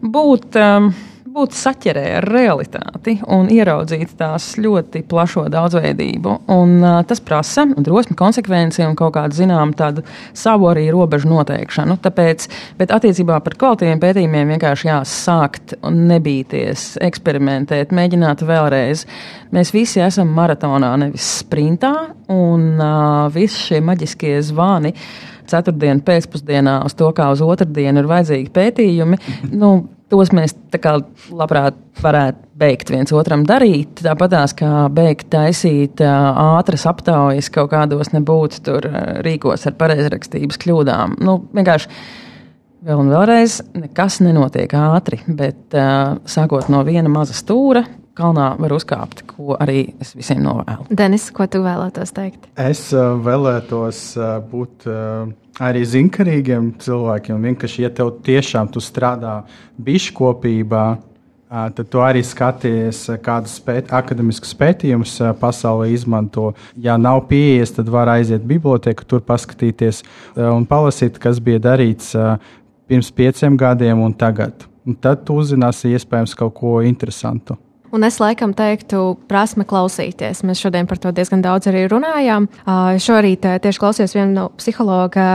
būt. 0.01 0.57
Um, 0.57 0.95
būt 1.33 1.55
saķerē 1.57 2.05
ar 2.19 2.27
realitāti 2.29 3.17
un 3.33 3.49
ieraudzīt 3.53 4.15
tās 4.19 4.53
ļoti 4.61 5.03
plašo 5.09 5.47
daudzveidību. 5.53 6.35
Un, 6.53 6.75
uh, 6.83 6.99
tas 7.09 7.23
prasa 7.25 7.65
drosmi, 7.73 8.17
konsekvenci 8.19 8.85
un 8.87 8.97
kaut 8.99 9.15
kādu 9.17 9.39
zināmu 9.39 9.77
tādu 9.79 10.05
savu 10.37 10.69
arī 10.73 10.89
robežu 10.93 11.31
noteikšanu. 11.33 11.97
Tāpēc, 12.05 12.47
bet 12.81 12.93
attiecībā 12.95 13.41
par 13.45 13.57
kvalitīviem 13.61 14.03
pētījumiem 14.03 14.55
vienkārši 14.55 14.91
jāsākt 14.91 15.77
un 15.89 16.05
nebīties, 16.11 16.87
eksperimentēt, 17.09 17.95
mēģināt 17.97 18.45
vēlreiz. 18.49 19.07
Mēs 19.57 19.73
visi 19.75 20.05
esam 20.05 20.33
maratonā, 20.37 20.95
nevis 21.01 21.29
sprintā, 21.41 21.93
un 22.33 22.69
uh, 22.77 23.29
visi 23.33 23.69
šie 23.71 23.83
maģiskie 23.85 24.39
zvani 24.45 24.95
ceturtdienu 25.53 26.05
pēcpusdienā 26.07 26.79
uz 26.87 26.95
to, 26.97 27.09
kā 27.17 27.33
uz 27.33 27.43
otrdienu 27.45 28.03
ir 28.03 28.09
vajadzīgi 28.11 28.53
pētījumi. 28.55 29.19
Nu, 29.53 29.75
Tos 30.13 30.29
mēs 30.37 30.53
kā, 30.77 30.99
labprāt 31.33 31.79
varētu 32.03 32.51
beigt 32.61 32.91
viens 32.93 33.15
otram 33.17 33.47
darīt. 33.49 34.03
Tāpatās 34.05 34.53
kā 34.59 34.85
beigt 34.93 35.31
taisīt 35.33 36.03
ātras 36.05 36.85
aptaujas 36.91 37.49
kaut 37.55 37.71
kādos 37.73 38.13
nebūtu 38.13 38.61
tur 38.67 38.89
rīkos 39.25 39.65
ar 39.71 39.79
pareizrakstības 39.81 40.61
kļūdām. 40.61 41.17
Nu, 41.25 41.39
vienkārši 41.57 41.89
vēl 42.85 43.01
un 43.01 43.09
vēlreiz 43.15 43.63
nekas 43.79 44.21
nenotiek 44.21 44.77
ātri, 44.77 45.23
bet 45.27 45.73
sākot 46.29 46.69
no 46.73 46.85
viena 46.85 47.09
maza 47.09 47.37
stūra, 47.39 47.87
kalnā 48.19 48.53
var 48.61 48.75
uzkāpt, 48.77 49.25
ko 49.29 49.57
arī 49.61 49.93
es 50.03 50.13
visiem 50.17 50.43
novēlu. 50.45 50.89
Denis, 50.91 51.29
ko 51.35 51.47
tu 51.51 51.63
vēlētos 51.65 52.15
teikt? 52.17 52.49
Es 52.61 52.89
uh, 52.95 53.15
vēlētos 53.23 54.03
uh, 54.19 54.35
būt 54.49 54.89
uh, 54.91 55.31
arī 55.63 55.85
zinkarīgiem 55.89 56.73
cilvēkiem. 56.83 57.41
Vienkārši, 57.51 57.87
ja 57.87 57.93
tev 57.95 58.15
tiešām 58.27 58.71
tu 58.73 58.83
strādā 58.85 59.43
biškopībā, 59.83 60.87
tad 61.53 61.89
tu 61.93 62.01
arī 62.01 62.23
skaties, 62.25 63.03
kādus 63.21 63.59
pēt, 63.61 63.91
akademiskus 63.93 64.55
pētījumus 64.57 65.19
pasaulē 65.37 65.91
izmanto. 65.93 66.55
Ja 66.81 66.97
nav 66.97 67.27
pieejas, 67.29 67.75
tad 67.77 67.93
var 67.93 68.09
aiziet 68.15 68.47
biblioteku, 68.49 69.05
tur 69.05 69.21
paskatīties 69.29 70.01
un 70.41 70.65
palasīt, 70.65 71.21
kas 71.21 71.43
bija 71.45 71.61
darīts 71.69 72.15
pirms 72.89 73.13
pieciem 73.13 73.61
gadiem 73.61 74.01
un 74.01 74.17
tagad 74.17 74.65
un 74.87 74.97
tad 74.99 75.27
tu 75.27 75.37
uzzināsi 75.43 75.93
iespējams 75.95 76.35
kaut 76.39 76.55
ko 76.59 76.79
interesantu. 76.87 77.57
Un 77.93 78.07
es 78.09 78.17
laikam 78.23 78.55
teiktu, 78.57 79.19
prasme 79.29 79.67
klausīties. 79.69 80.39
Mēs 80.49 80.63
šodien 80.65 80.87
par 80.89 80.97
to 80.97 81.11
diezgan 81.13 81.43
daudz 81.45 81.69
arī 81.69 81.83
runājām. 81.93 82.47
Šorīt 83.05 83.45
tieši 83.61 83.83
klausījos 83.83 84.15
vienu 84.17 84.33
no 84.33 84.45
psihologa 84.57 85.27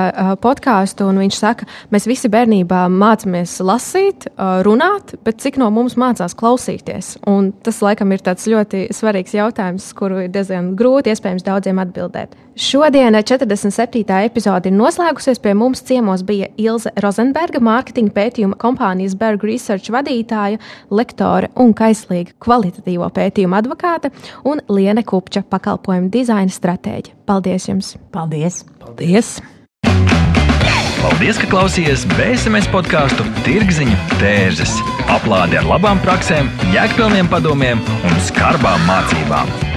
podkāstu, 0.42 1.06
un 1.06 1.22
viņš 1.22 1.38
saka, 1.38 1.68
mēs 1.94 2.10
visi 2.10 2.32
bērnībā 2.34 2.88
mācāmies 2.90 3.60
lasīt, 3.62 4.26
runāt, 4.66 5.14
bet 5.22 5.38
cik 5.46 5.62
no 5.62 5.70
mums 5.76 6.00
mācās 6.02 6.34
klausīties? 6.38 7.20
Un 7.30 7.52
tas 7.62 7.84
laikam 7.86 8.18
ir 8.18 8.26
tāds 8.26 8.50
ļoti 8.50 8.88
svarīgs 8.90 9.38
jautājums, 9.38 9.92
kuru 9.94 10.26
ir 10.26 10.34
diezgan 10.34 10.74
grūti 10.80 11.14
iespējams 11.14 11.46
daudziem 11.46 11.86
atbildēt. 11.86 12.34
Šodien 12.58 13.14
47. 13.14 14.02
epizode 14.26 14.72
ir 14.72 14.74
noslēgusies. 14.74 15.38
Pie 15.38 15.54
mums 15.54 15.84
ciemos 15.86 16.24
bija 16.26 16.48
Ilze 16.58 16.90
Rozenberga, 16.98 17.62
mārketinga 17.62 18.16
pētījuma 18.16 18.58
kompānijas 18.58 19.14
Berg 19.20 19.46
Research 19.46 19.94
vadītāja, 19.94 20.58
lektore 20.90 21.52
un 21.54 21.76
kaislīga 21.78 22.34
kvalitatīvo 22.42 23.12
pētījumu 23.14 23.60
advokāte 23.60 24.10
un 24.50 24.64
Liene 24.74 25.06
Kupča, 25.06 25.46
pakalpojumu 25.46 26.10
dizaina 26.10 26.50
stratēģe. 26.50 27.14
Paldies 27.30 27.70
jums! 27.70 27.94
Paldies! 28.10 28.64
Paldies! 28.82 29.38
Paldies, 30.98 31.38
ka 31.38 31.46
klausījāties 31.54 32.08
BSMS 32.18 32.74
podkāstu 32.74 33.22
Tirziņa 33.46 34.02
tērzes. 34.18 34.80
Aplādi 35.14 35.62
ar 35.62 35.70
labām 35.70 36.02
praktiskām, 36.02 36.50
jēgpilniem 36.74 37.30
padomiem 37.30 37.86
un 38.02 38.22
skarbām 38.26 38.82
mācībām. 38.90 39.77